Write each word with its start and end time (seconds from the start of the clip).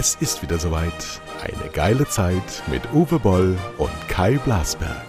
Es 0.00 0.14
ist 0.14 0.42
wieder 0.42 0.60
soweit. 0.60 1.20
Eine 1.42 1.72
geile 1.72 2.06
Zeit 2.06 2.62
mit 2.70 2.82
Uwe 2.92 3.18
Boll 3.18 3.58
und 3.78 3.90
Kai 4.06 4.38
Blasberg. 4.38 5.06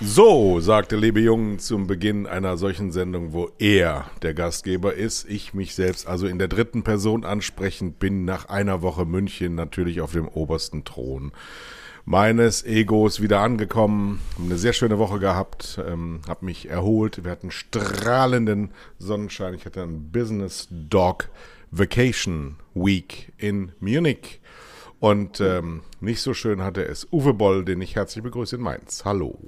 So, 0.00 0.60
sagte 0.60 0.94
Liebe 0.94 1.18
Jungen 1.18 1.58
zum 1.58 1.88
Beginn 1.88 2.28
einer 2.28 2.56
solchen 2.56 2.92
Sendung, 2.92 3.32
wo 3.32 3.50
er 3.58 4.08
der 4.22 4.34
Gastgeber 4.34 4.94
ist, 4.94 5.28
ich 5.28 5.54
mich 5.54 5.74
selbst 5.74 6.06
also 6.06 6.28
in 6.28 6.38
der 6.38 6.46
dritten 6.46 6.84
Person 6.84 7.24
ansprechend 7.24 7.98
bin, 7.98 8.24
nach 8.24 8.48
einer 8.48 8.80
Woche 8.80 9.04
München 9.04 9.56
natürlich 9.56 10.00
auf 10.02 10.12
dem 10.12 10.28
obersten 10.28 10.84
Thron 10.84 11.32
meines 12.04 12.64
Egos 12.64 13.22
wieder 13.22 13.40
angekommen, 13.40 14.20
eine 14.38 14.58
sehr 14.58 14.72
schöne 14.72 14.98
Woche 14.98 15.18
gehabt, 15.18 15.80
ähm, 15.86 16.20
habe 16.28 16.44
mich 16.44 16.68
erholt, 16.68 17.24
wir 17.24 17.30
hatten 17.30 17.50
strahlenden 17.50 18.70
Sonnenschein, 18.98 19.54
ich 19.54 19.64
hatte 19.64 19.82
ein 19.82 20.10
Business 20.12 20.68
Dog 20.70 21.30
Vacation 21.70 22.56
Week 22.74 23.32
in 23.38 23.72
Munich 23.80 24.40
und 25.00 25.40
ähm, 25.40 25.82
nicht 26.00 26.20
so 26.20 26.34
schön 26.34 26.62
hatte 26.62 26.84
es 26.84 27.08
Uwe 27.10 27.34
Boll, 27.34 27.64
den 27.64 27.80
ich 27.80 27.96
herzlich 27.96 28.22
begrüße 28.22 28.56
in 28.56 28.62
Mainz. 28.62 29.04
Hallo. 29.04 29.38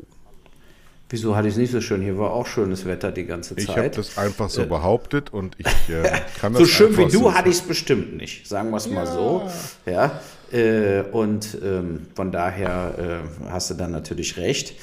Wieso 1.09 1.37
hatte 1.37 1.47
ich 1.47 1.55
es 1.55 1.59
nicht 1.59 1.71
so 1.71 1.81
schön? 1.81 2.03
Hier 2.03 2.19
war 2.19 2.33
auch 2.33 2.49
schönes 2.49 2.85
Wetter 2.85 3.13
die 3.13 3.27
ganze 3.27 3.55
Zeit. 3.55 3.65
Ich 3.65 3.77
habe 3.77 3.91
das 3.91 4.19
einfach 4.19 4.51
so 4.51 4.63
äh, 4.63 4.67
behauptet 4.67 5.33
und 5.33 5.55
ich 5.59 5.67
äh, 5.89 6.03
kann 6.41 6.53
das 6.53 6.63
So 6.63 6.67
schön 6.67 6.97
wie 6.97 7.05
du 7.05 7.11
so 7.11 7.35
hatte 7.35 7.49
ich 7.49 7.57
es 7.57 7.63
bestimmt 7.63 8.17
nicht, 8.17 8.49
sagen 8.49 8.71
wir 8.71 8.79
es 8.79 8.89
mal 8.89 9.05
ja. 9.05 9.13
so. 9.13 9.51
Ja, 9.87 10.21
äh, 10.53 11.03
und 11.11 11.59
ähm, 11.63 12.07
von 12.15 12.33
daher 12.33 13.23
äh, 13.47 13.49
hast 13.51 13.71
du 13.71 13.75
dann 13.75 13.91
natürlich 13.91 14.37
recht. 14.37 14.75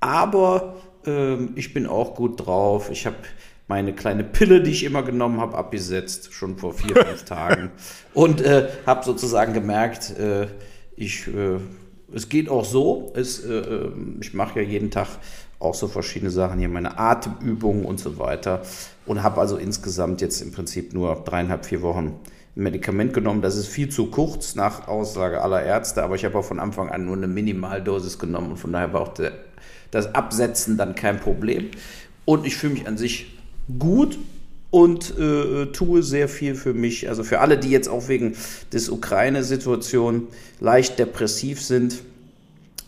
Aber 0.00 0.76
ähm, 1.06 1.52
ich 1.54 1.72
bin 1.72 1.86
auch 1.86 2.14
gut 2.14 2.46
drauf. 2.46 2.90
Ich 2.90 3.06
habe 3.06 3.16
meine 3.68 3.92
kleine 3.94 4.24
Pille, 4.24 4.62
die 4.62 4.70
ich 4.70 4.84
immer 4.84 5.02
genommen 5.02 5.40
habe, 5.40 5.56
abgesetzt, 5.56 6.32
schon 6.32 6.58
vor 6.58 6.74
vier, 6.74 6.96
fünf 6.96 7.24
Tagen. 7.26 7.70
Und 8.14 8.40
äh, 8.40 8.68
habe 8.86 9.04
sozusagen 9.04 9.52
gemerkt, 9.52 10.18
äh, 10.18 10.48
ich, 10.94 11.26
es 12.14 12.28
geht 12.28 12.50
auch 12.50 12.66
so. 12.66 13.12
Es, 13.16 13.42
ich 14.20 14.34
mache 14.34 14.60
ja 14.60 14.68
jeden 14.68 14.90
Tag 14.90 15.08
auch 15.58 15.74
so 15.74 15.88
verschiedene 15.88 16.30
Sachen 16.30 16.58
hier, 16.58 16.68
meine 16.68 16.98
Atemübungen 16.98 17.86
und 17.86 17.98
so 17.98 18.18
weiter. 18.18 18.62
Und 19.06 19.22
habe 19.22 19.40
also 19.40 19.56
insgesamt 19.56 20.20
jetzt 20.20 20.42
im 20.42 20.52
Prinzip 20.52 20.92
nur 20.92 21.22
dreieinhalb, 21.24 21.64
vier 21.64 21.80
Wochen 21.80 22.20
Medikament 22.54 23.14
genommen. 23.14 23.42
Das 23.42 23.56
ist 23.56 23.68
viel 23.68 23.88
zu 23.88 24.06
kurz 24.06 24.54
nach 24.54 24.88
Aussage 24.88 25.40
aller 25.40 25.62
Ärzte, 25.62 26.02
aber 26.02 26.16
ich 26.16 26.24
habe 26.24 26.38
auch 26.38 26.44
von 26.44 26.60
Anfang 26.60 26.90
an 26.90 27.06
nur 27.06 27.16
eine 27.16 27.28
Minimaldosis 27.28 28.18
genommen 28.18 28.52
und 28.52 28.56
von 28.58 28.72
daher 28.72 28.92
war 28.92 29.00
auch 29.00 29.14
der, 29.14 29.32
das 29.90 30.14
Absetzen 30.14 30.76
dann 30.76 30.94
kein 30.94 31.18
Problem. 31.18 31.70
Und 32.24 32.46
ich 32.46 32.56
fühle 32.56 32.74
mich 32.74 32.86
an 32.86 32.98
sich 32.98 33.38
gut 33.78 34.18
und 34.70 35.18
äh, 35.18 35.66
tue 35.66 36.02
sehr 36.02 36.28
viel 36.28 36.54
für 36.54 36.72
mich. 36.72 37.08
Also 37.08 37.24
für 37.24 37.40
alle, 37.40 37.58
die 37.58 37.70
jetzt 37.70 37.88
auch 37.88 38.08
wegen 38.08 38.34
des 38.72 38.88
Ukraine-Situation 38.88 40.28
leicht 40.60 40.98
depressiv 40.98 41.60
sind, 41.60 42.02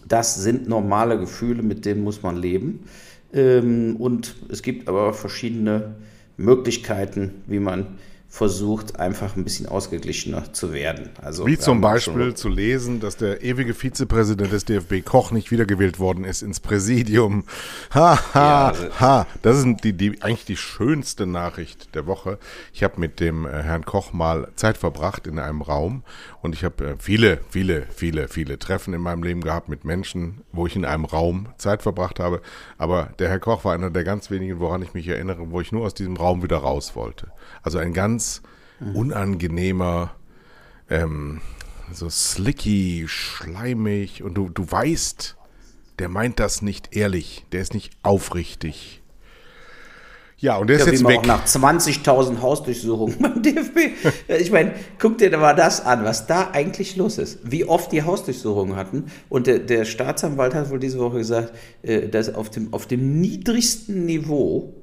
das 0.07 0.35
sind 0.37 0.69
normale 0.69 1.19
Gefühle, 1.19 1.63
mit 1.63 1.85
denen 1.85 2.05
muss 2.05 2.23
man 2.23 2.37
leben. 2.37 2.85
Ähm, 3.33 3.97
und 3.97 4.35
es 4.49 4.63
gibt 4.63 4.89
aber 4.89 5.13
verschiedene 5.13 5.95
Möglichkeiten, 6.37 7.33
wie 7.47 7.61
man 7.61 7.87
versucht, 8.35 8.99
einfach 8.99 9.37
ein 9.37 9.45
bisschen 9.45 9.69
ausgeglichener 9.69 10.53
zu 10.53 10.73
werden. 10.73 11.11
Also, 11.23 11.47
Wie 11.47 11.57
zum 11.57 11.81
Beispiel 11.81 12.35
zu 12.35 12.49
lesen, 12.49 12.99
dass 12.99 13.17
der 13.17 13.45
ewige 13.45 13.75
Vizepräsident 13.75 14.51
des 14.51 14.65
DFB 14.65 15.05
Koch 15.05 15.31
nicht 15.31 15.53
wiedergewählt 15.53 16.01
worden 16.01 16.25
ist 16.25 16.43
ins 16.43 16.59
Präsidium. 16.59 17.45
Ha, 17.95 18.19
ha, 18.35 18.41
ja, 18.41 18.67
also 18.69 19.01
ha. 19.01 19.27
Das 19.43 19.59
ist 19.59 19.67
die, 19.85 19.93
die, 19.93 20.21
eigentlich 20.23 20.47
die 20.47 20.57
schönste 20.57 21.27
Nachricht 21.27 21.95
der 21.95 22.07
Woche. 22.07 22.39
Ich 22.73 22.83
habe 22.83 22.99
mit 22.99 23.21
dem 23.21 23.47
äh, 23.47 23.63
Herrn 23.63 23.85
Koch 23.85 24.13
mal 24.13 24.49
Zeit 24.57 24.79
verbracht 24.79 25.29
in 25.29 25.39
einem 25.39 25.63
Raum 25.63 26.03
und 26.43 26.55
ich 26.55 26.65
habe 26.65 26.85
äh, 26.85 26.95
viele, 26.99 27.39
viele, 27.49 27.87
viele, 27.95 28.27
viele 28.27 28.59
Treffen 28.59 28.95
in 28.95 29.01
meinem 29.01 29.23
Leben 29.23 29.43
gehabt 29.43 29.69
mit 29.69 29.85
Menschen, 29.85 30.43
wo 30.51 30.67
ich 30.67 30.75
in 30.75 30.85
einem 30.85 31.05
Raum 31.05 31.51
Zeit 31.57 31.83
verbracht 31.83 32.19
habe. 32.19 32.41
Aber 32.79 33.11
der 33.21 33.29
Herr 33.29 33.39
Koch 33.39 33.65
war 33.65 33.75
einer 33.75 33.91
der 33.91 34.03
ganz 34.03 34.31
wenigen, 34.31 34.59
woran 34.59 34.83
ich 34.83 34.93
mich 34.93 35.07
erinnere, 35.07 35.51
wo 35.53 35.61
ich 35.61 35.71
nur 35.71 35.85
aus 35.85 35.95
diesem 35.95 36.17
Raum 36.17 36.43
wieder 36.43 36.57
raus 36.57 36.97
wollte. 36.97 37.29
Also 37.63 37.79
ein 37.79 37.93
ganz 37.93 38.24
unangenehmer, 38.95 40.15
ähm, 40.91 41.41
so 41.93 42.09
slicky, 42.11 43.05
schleimig 43.07 44.23
und 44.23 44.35
du, 44.35 44.49
du 44.49 44.71
weißt, 44.71 45.37
der 45.99 46.09
meint 46.09 46.41
das 46.41 46.63
nicht 46.63 46.97
ehrlich, 46.97 47.45
der 47.53 47.61
ist 47.61 47.75
nicht 47.75 47.93
aufrichtig. 48.03 49.01
Ja, 50.39 50.59
und 50.59 50.67
der 50.67 50.77
ist 50.77 50.87
ja, 50.87 50.93
jetzt 50.93 51.07
weg. 51.07 51.21
Auch 51.21 51.27
nach 51.27 51.47
20.000 51.47 52.43
Hausdurchsuchungen 52.43 53.17
beim 53.21 53.43
DFB. 53.43 53.79
Ich 54.29 54.51
meine, 54.51 54.75
guck 54.99 55.17
dir 55.17 55.35
mal 55.39 55.55
das 55.55 55.81
an, 55.83 56.05
was 56.05 56.27
da 56.27 56.51
eigentlich 56.53 56.97
los 56.97 57.17
ist. 57.17 57.39
Wie 57.45 57.65
oft 57.65 57.93
die 57.93 58.03
Hausdurchsuchungen 58.03 58.77
hatten. 58.77 59.05
Und 59.31 59.47
der, 59.47 59.61
der 59.61 59.87
Staatsanwalt 59.87 60.55
hat 60.55 60.69
wohl 60.71 60.81
diese 60.81 60.99
Woche 60.99 61.19
gesagt, 61.19 61.55
äh, 61.83 62.09
dass 62.09 62.35
auf 62.35 62.51
dem, 62.51 62.75
auf 62.75 62.87
dem 62.87 63.23
niedrigsten 63.23 64.05
Niveau 64.05 64.75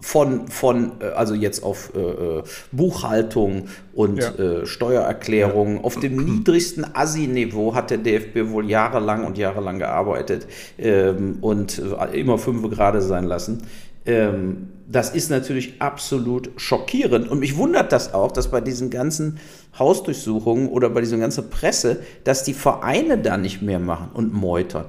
von, 0.00 0.48
von 0.48 0.92
äh, 1.00 1.06
also 1.06 1.34
jetzt 1.34 1.62
auf 1.62 1.92
äh, 1.94 1.98
äh, 1.98 2.42
Buchhaltung 2.72 3.68
und 3.94 4.18
ja. 4.18 4.34
äh, 4.34 4.66
Steuererklärung, 4.66 5.76
ja. 5.76 5.80
auf 5.82 5.98
dem 5.98 6.16
niedrigsten 6.16 6.86
Assi-Niveau 6.94 7.74
hat 7.74 7.90
der 7.90 7.98
DFB 7.98 8.50
wohl 8.50 8.70
jahrelang 8.70 9.24
und 9.24 9.38
jahrelang 9.38 9.78
gearbeitet 9.78 10.46
ähm, 10.78 11.38
und 11.40 11.78
äh, 11.78 12.20
immer 12.20 12.38
fünf 12.38 12.68
gerade 12.70 13.02
sein 13.02 13.24
lassen. 13.24 13.62
Ähm, 14.06 14.68
das 14.90 15.14
ist 15.14 15.30
natürlich 15.30 15.82
absolut 15.82 16.50
schockierend 16.56 17.28
und 17.28 17.40
mich 17.40 17.56
wundert 17.56 17.92
das 17.92 18.14
auch, 18.14 18.32
dass 18.32 18.50
bei 18.50 18.60
diesen 18.62 18.88
ganzen 18.88 19.38
Hausdurchsuchungen 19.78 20.68
oder 20.68 20.88
bei 20.88 21.00
dieser 21.00 21.18
ganzen 21.18 21.50
Presse, 21.50 22.00
dass 22.24 22.42
die 22.42 22.54
Vereine 22.54 23.18
da 23.18 23.36
nicht 23.36 23.60
mehr 23.60 23.80
machen 23.80 24.10
und 24.14 24.32
meutern. 24.32 24.86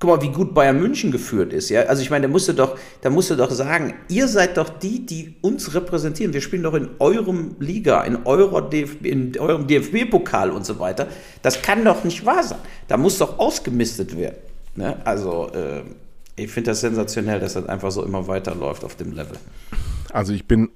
Guck 0.00 0.10
mal, 0.10 0.22
wie 0.22 0.28
gut 0.28 0.54
Bayern 0.54 0.78
München 0.80 1.10
geführt 1.10 1.52
ist, 1.52 1.70
ja. 1.70 1.82
Also 1.82 2.02
ich 2.02 2.10
meine, 2.10 2.28
da 2.28 2.32
musst 2.32 2.46
du 2.48 2.52
doch, 2.52 2.78
da 3.00 3.10
musst 3.10 3.30
du 3.30 3.34
doch 3.34 3.50
sagen, 3.50 3.94
ihr 4.08 4.28
seid 4.28 4.56
doch 4.56 4.68
die, 4.68 5.04
die 5.04 5.34
uns 5.40 5.74
repräsentieren. 5.74 6.32
Wir 6.32 6.40
spielen 6.40 6.62
doch 6.62 6.74
in 6.74 6.90
eurem 7.00 7.56
Liga, 7.58 8.02
in, 8.04 8.24
eurer 8.24 8.62
DFB, 8.62 9.06
in 9.06 9.38
eurem 9.38 9.66
DFB-Pokal 9.66 10.50
und 10.50 10.64
so 10.64 10.78
weiter. 10.78 11.08
Das 11.42 11.62
kann 11.62 11.84
doch 11.84 12.04
nicht 12.04 12.24
wahr 12.24 12.44
sein. 12.44 12.60
Da 12.86 12.96
muss 12.96 13.18
doch 13.18 13.40
ausgemistet 13.40 14.16
werden. 14.16 14.36
Ne? 14.76 14.96
Also 15.04 15.50
äh, 15.52 15.82
ich 16.36 16.50
finde 16.52 16.70
das 16.70 16.80
sensationell, 16.80 17.40
dass 17.40 17.54
das 17.54 17.66
einfach 17.66 17.90
so 17.90 18.04
immer 18.04 18.28
weiterläuft 18.28 18.84
auf 18.84 18.94
dem 18.94 19.10
Level. 19.10 19.36
Also 20.12 20.32
ich 20.32 20.46
bin 20.46 20.68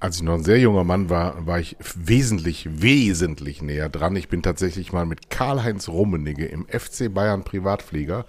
als 0.00 0.16
ich 0.16 0.22
noch 0.22 0.34
ein 0.34 0.44
sehr 0.44 0.58
junger 0.58 0.84
Mann 0.84 1.10
war, 1.10 1.46
war 1.46 1.58
ich 1.58 1.76
wesentlich, 1.94 2.68
wesentlich 2.82 3.62
näher 3.62 3.88
dran. 3.88 4.16
Ich 4.16 4.28
bin 4.28 4.42
tatsächlich 4.42 4.92
mal 4.92 5.06
mit 5.06 5.30
Karl-Heinz 5.30 5.88
Rummenigge 5.88 6.46
im 6.46 6.66
FC 6.66 7.12
Bayern 7.12 7.44
Privatflieger 7.44 8.26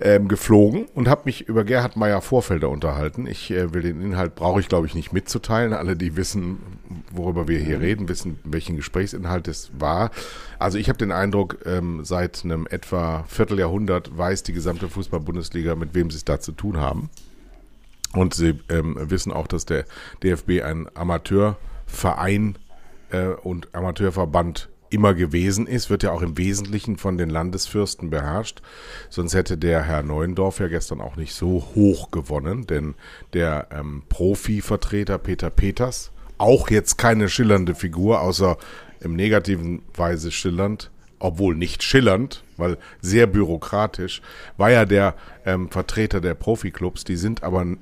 ähm, 0.00 0.28
geflogen 0.28 0.86
und 0.94 1.08
habe 1.08 1.22
mich 1.24 1.48
über 1.48 1.64
Gerhard 1.64 1.96
Meyer 1.96 2.20
Vorfelder 2.20 2.68
unterhalten. 2.68 3.26
Ich 3.26 3.50
äh, 3.50 3.74
will 3.74 3.82
den 3.82 4.00
Inhalt, 4.00 4.34
brauche 4.36 4.60
ich 4.60 4.68
glaube 4.68 4.86
ich 4.86 4.94
nicht 4.94 5.12
mitzuteilen. 5.12 5.72
Alle, 5.72 5.96
die 5.96 6.16
wissen, 6.16 6.58
worüber 7.10 7.48
wir 7.48 7.58
hier 7.58 7.78
mhm. 7.78 7.82
reden, 7.82 8.08
wissen, 8.08 8.38
welchen 8.44 8.76
Gesprächsinhalt 8.76 9.48
es 9.48 9.70
war. 9.78 10.10
Also 10.58 10.78
ich 10.78 10.88
habe 10.88 10.98
den 10.98 11.10
Eindruck, 11.10 11.58
ähm, 11.66 12.04
seit 12.04 12.44
einem 12.44 12.66
etwa 12.70 13.24
Vierteljahrhundert 13.26 14.16
weiß 14.16 14.44
die 14.44 14.52
gesamte 14.52 14.88
Fußball-Bundesliga, 14.88 15.74
mit 15.74 15.94
wem 15.94 16.10
sie 16.10 16.18
es 16.18 16.24
da 16.24 16.38
zu 16.38 16.52
tun 16.52 16.78
haben. 16.78 17.10
Und 18.14 18.34
sie 18.34 18.58
ähm, 18.68 18.96
wissen 18.98 19.32
auch, 19.32 19.46
dass 19.46 19.66
der 19.66 19.84
DFB 20.22 20.62
ein 20.62 20.88
Amateurverein 20.94 22.56
äh, 23.10 23.26
und 23.26 23.74
Amateurverband 23.74 24.68
immer 24.90 25.14
gewesen 25.14 25.66
ist, 25.66 25.90
wird 25.90 26.02
ja 26.02 26.12
auch 26.12 26.22
im 26.22 26.38
Wesentlichen 26.38 26.96
von 26.96 27.18
den 27.18 27.30
Landesfürsten 27.30 28.10
beherrscht. 28.10 28.62
Sonst 29.10 29.34
hätte 29.34 29.58
der 29.58 29.82
Herr 29.82 30.02
Neuendorf 30.02 30.60
ja 30.60 30.68
gestern 30.68 31.00
auch 31.00 31.16
nicht 31.16 31.34
so 31.34 31.68
hoch 31.74 32.10
gewonnen, 32.10 32.66
denn 32.66 32.94
der 33.32 33.68
ähm, 33.70 34.02
Profi-Vertreter 34.08 35.18
Peter 35.18 35.50
Peters, 35.50 36.10
auch 36.38 36.70
jetzt 36.70 36.96
keine 36.96 37.28
schillernde 37.28 37.74
Figur, 37.74 38.20
außer 38.20 38.56
im 39.00 39.14
negativen 39.14 39.82
Weise 39.94 40.30
schillernd, 40.30 40.90
obwohl 41.18 41.54
nicht 41.54 41.82
schillernd, 41.82 42.44
weil 42.56 42.78
sehr 43.00 43.26
bürokratisch, 43.26 44.22
war 44.56 44.70
ja 44.70 44.84
der 44.84 45.14
ähm, 45.44 45.70
Vertreter 45.70 46.20
der 46.20 46.34
Profiklubs. 46.34 47.04
Die 47.04 47.16
sind 47.16 47.42
aber 47.42 47.62
äh, 47.62 47.76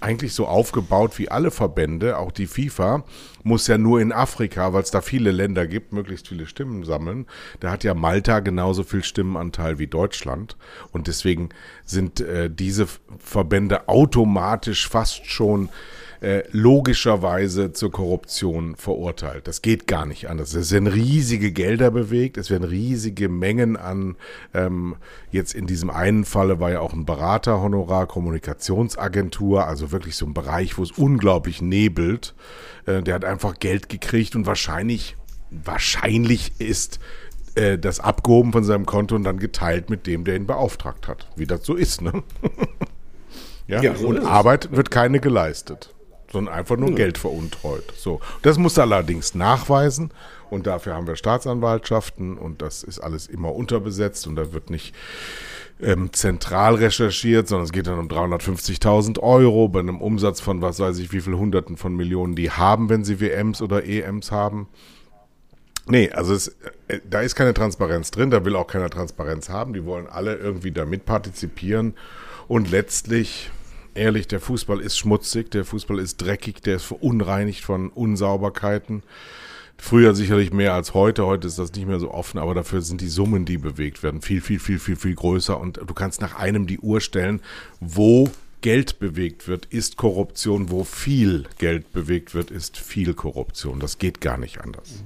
eigentlich 0.00 0.34
so 0.34 0.46
aufgebaut 0.46 1.18
wie 1.18 1.28
alle 1.28 1.50
Verbände, 1.50 2.18
auch 2.18 2.32
die 2.32 2.46
FIFA 2.46 3.04
muss 3.42 3.68
ja 3.68 3.78
nur 3.78 4.00
in 4.00 4.12
Afrika, 4.12 4.72
weil 4.72 4.82
es 4.82 4.90
da 4.90 5.00
viele 5.00 5.30
Länder 5.30 5.68
gibt, 5.68 5.92
möglichst 5.92 6.26
viele 6.26 6.46
Stimmen 6.46 6.84
sammeln. 6.84 7.26
Da 7.60 7.70
hat 7.70 7.84
ja 7.84 7.94
Malta 7.94 8.40
genauso 8.40 8.82
viel 8.82 9.04
Stimmenanteil 9.04 9.78
wie 9.78 9.86
Deutschland 9.86 10.56
und 10.90 11.06
deswegen 11.06 11.50
sind 11.84 12.20
äh, 12.20 12.50
diese 12.50 12.88
Verbände 13.18 13.88
automatisch 13.88 14.88
fast 14.88 15.26
schon 15.26 15.68
äh, 16.20 16.42
logischerweise 16.50 17.72
zur 17.72 17.90
Korruption 17.90 18.76
verurteilt. 18.76 19.46
Das 19.48 19.62
geht 19.62 19.86
gar 19.86 20.06
nicht 20.06 20.28
anders. 20.28 20.54
Es 20.54 20.72
werden 20.72 20.86
riesige 20.86 21.52
Gelder 21.52 21.90
bewegt, 21.90 22.36
es 22.36 22.50
werden 22.50 22.64
riesige 22.64 23.28
Mengen 23.28 23.76
an, 23.76 24.16
ähm, 24.54 24.96
jetzt 25.30 25.54
in 25.54 25.66
diesem 25.66 25.90
einen 25.90 26.24
Falle 26.24 26.60
war 26.60 26.70
ja 26.70 26.80
auch 26.80 26.92
ein 26.92 27.04
Beraterhonorar, 27.04 28.06
Kommunikationsagentur, 28.06 29.66
also 29.66 29.92
wirklich 29.92 30.16
so 30.16 30.26
ein 30.26 30.34
Bereich, 30.34 30.78
wo 30.78 30.82
es 30.82 30.92
unglaublich 30.92 31.62
nebelt. 31.62 32.34
Äh, 32.86 33.02
der 33.02 33.14
hat 33.14 33.24
einfach 33.24 33.58
Geld 33.58 33.88
gekriegt 33.88 34.36
und 34.36 34.46
wahrscheinlich, 34.46 35.16
wahrscheinlich 35.50 36.52
ist 36.58 37.00
äh, 37.56 37.78
das 37.78 38.00
abgehoben 38.00 38.52
von 38.52 38.64
seinem 38.64 38.86
Konto 38.86 39.16
und 39.16 39.24
dann 39.24 39.38
geteilt 39.38 39.90
mit 39.90 40.06
dem, 40.06 40.24
der 40.24 40.36
ihn 40.36 40.46
beauftragt 40.46 41.08
hat. 41.08 41.26
Wie 41.36 41.46
das 41.46 41.64
so 41.64 41.74
ist, 41.74 42.02
ne? 42.02 42.22
ja? 43.66 43.82
ja 43.82 43.96
so 43.96 44.08
und 44.08 44.18
Arbeit 44.18 44.72
wird 44.72 44.90
keine 44.90 45.20
geleistet, 45.20 45.94
sondern 46.36 46.54
einfach 46.54 46.76
nur 46.76 46.90
ja. 46.90 46.96
Geld 46.96 47.16
veruntreut. 47.16 47.94
So. 47.96 48.20
Das 48.42 48.58
muss 48.58 48.76
er 48.76 48.82
allerdings 48.82 49.34
nachweisen 49.34 50.10
und 50.50 50.66
dafür 50.66 50.94
haben 50.94 51.06
wir 51.06 51.16
Staatsanwaltschaften 51.16 52.36
und 52.36 52.60
das 52.60 52.82
ist 52.82 53.00
alles 53.00 53.26
immer 53.26 53.54
unterbesetzt 53.54 54.26
und 54.26 54.36
da 54.36 54.52
wird 54.52 54.68
nicht 54.68 54.94
ähm, 55.80 56.12
zentral 56.12 56.74
recherchiert, 56.74 57.48
sondern 57.48 57.64
es 57.64 57.72
geht 57.72 57.86
dann 57.86 57.98
um 57.98 58.08
350.000 58.08 59.18
Euro 59.20 59.68
bei 59.68 59.80
einem 59.80 60.00
Umsatz 60.00 60.40
von 60.42 60.60
was 60.60 60.78
weiß 60.78 60.98
ich 60.98 61.10
wie 61.12 61.22
viel 61.22 61.34
Hunderten 61.34 61.78
von 61.78 61.96
Millionen 61.96 62.34
die 62.34 62.50
haben, 62.50 62.90
wenn 62.90 63.02
sie 63.02 63.18
WMs 63.18 63.62
oder 63.62 63.84
EMs 63.84 64.30
haben. 64.30 64.68
Nee, 65.88 66.10
also 66.10 66.34
es, 66.34 66.48
äh, 66.88 67.00
da 67.08 67.20
ist 67.20 67.34
keine 67.34 67.54
Transparenz 67.54 68.10
drin, 68.10 68.30
da 68.30 68.44
will 68.44 68.56
auch 68.56 68.66
keiner 68.66 68.90
Transparenz 68.90 69.48
haben. 69.48 69.72
Die 69.72 69.84
wollen 69.86 70.06
alle 70.06 70.34
irgendwie 70.34 70.72
da 70.72 70.84
mitpartizipieren. 70.84 71.94
Und 72.48 72.70
letztlich, 72.70 73.50
ehrlich, 73.96 74.28
der 74.28 74.40
Fußball 74.40 74.80
ist 74.80 74.98
schmutzig, 74.98 75.50
der 75.50 75.64
Fußball 75.64 75.98
ist 75.98 76.18
dreckig, 76.18 76.62
der 76.62 76.76
ist 76.76 76.84
verunreinigt 76.84 77.64
von 77.64 77.88
Unsauberkeiten. 77.90 79.02
Früher 79.78 80.14
sicherlich 80.14 80.52
mehr 80.52 80.72
als 80.72 80.94
heute. 80.94 81.26
Heute 81.26 81.46
ist 81.48 81.58
das 81.58 81.72
nicht 81.72 81.86
mehr 81.86 82.00
so 82.00 82.10
offen, 82.10 82.38
aber 82.38 82.54
dafür 82.54 82.80
sind 82.80 83.00
die 83.00 83.08
Summen, 83.08 83.44
die 83.44 83.58
bewegt 83.58 84.02
werden, 84.02 84.22
viel, 84.22 84.40
viel, 84.40 84.58
viel, 84.58 84.78
viel, 84.78 84.96
viel 84.96 85.14
größer. 85.14 85.58
Und 85.58 85.76
du 85.76 85.94
kannst 85.94 86.20
nach 86.20 86.36
einem 86.36 86.66
die 86.66 86.78
Uhr 86.78 87.00
stellen, 87.00 87.40
wo 87.80 88.30
Geld 88.62 88.98
bewegt 88.98 89.48
wird, 89.48 89.66
ist 89.66 89.96
Korruption. 89.96 90.70
Wo 90.70 90.82
viel 90.82 91.44
Geld 91.58 91.92
bewegt 91.92 92.34
wird, 92.34 92.50
ist 92.50 92.78
viel 92.78 93.14
Korruption. 93.14 93.80
Das 93.80 93.98
geht 93.98 94.20
gar 94.20 94.38
nicht 94.38 94.60
anders. 94.60 95.04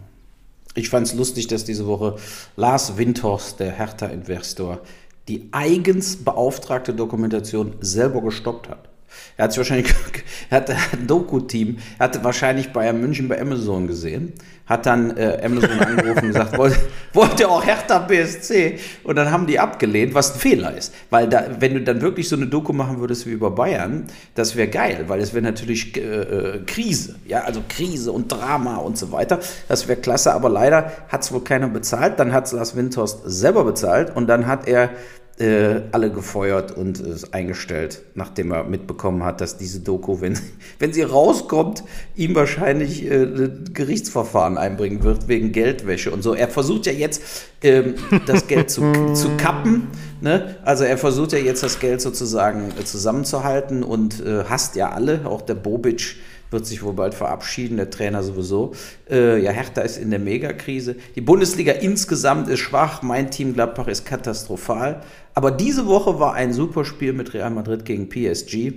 Ich 0.75 0.88
fand 0.88 1.08
es 1.08 1.14
lustig, 1.14 1.48
dass 1.48 1.64
diese 1.64 1.87
Woche 1.87 2.16
Lars 2.56 2.96
Windhorst, 2.96 3.58
der 3.58 3.72
Hertha-Investor, 3.72 4.81
die 5.28 5.49
eigens 5.52 6.22
beauftragte 6.22 6.93
Dokumentation 6.93 7.75
selber 7.81 8.22
gestoppt 8.22 8.69
hat. 8.69 8.89
Er 9.37 9.45
hat 9.45 9.53
sich 9.53 9.59
wahrscheinlich, 9.59 9.95
er 10.51 10.59
hatte 10.59 10.77
ein 10.93 11.07
Doku-Team, 11.07 11.79
er 11.99 12.05
hatte 12.05 12.23
wahrscheinlich 12.25 12.73
Bayern 12.73 13.01
München 13.01 13.29
bei 13.29 13.41
Amazon 13.41 13.87
gesehen, 13.87 14.33
hat 14.67 14.87
dann 14.87 15.17
äh, 15.17 15.41
Amazon 15.45 15.81
angerufen 15.81 16.21
und 16.21 16.29
gesagt, 16.29 16.57
wollt, 16.57 16.79
wollt 17.12 17.41
ihr 17.41 17.51
auch 17.51 17.65
Hertha 17.65 17.99
BSC? 17.99 18.79
Und 19.03 19.17
dann 19.17 19.31
haben 19.31 19.47
die 19.47 19.59
abgelehnt, 19.59 20.15
was 20.15 20.35
ein 20.35 20.39
Fehler 20.39 20.77
ist. 20.77 20.95
Weil 21.11 21.29
da, 21.29 21.45
wenn 21.59 21.75
du 21.75 21.83
dann 21.83 22.01
wirklich 22.01 22.29
so 22.29 22.37
eine 22.37 22.47
Doku 22.47 22.73
machen 22.73 23.01
würdest 23.01 23.27
wie 23.27 23.31
über 23.31 23.51
Bayern, 23.51 24.05
das 24.35 24.55
wäre 24.57 24.69
geil, 24.69 25.05
weil 25.09 25.21
es 25.21 25.35
wäre 25.35 25.43
natürlich 25.43 25.97
äh, 25.97 26.01
äh, 26.01 26.65
Krise, 26.67 27.17
ja, 27.27 27.41
also 27.41 27.62
Krise 27.69 28.12
und 28.12 28.31
Drama 28.31 28.77
und 28.77 28.97
so 28.97 29.11
weiter. 29.11 29.41
Das 29.69 29.89
wäre 29.89 30.01
klasse, 30.01 30.33
aber 30.33 30.49
leider 30.49 30.93
hat 31.09 31.23
es 31.23 31.33
wohl 31.33 31.43
keiner 31.43 31.69
bezahlt. 31.69 32.21
Dann 32.21 32.33
hat 32.33 32.47
es 32.47 32.53
Lars 32.53 32.77
Windhorst 32.77 33.23
selber 33.25 33.65
bezahlt 33.65 34.15
und 34.15 34.29
dann 34.29 34.47
hat 34.47 34.69
er 34.69 34.91
äh, 35.40 35.82
alle 35.92 36.10
gefeuert 36.10 36.76
und 36.76 37.00
äh, 37.00 37.14
eingestellt, 37.32 38.02
nachdem 38.14 38.52
er 38.52 38.64
mitbekommen 38.64 39.25
hat, 39.25 39.40
dass 39.40 39.56
diese 39.56 39.81
Doku, 39.81 40.20
wenn, 40.20 40.38
wenn 40.78 40.92
sie 40.92 41.02
rauskommt, 41.02 41.82
ihm 42.14 42.34
wahrscheinlich 42.34 43.10
äh, 43.10 43.50
Gerichtsverfahren 43.72 44.58
einbringen 44.58 45.02
wird 45.02 45.28
wegen 45.28 45.52
Geldwäsche 45.52 46.10
und 46.10 46.22
so. 46.22 46.34
Er 46.34 46.48
versucht 46.48 46.87
ja 46.87 46.92
jetzt, 46.92 47.22
ähm, 47.62 47.94
das 48.26 48.46
Geld 48.46 48.70
zu, 48.70 49.12
zu 49.14 49.37
kappen. 49.37 49.88
Ne? 50.20 50.56
Also 50.62 50.84
er 50.84 50.98
versucht 50.98 51.32
ja 51.32 51.38
jetzt 51.38 51.62
das 51.62 51.81
Geld 51.81 52.02
sozusagen 52.02 52.72
äh, 52.78 52.84
zusammenzuhalten 52.84 53.82
und 53.82 54.25
äh, 54.25 54.44
hasst 54.44 54.76
ja 54.76 54.90
alle, 54.90 55.26
auch 55.26 55.40
der 55.40 55.54
Bobic 55.54 56.16
wird 56.50 56.67
sich 56.67 56.82
wohl 56.82 56.94
bald 56.94 57.14
verabschieden, 57.14 57.76
der 57.76 57.91
Trainer 57.91 58.23
sowieso. 58.23 58.73
Äh, 59.08 59.43
ja, 59.43 59.52
Hertha 59.52 59.82
ist 59.82 59.99
in 59.99 60.11
der 60.11 60.19
Megakrise. 60.19 60.97
Die 61.14 61.20
Bundesliga 61.20 61.73
insgesamt 61.73 62.49
ist 62.49 62.61
schwach. 62.61 63.02
Mein 63.02 63.31
Team 63.31 63.55
Gladbach 63.55 63.87
ist 63.87 64.05
katastrophal. 64.05 65.02
Aber 65.35 65.50
diese 65.50 65.87
Woche 65.87 66.19
war 66.19 66.35
ein 66.35 66.52
super 66.52 66.85
Spiel 66.85 67.12
mit 67.12 67.35
Real 67.35 67.50
Madrid 67.50 67.85
gegen 67.85 68.08
PSG. 68.08 68.73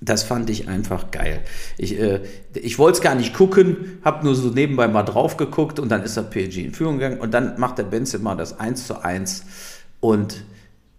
Das 0.00 0.24
fand 0.24 0.50
ich 0.50 0.66
einfach 0.66 1.12
geil. 1.12 1.44
Ich, 1.78 1.98
äh, 1.98 2.20
ich 2.54 2.78
wollte 2.78 2.96
es 2.96 3.02
gar 3.02 3.14
nicht 3.14 3.34
gucken, 3.34 3.98
habe 4.04 4.24
nur 4.24 4.34
so 4.34 4.48
nebenbei 4.48 4.88
mal 4.88 5.04
drauf 5.04 5.36
geguckt 5.36 5.78
und 5.78 5.90
dann 5.90 6.02
ist 6.02 6.16
der 6.16 6.22
PSG 6.22 6.58
in 6.58 6.74
Führung 6.74 6.98
gegangen 6.98 7.20
und 7.20 7.32
dann 7.32 7.60
macht 7.60 7.78
der 7.78 7.84
Benzema 7.84 8.34
das 8.34 8.58
1 8.58 8.86
zu 8.88 9.04
1 9.04 9.44
und 10.00 10.44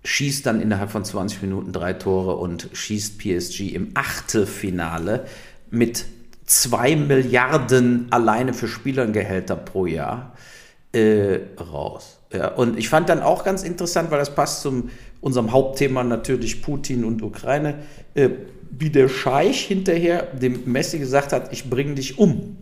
schießt 0.06 0.46
dann 0.46 0.62
innerhalb 0.62 0.90
von 0.90 1.04
20 1.04 1.42
Minuten 1.42 1.74
drei 1.74 1.94
Tore 1.94 2.36
und 2.38 2.70
schießt 2.72 3.20
PSG 3.20 3.74
im 3.74 3.92
Achtelfinale 3.94 5.25
mit 5.74 6.06
zwei 6.46 6.96
Milliarden 6.96 8.08
alleine 8.12 8.54
für 8.54 8.68
Spielergehälter 8.68 9.56
pro 9.56 9.88
Jahr 9.88 10.36
äh, 10.92 11.40
raus. 11.60 12.20
Ja, 12.31 12.50
und 12.50 12.78
ich 12.78 12.90
fand 12.90 13.10
dann 13.10 13.22
auch 13.22 13.44
ganz 13.44 13.64
interessant, 13.64 14.12
weil 14.12 14.20
das 14.20 14.36
passt 14.36 14.62
zum 14.62 14.90
unserem 15.20 15.52
Hauptthema 15.52 16.04
natürlich 16.04 16.62
Putin 16.62 17.04
und 17.04 17.24
Ukraine, 17.24 17.80
äh, 18.14 18.30
wie 18.70 18.92
der 18.92 19.10
Scheich 19.10 19.62
hinterher 19.62 20.24
dem 20.24 20.64
Messi 20.66 21.00
gesagt 21.00 21.34
hat, 21.34 21.52
ich 21.52 21.70
bringe 21.70 21.96
dich 21.96 22.20
um. 22.20 22.58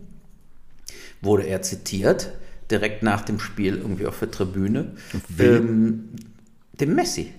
Wurde 1.20 1.44
er 1.44 1.60
zitiert, 1.62 2.32
direkt 2.70 3.02
nach 3.02 3.22
dem 3.22 3.38
Spiel 3.40 3.76
irgendwie 3.76 4.06
auf 4.06 4.18
der 4.18 4.30
Tribüne. 4.30 4.92
Ähm, 5.38 6.10
dem 6.80 6.94
Messi. 6.94 7.32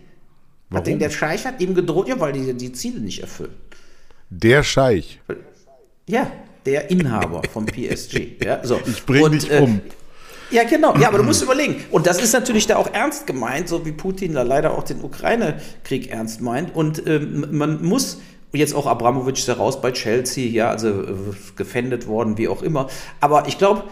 Warum? 0.70 0.80
Hat 0.80 0.88
den, 0.88 1.00
der 1.00 1.10
Scheich 1.10 1.46
hat 1.46 1.62
ihm 1.62 1.74
gedroht, 1.74 2.08
ja, 2.08 2.20
weil 2.20 2.34
die 2.34 2.54
die 2.54 2.74
Ziele 2.74 3.00
nicht 3.00 3.22
erfüllen. 3.22 3.54
Der 4.30 4.64
Scheich. 4.64 5.20
Ja, 6.08 6.32
der 6.66 6.92
Inhaber 6.92 7.42
vom 7.52 7.66
PSG. 7.66 8.44
Ja, 8.44 8.60
so. 8.64 8.80
Ich 8.86 9.06
bringe 9.06 9.32
dich 9.32 9.52
äh, 9.52 9.60
um. 9.60 9.82
Ja, 10.52 10.64
genau. 10.64 10.96
Ja, 10.98 11.08
aber 11.08 11.18
du 11.18 11.24
musst 11.24 11.42
überlegen. 11.42 11.84
Und 11.92 12.06
das 12.06 12.22
ist 12.22 12.34
natürlich 12.34 12.68
da 12.68 12.76
auch 12.78 12.94
ernst 12.94 13.26
gemeint, 13.26 13.68
so 13.68 13.86
wie 13.86 13.92
Putin 13.92 14.34
da 14.34 14.44
leider 14.44 14.78
auch 14.78 14.84
den 14.84 15.02
Ukraine-Krieg 15.04 16.12
ernst 16.12 16.42
meint. 16.42 16.76
Und 16.76 17.06
ähm, 17.08 17.48
man 17.52 17.84
muss 17.84 18.20
jetzt 18.54 18.76
auch 18.76 18.86
Abramovic 18.86 19.38
ist 19.38 19.48
ja 19.48 19.56
raus 19.56 19.82
bei 19.82 19.92
Chelsea, 19.92 20.52
ja, 20.52 20.70
also 20.70 20.90
äh, 20.90 21.16
gefändet 21.56 22.08
worden, 22.08 22.38
wie 22.38 22.48
auch 22.48 22.62
immer. 22.62 22.88
Aber 23.20 23.48
ich 23.48 23.58
glaube, 23.58 23.86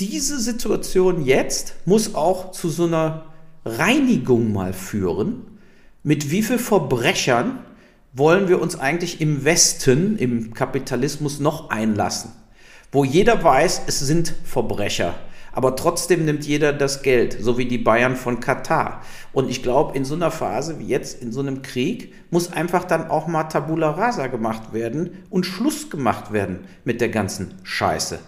diese 0.00 0.40
Situation 0.40 1.24
jetzt 1.24 1.74
muss 1.84 2.14
auch 2.14 2.50
zu 2.52 2.68
so 2.68 2.86
einer 2.86 3.26
Reinigung 3.64 4.52
mal 4.52 4.72
führen, 4.72 5.58
mit 6.02 6.30
wie 6.30 6.42
viel 6.42 6.58
Verbrechern 6.58 7.60
wollen 8.18 8.48
wir 8.48 8.60
uns 8.60 8.78
eigentlich 8.78 9.20
im 9.20 9.44
Westen, 9.44 10.18
im 10.18 10.52
Kapitalismus 10.52 11.40
noch 11.40 11.70
einlassen, 11.70 12.32
wo 12.92 13.04
jeder 13.04 13.42
weiß, 13.42 13.82
es 13.86 14.00
sind 14.00 14.34
Verbrecher. 14.44 15.14
Aber 15.52 15.74
trotzdem 15.74 16.24
nimmt 16.24 16.46
jeder 16.46 16.72
das 16.72 17.02
Geld, 17.02 17.36
so 17.40 17.58
wie 17.58 17.64
die 17.64 17.78
Bayern 17.78 18.14
von 18.14 18.38
Katar. 18.38 19.02
Und 19.32 19.50
ich 19.50 19.62
glaube, 19.62 19.96
in 19.96 20.04
so 20.04 20.14
einer 20.14 20.30
Phase 20.30 20.78
wie 20.78 20.86
jetzt, 20.86 21.20
in 21.20 21.32
so 21.32 21.40
einem 21.40 21.62
Krieg, 21.62 22.12
muss 22.30 22.52
einfach 22.52 22.84
dann 22.84 23.10
auch 23.10 23.26
mal 23.26 23.44
Tabula 23.44 23.90
Rasa 23.90 24.26
gemacht 24.28 24.72
werden 24.72 25.24
und 25.30 25.46
Schluss 25.46 25.90
gemacht 25.90 26.32
werden 26.32 26.60
mit 26.84 27.00
der 27.00 27.08
ganzen 27.08 27.54
Scheiße. 27.64 28.20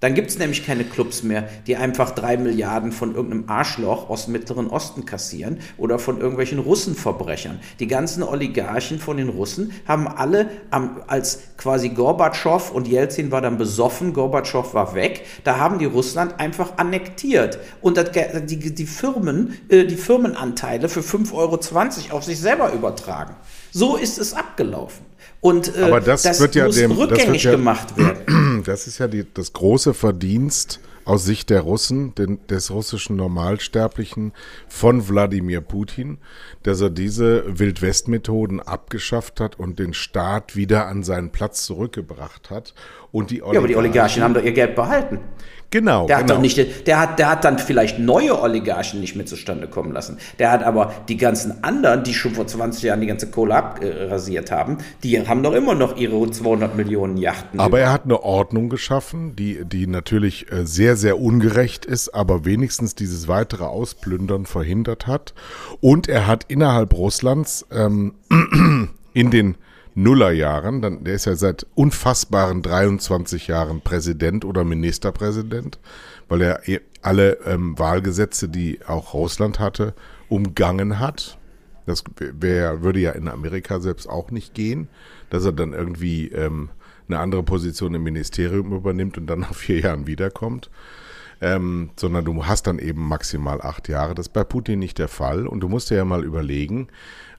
Dann 0.00 0.14
gibt 0.14 0.30
es 0.30 0.38
nämlich 0.38 0.64
keine 0.64 0.84
Clubs 0.84 1.24
mehr, 1.24 1.48
die 1.66 1.76
einfach 1.76 2.12
drei 2.12 2.36
Milliarden 2.36 2.92
von 2.92 3.14
irgendeinem 3.14 3.44
Arschloch 3.48 4.08
aus 4.08 4.26
dem 4.26 4.32
Mittleren 4.32 4.68
Osten 4.68 5.04
kassieren 5.04 5.58
oder 5.76 5.98
von 5.98 6.20
irgendwelchen 6.20 6.60
Russenverbrechern. 6.60 7.58
Die 7.80 7.88
ganzen 7.88 8.22
Oligarchen 8.22 9.00
von 9.00 9.16
den 9.16 9.28
Russen 9.28 9.72
haben 9.86 10.06
alle 10.06 10.48
am, 10.70 11.02
als 11.08 11.40
quasi 11.56 11.88
Gorbatschow 11.88 12.70
und 12.70 12.86
Jelzin 12.86 13.32
war 13.32 13.40
dann 13.40 13.58
besoffen, 13.58 14.12
Gorbatschow 14.12 14.72
war 14.72 14.94
weg, 14.94 15.24
da 15.42 15.58
haben 15.58 15.80
die 15.80 15.86
Russland 15.86 16.38
einfach 16.38 16.78
annektiert 16.78 17.58
und 17.80 17.96
das, 17.96 18.10
die, 18.44 18.74
die 18.74 18.86
Firmen, 18.86 19.58
äh, 19.68 19.84
die 19.84 19.96
Firmenanteile 19.96 20.88
für 20.88 21.00
5,20 21.00 21.32
Euro 21.34 22.16
auf 22.16 22.24
sich 22.24 22.38
selber 22.38 22.72
übertragen. 22.72 23.34
So 23.72 23.96
ist 23.96 24.18
es 24.18 24.32
abgelaufen. 24.32 25.08
Und 25.40 25.76
äh, 25.76 26.00
das, 26.00 26.22
das, 26.22 26.40
wird 26.40 26.54
ja 26.56 26.66
muss 26.66 26.76
dem, 26.76 26.90
rückgängig 26.92 27.44
ja, 27.44 27.52
gemacht 27.52 27.96
werden. 27.96 28.18
Das 28.64 28.86
ist 28.86 28.98
ja 28.98 29.08
die, 29.08 29.24
das 29.32 29.52
große 29.52 29.94
Verdienst 29.94 30.80
aus 31.04 31.24
Sicht 31.24 31.48
der 31.48 31.62
Russen, 31.62 32.14
den, 32.14 32.46
des 32.48 32.70
russischen 32.70 33.16
Normalsterblichen 33.16 34.32
von 34.68 35.08
Wladimir 35.08 35.62
Putin, 35.62 36.18
dass 36.64 36.82
er 36.82 36.90
diese 36.90 37.58
Wildwest-Methoden 37.58 38.60
abgeschafft 38.60 39.40
hat 39.40 39.58
und 39.58 39.78
den 39.78 39.94
Staat 39.94 40.54
wieder 40.54 40.86
an 40.86 41.02
seinen 41.02 41.30
Platz 41.30 41.64
zurückgebracht 41.64 42.50
hat. 42.50 42.74
Und 43.10 43.30
die 43.30 43.38
ja, 43.38 43.44
aber 43.46 43.68
die 43.68 43.76
Oligarchen 43.76 44.22
haben 44.22 44.34
doch 44.34 44.42
ihr 44.42 44.52
Geld 44.52 44.74
behalten. 44.74 45.20
Genau. 45.70 46.06
Der 46.06 46.16
hat 46.16 46.22
genau. 46.26 46.36
doch 46.36 46.40
nicht, 46.40 46.86
der 46.86 47.00
hat, 47.00 47.18
der 47.18 47.30
hat 47.30 47.44
dann 47.44 47.58
vielleicht 47.58 47.98
neue 47.98 48.40
Oligarchen 48.40 49.00
nicht 49.00 49.16
mehr 49.16 49.26
zustande 49.26 49.68
kommen 49.68 49.92
lassen. 49.92 50.16
Der 50.38 50.50
hat 50.50 50.62
aber 50.62 50.94
die 51.08 51.18
ganzen 51.18 51.62
anderen, 51.62 52.04
die 52.04 52.14
schon 52.14 52.34
vor 52.34 52.46
20 52.46 52.84
Jahren 52.84 53.02
die 53.02 53.06
ganze 53.06 53.30
Kohle 53.30 53.54
abrasiert 53.54 54.50
haben, 54.50 54.78
die 55.02 55.28
haben 55.28 55.42
doch 55.42 55.52
immer 55.52 55.74
noch 55.74 55.96
ihre 55.98 56.30
200 56.30 56.74
Millionen 56.74 57.18
Yachten. 57.18 57.60
Aber 57.60 57.80
er 57.80 57.92
hat 57.92 58.04
eine 58.04 58.22
Ordnung 58.22 58.70
geschaffen, 58.70 59.36
die, 59.36 59.62
die 59.66 59.86
natürlich 59.86 60.50
äh, 60.50 60.64
sehr, 60.64 60.96
sehr 60.96 61.20
ungerecht 61.20 61.84
ist, 61.84 62.14
aber 62.14 62.46
wenigstens 62.46 62.94
dieses 62.94 63.28
weitere 63.28 63.64
Ausplündern 63.64 64.46
verhindert 64.46 65.06
hat. 65.06 65.34
Und 65.80 66.08
er 66.08 66.26
hat 66.26 66.44
innerhalb 66.48 66.94
Russlands 66.94 67.66
ähm, 67.70 68.14
in 69.12 69.30
den 69.30 69.56
Nullerjahren, 70.02 70.80
dann, 70.80 71.02
der 71.02 71.14
ist 71.14 71.24
ja 71.24 71.34
seit 71.34 71.66
unfassbaren 71.74 72.62
23 72.62 73.48
Jahren 73.48 73.80
Präsident 73.80 74.44
oder 74.44 74.62
Ministerpräsident, 74.62 75.80
weil 76.28 76.42
er 76.42 76.68
eh 76.68 76.80
alle 77.02 77.38
ähm, 77.44 77.76
Wahlgesetze, 77.78 78.48
die 78.48 78.78
auch 78.86 79.12
Russland 79.12 79.58
hatte, 79.58 79.94
umgangen 80.28 81.00
hat. 81.00 81.38
Das 81.86 82.04
wär, 82.18 82.82
würde 82.82 83.00
ja 83.00 83.12
in 83.12 83.28
Amerika 83.28 83.80
selbst 83.80 84.08
auch 84.08 84.30
nicht 84.30 84.54
gehen, 84.54 84.88
dass 85.30 85.44
er 85.44 85.52
dann 85.52 85.72
irgendwie 85.72 86.28
ähm, 86.28 86.70
eine 87.08 87.18
andere 87.18 87.42
Position 87.42 87.94
im 87.94 88.04
Ministerium 88.04 88.72
übernimmt 88.72 89.18
und 89.18 89.26
dann 89.26 89.40
nach 89.40 89.54
vier 89.54 89.80
Jahren 89.80 90.06
wiederkommt. 90.06 90.70
Ähm, 91.40 91.90
sondern 91.96 92.24
du 92.24 92.46
hast 92.46 92.66
dann 92.66 92.80
eben 92.80 93.06
maximal 93.06 93.60
acht 93.62 93.88
Jahre. 93.88 94.14
Das 94.14 94.26
ist 94.26 94.32
bei 94.32 94.42
Putin 94.42 94.80
nicht 94.80 94.98
der 94.98 95.06
Fall. 95.06 95.46
Und 95.46 95.60
du 95.60 95.68
musst 95.68 95.88
dir 95.88 95.96
ja 95.96 96.04
mal 96.04 96.24
überlegen, 96.24 96.88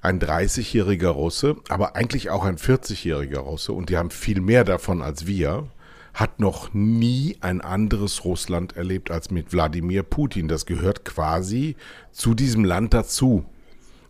ein 0.02 0.20
30-jähriger 0.20 1.10
Russe, 1.10 1.58
aber 1.68 1.96
eigentlich 1.96 2.30
auch 2.30 2.46
ein 2.46 2.58
40-jähriger 2.58 3.40
Russe, 3.40 3.74
und 3.74 3.90
die 3.90 3.98
haben 3.98 4.12
viel 4.12 4.42
mehr 4.42 4.64
davon 4.64 5.02
als 5.02 5.28
wir, 5.28 5.68
hat 6.14 6.40
noch 6.40 6.74
nie 6.74 7.38
ein 7.42 7.62
anderes 7.62 8.26
Russland 8.26 8.76
erlebt 8.76 9.12
als 9.12 9.32
mit 9.32 9.54
Wladimir 9.54 10.04
Putin. 10.04 10.48
Das 10.48 10.66
gehört 10.66 11.06
quasi 11.06 11.76
zu 12.12 12.34
diesem 12.34 12.66
Land 12.66 12.94
dazu. 12.94 13.46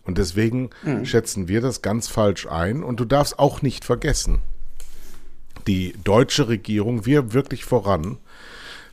Und 0.06 0.18
deswegen 0.18 0.70
mhm. 0.84 1.06
schätzen 1.06 1.48
wir 1.48 1.62
das 1.62 1.82
ganz 1.82 2.08
falsch 2.08 2.48
ein. 2.48 2.84
Und 2.84 3.00
du 3.00 3.06
darfst 3.06 3.38
auch 3.38 3.62
nicht 3.62 3.86
vergessen, 3.86 4.40
die 5.68 5.94
deutsche 6.04 6.48
Regierung, 6.48 7.06
wir 7.06 7.34
wirklich 7.34 7.66
voran, 7.66 8.18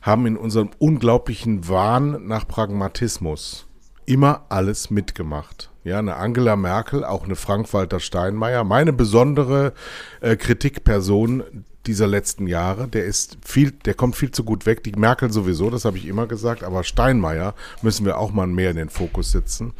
haben 0.01 0.27
in 0.27 0.37
unserem 0.37 0.69
unglaublichen 0.77 1.67
Wahn 1.67 2.27
nach 2.27 2.47
Pragmatismus 2.47 3.65
immer 4.05 4.45
alles 4.49 4.89
mitgemacht. 4.89 5.71
Ja, 5.87 5.99
eine 5.99 6.17
Angela 6.17 6.57
Merkel, 6.57 7.05
auch 7.05 7.23
eine 7.23 7.37
Frank-Walter 7.37 8.01
Steinmeier. 8.01 8.65
Meine 8.65 8.91
besondere 8.91 9.71
äh, 10.19 10.35
Kritikperson 10.35 11.43
dieser 11.85 12.07
letzten 12.07 12.45
Jahre, 12.45 12.89
der 12.89 13.05
ist 13.05 13.37
viel, 13.45 13.71
der 13.71 13.93
kommt 13.93 14.17
viel 14.17 14.31
zu 14.31 14.43
gut 14.43 14.65
weg. 14.65 14.83
Die 14.83 14.91
Merkel 14.91 15.31
sowieso, 15.31 15.69
das 15.69 15.85
habe 15.85 15.97
ich 15.97 16.05
immer 16.05 16.27
gesagt, 16.27 16.65
aber 16.65 16.83
Steinmeier 16.83 17.55
müssen 17.81 18.05
wir 18.05 18.17
auch 18.17 18.33
mal 18.33 18.47
mehr 18.47 18.71
in 18.71 18.75
den 18.75 18.89
Fokus 18.89 19.31
setzen. 19.31 19.71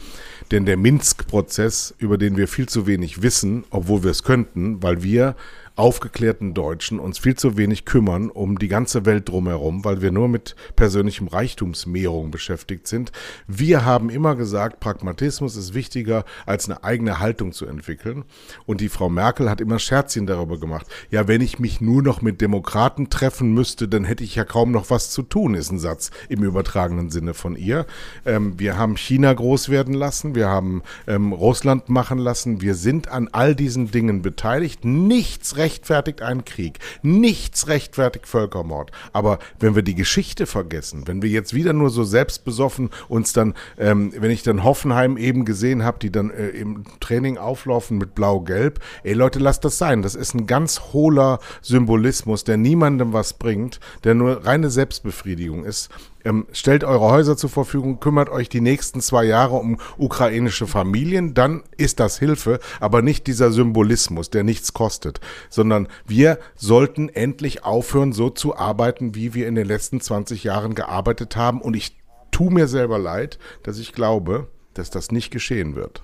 Denn 0.49 0.65
der 0.65 0.77
Minsk-Prozess, 0.77 1.93
über 1.97 2.17
den 2.17 2.37
wir 2.37 2.47
viel 2.47 2.69
zu 2.69 2.87
wenig 2.87 3.21
wissen, 3.21 3.65
obwohl 3.69 4.03
wir 4.03 4.11
es 4.11 4.23
könnten, 4.23 4.81
weil 4.81 5.03
wir 5.03 5.35
aufgeklärten 5.77 6.53
Deutschen 6.53 6.99
uns 6.99 7.19
viel 7.19 7.35
zu 7.35 7.55
wenig 7.55 7.85
kümmern 7.85 8.29
um 8.29 8.57
die 8.57 8.67
ganze 8.67 9.05
Welt 9.05 9.29
drumherum, 9.29 9.85
weil 9.85 10.01
wir 10.01 10.11
nur 10.11 10.27
mit 10.27 10.55
persönlichem 10.75 11.27
Reichtumsmehrung 11.27 12.31
beschäftigt 12.31 12.87
sind. 12.87 13.11
Wir 13.47 13.85
haben 13.85 14.09
immer 14.09 14.35
gesagt, 14.35 14.79
Pragmatismus 14.79 15.55
ist 15.55 15.75
wichtiger, 15.75 16.25
als 16.45 16.67
eine 16.67 16.83
eigene 16.83 17.19
Haltung 17.19 17.51
zu 17.51 17.67
entwickeln. 17.67 18.25
Und 18.65 18.81
die 18.81 18.89
Frau 18.89 19.07
Merkel 19.09 19.49
hat 19.49 19.61
immer 19.61 19.77
Scherzchen 19.77 20.25
darüber 20.25 20.59
gemacht. 20.59 20.87
Ja, 21.11 21.27
wenn 21.27 21.41
ich 21.41 21.59
mich 21.59 21.79
nur 21.79 22.01
noch 22.01 22.23
mit 22.23 22.41
Demokraten 22.41 23.09
treffen 23.09 23.53
müsste, 23.53 23.87
dann 23.87 24.03
hätte 24.03 24.23
ich 24.23 24.35
ja 24.35 24.45
kaum 24.45 24.71
noch 24.71 24.89
was 24.89 25.11
zu 25.11 25.21
tun, 25.21 25.53
ist 25.53 25.71
ein 25.71 25.79
Satz 25.79 26.09
im 26.27 26.43
übertragenen 26.43 27.11
Sinne 27.11 27.35
von 27.35 27.55
ihr. 27.55 27.85
Ähm, 28.25 28.59
wir 28.59 28.77
haben 28.77 28.97
China 28.97 29.31
groß 29.31 29.69
werden 29.69 29.93
lassen, 29.93 30.33
wir 30.33 30.47
haben 30.47 30.81
ähm, 31.05 31.33
Russland 31.33 31.89
machen 31.89 32.17
lassen, 32.17 32.61
wir 32.61 32.73
sind 32.73 33.09
an 33.09 33.29
all 33.31 33.53
diesen 33.53 33.91
Dingen 33.91 34.23
beteiligt. 34.23 34.83
Nichts 34.83 35.57
recht 35.57 35.66
rechtfertigt 35.67 36.21
einen 36.21 36.45
Krieg. 36.45 36.79
Nichts 37.01 37.67
rechtfertigt 37.67 38.25
Völkermord. 38.25 38.91
Aber 39.11 39.37
wenn 39.59 39.75
wir 39.75 39.81
die 39.81 39.95
Geschichte 39.95 40.45
vergessen, 40.45 41.03
wenn 41.07 41.21
wir 41.21 41.29
jetzt 41.29 41.53
wieder 41.53 41.73
nur 41.73 41.89
so 41.89 42.05
selbstbesoffen 42.05 42.89
uns 43.09 43.33
dann, 43.33 43.53
ähm, 43.77 44.13
wenn 44.17 44.31
ich 44.31 44.43
dann 44.43 44.63
Hoffenheim 44.63 45.17
eben 45.17 45.43
gesehen 45.43 45.83
habe, 45.83 45.99
die 45.99 46.09
dann 46.09 46.29
äh, 46.29 46.47
im 46.47 46.85
Training 47.01 47.37
auflaufen 47.37 47.97
mit 47.97 48.15
Blau-Gelb, 48.15 48.79
ey 49.03 49.11
Leute, 49.11 49.39
lasst 49.39 49.65
das 49.65 49.77
sein. 49.77 50.03
Das 50.03 50.15
ist 50.15 50.33
ein 50.35 50.47
ganz 50.47 50.79
hohler 50.93 51.39
Symbolismus, 51.61 52.45
der 52.45 52.55
niemandem 52.55 53.11
was 53.11 53.33
bringt, 53.33 53.81
der 54.05 54.13
nur 54.13 54.45
reine 54.45 54.69
Selbstbefriedigung 54.69 55.65
ist. 55.65 55.89
Ähm, 56.27 56.45
stellt 56.51 56.83
eure 56.83 57.09
Häuser 57.09 57.37
zur 57.37 57.49
Verfügung, 57.49 58.01
kümmert 58.01 58.27
euch 58.27 58.49
die 58.49 58.59
nächsten 58.59 58.99
zwei 58.99 59.23
Jahre 59.23 59.55
um 59.55 59.79
ukrainische 59.97 60.67
Familien, 60.67 61.33
dann 61.33 61.63
ist 61.77 62.01
das 62.01 62.19
Hilfe, 62.19 62.59
aber 62.81 63.01
nicht 63.01 63.27
dieser 63.27 63.53
Symbolismus, 63.53 64.29
der 64.29 64.43
nichts 64.43 64.73
kostet, 64.73 65.21
sondern 65.49 65.87
wir 66.05 66.37
sollten 66.57 67.07
endlich 67.07 67.63
aufhören, 67.63 68.11
so 68.11 68.29
zu 68.29 68.57
arbeiten, 68.57 69.15
wie 69.15 69.33
wir 69.35 69.47
in 69.47 69.55
den 69.55 69.65
letzten 69.65 70.01
20 70.01 70.43
Jahren 70.43 70.75
gearbeitet 70.75 71.37
haben. 71.37 71.61
Und 71.61 71.77
ich 71.77 71.95
tue 72.31 72.51
mir 72.51 72.67
selber 72.67 72.99
leid, 72.99 73.39
dass 73.63 73.79
ich 73.79 73.93
glaube, 73.93 74.49
dass 74.73 74.89
das 74.89 75.13
nicht 75.13 75.31
geschehen 75.31 75.77
wird. 75.77 76.03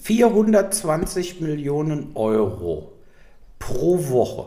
420 0.00 1.40
Millionen 1.40 2.10
Euro 2.16 2.90
pro 3.60 4.08
Woche 4.08 4.46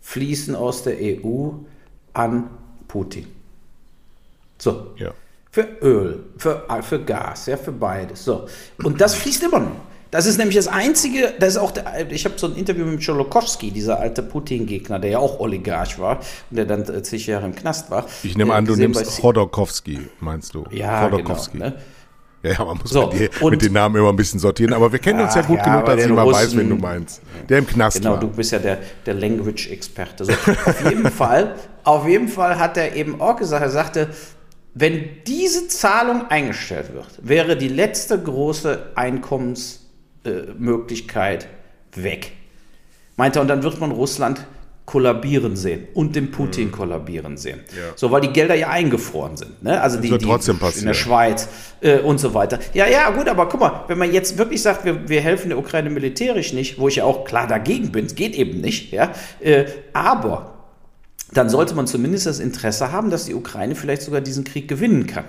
fließen 0.00 0.54
aus 0.54 0.84
der 0.84 0.96
EU 1.00 1.50
an 2.12 2.50
Putin. 2.86 3.37
So. 4.58 4.92
Ja. 4.96 5.12
Für 5.50 5.66
Öl, 5.80 6.24
für, 6.36 6.64
für 6.82 7.00
Gas, 7.00 7.46
ja, 7.46 7.56
für 7.56 7.72
beides. 7.72 8.24
So. 8.24 8.46
Und 8.82 9.00
das 9.00 9.14
fließt 9.14 9.42
immer 9.44 9.60
noch. 9.60 9.80
Das 10.10 10.24
ist 10.24 10.38
nämlich 10.38 10.56
das 10.56 10.68
Einzige, 10.68 11.34
das 11.38 11.50
ist 11.50 11.56
auch 11.58 11.70
der, 11.70 12.10
ich 12.10 12.24
habe 12.24 12.34
so 12.38 12.46
ein 12.46 12.56
Interview 12.56 12.86
mit 12.86 13.02
Scholokowski, 13.02 13.70
dieser 13.70 14.00
alte 14.00 14.22
Putin-Gegner, 14.22 14.98
der 14.98 15.10
ja 15.10 15.18
auch 15.18 15.38
Oligarch 15.38 15.98
war 15.98 16.20
und 16.50 16.56
der 16.56 16.64
dann 16.64 17.04
zig 17.04 17.26
Jahre 17.26 17.44
im 17.44 17.54
Knast 17.54 17.90
war. 17.90 18.06
Ich 18.22 18.36
nehme 18.36 18.54
an, 18.54 18.64
du 18.64 18.74
nimmst 18.74 19.20
Chodorkowski, 19.20 20.00
meinst 20.20 20.54
du? 20.54 20.64
Ja, 20.70 21.02
Chodorkowski. 21.02 21.58
Genau, 21.58 21.70
ne? 21.70 21.74
Ja, 22.42 22.52
ja, 22.52 22.64
man 22.64 22.78
muss 22.78 22.90
so, 22.90 23.10
mit, 23.10 23.42
mit, 23.42 23.62
den 23.62 23.72
Namen 23.72 23.96
immer 23.96 24.10
ein 24.10 24.16
bisschen 24.16 24.38
sortieren, 24.38 24.72
aber 24.72 24.92
wir 24.92 25.00
kennen 25.00 25.20
uns 25.20 25.34
ja 25.34 25.42
gut 25.42 25.58
ja, 25.58 25.64
genug, 25.64 25.86
dass 25.86 26.04
ich 26.04 26.08
mal 26.08 26.26
weiß, 26.26 26.56
wen 26.56 26.70
du 26.70 26.76
meinst. 26.76 27.20
Der 27.48 27.58
im 27.58 27.66
Knast 27.66 27.98
genau, 27.98 28.12
war. 28.12 28.20
Genau, 28.20 28.30
du 28.30 28.36
bist 28.36 28.52
ja 28.52 28.60
der, 28.60 28.78
der 29.04 29.14
Language-Experte. 29.14 30.24
So, 30.24 30.32
auf 30.32 30.88
jeden 30.88 31.10
Fall, 31.10 31.56
auf 31.82 32.06
jeden 32.06 32.28
Fall 32.28 32.58
hat 32.58 32.76
er 32.76 32.94
eben 32.94 33.20
auch 33.20 33.36
gesagt, 33.36 33.62
er 33.62 33.70
sagte, 33.70 34.08
wenn 34.80 35.08
diese 35.26 35.66
Zahlung 35.68 36.30
eingestellt 36.30 36.94
wird, 36.94 37.08
wäre 37.20 37.56
die 37.56 37.68
letzte 37.68 38.22
große 38.22 38.92
Einkommensmöglichkeit 38.94 41.44
äh, 41.44 41.48
weg. 42.04 42.32
Meinte 43.16 43.40
er, 43.40 43.42
und 43.42 43.48
dann 43.48 43.64
wird 43.64 43.80
man 43.80 43.90
Russland 43.90 44.46
kollabieren 44.86 45.56
sehen 45.56 45.88
und 45.94 46.14
den 46.16 46.30
Putin 46.30 46.68
mhm. 46.68 46.72
kollabieren 46.72 47.36
sehen. 47.36 47.60
Ja. 47.76 47.92
So, 47.96 48.10
weil 48.10 48.20
die 48.20 48.32
Gelder 48.32 48.54
ja 48.54 48.68
eingefroren 48.68 49.36
sind. 49.36 49.62
Ne? 49.62 49.80
Also 49.80 50.00
die, 50.00 50.16
die 50.16 50.24
in 50.24 50.86
der 50.86 50.94
Schweiz 50.94 51.48
äh, 51.80 51.98
und 51.98 52.18
so 52.18 52.32
weiter. 52.32 52.60
Ja, 52.72 52.86
ja, 52.86 53.10
gut, 53.10 53.28
aber 53.28 53.48
guck 53.48 53.60
mal, 53.60 53.84
wenn 53.88 53.98
man 53.98 54.12
jetzt 54.12 54.38
wirklich 54.38 54.62
sagt, 54.62 54.86
wir, 54.86 55.08
wir 55.08 55.20
helfen 55.20 55.48
der 55.48 55.58
Ukraine 55.58 55.90
militärisch 55.90 56.52
nicht, 56.52 56.78
wo 56.78 56.86
ich 56.88 56.96
ja 56.96 57.04
auch 57.04 57.24
klar 57.24 57.48
dagegen 57.48 57.90
bin, 57.90 58.06
es 58.06 58.14
geht 58.14 58.34
eben 58.34 58.60
nicht, 58.60 58.92
ja, 58.92 59.12
äh, 59.40 59.64
aber 59.92 60.57
dann 61.32 61.50
sollte 61.50 61.74
man 61.74 61.86
zumindest 61.86 62.26
das 62.26 62.40
Interesse 62.40 62.90
haben, 62.90 63.10
dass 63.10 63.26
die 63.26 63.34
Ukraine 63.34 63.74
vielleicht 63.74 64.02
sogar 64.02 64.20
diesen 64.20 64.44
Krieg 64.44 64.66
gewinnen 64.66 65.06
kann. 65.06 65.24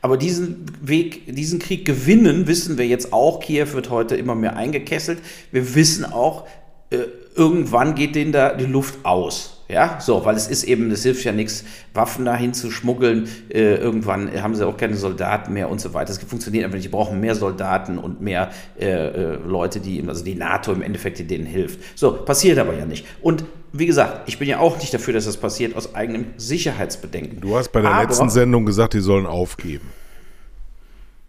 Aber 0.00 0.16
diesen 0.16 0.66
Weg, 0.82 1.34
diesen 1.34 1.58
Krieg 1.58 1.84
gewinnen, 1.84 2.46
wissen 2.46 2.78
wir 2.78 2.86
jetzt 2.86 3.12
auch. 3.12 3.40
Kiew 3.40 3.72
wird 3.72 3.90
heute 3.90 4.16
immer 4.16 4.34
mehr 4.34 4.56
eingekesselt. 4.56 5.18
Wir 5.50 5.74
wissen 5.74 6.04
auch, 6.04 6.46
äh, 6.90 6.98
irgendwann 7.34 7.94
geht 7.94 8.14
denen 8.14 8.32
da 8.32 8.54
die 8.54 8.66
Luft 8.66 9.04
aus. 9.04 9.62
Ja, 9.66 9.98
so, 9.98 10.26
weil 10.26 10.36
es 10.36 10.46
ist 10.46 10.64
eben, 10.64 10.90
das 10.90 11.04
hilft 11.04 11.24
ja 11.24 11.32
nichts, 11.32 11.64
Waffen 11.94 12.26
dahin 12.26 12.52
zu 12.52 12.70
schmuggeln. 12.70 13.28
Äh, 13.48 13.76
irgendwann 13.76 14.30
haben 14.42 14.54
sie 14.54 14.66
auch 14.66 14.76
keine 14.76 14.96
Soldaten 14.96 15.54
mehr 15.54 15.70
und 15.70 15.80
so 15.80 15.94
weiter. 15.94 16.10
Es 16.10 16.18
funktioniert 16.18 16.64
einfach 16.64 16.76
nicht. 16.76 16.84
Die 16.84 16.90
brauchen 16.90 17.18
mehr 17.20 17.34
Soldaten 17.34 17.96
und 17.96 18.20
mehr 18.20 18.50
äh, 18.78 18.86
äh, 18.86 19.38
Leute, 19.46 19.80
die, 19.80 20.04
also 20.06 20.22
die 20.22 20.34
NATO 20.34 20.72
im 20.72 20.82
Endeffekt, 20.82 21.18
die 21.18 21.26
denen 21.26 21.46
hilft. 21.46 21.80
So, 21.98 22.12
passiert 22.12 22.58
aber 22.58 22.74
ja 22.74 22.84
nicht. 22.84 23.06
Und 23.22 23.44
wie 23.76 23.86
gesagt, 23.86 24.28
ich 24.28 24.38
bin 24.38 24.48
ja 24.48 24.60
auch 24.60 24.78
nicht 24.78 24.94
dafür, 24.94 25.14
dass 25.14 25.24
das 25.24 25.36
passiert, 25.36 25.74
aus 25.74 25.96
eigenem 25.96 26.26
Sicherheitsbedenken. 26.36 27.40
Du 27.40 27.56
hast 27.56 27.72
bei 27.72 27.82
der 27.82 27.90
aber, 27.90 28.04
letzten 28.04 28.30
Sendung 28.30 28.64
gesagt, 28.64 28.94
die 28.94 29.00
sollen 29.00 29.26
aufgeben. 29.26 29.90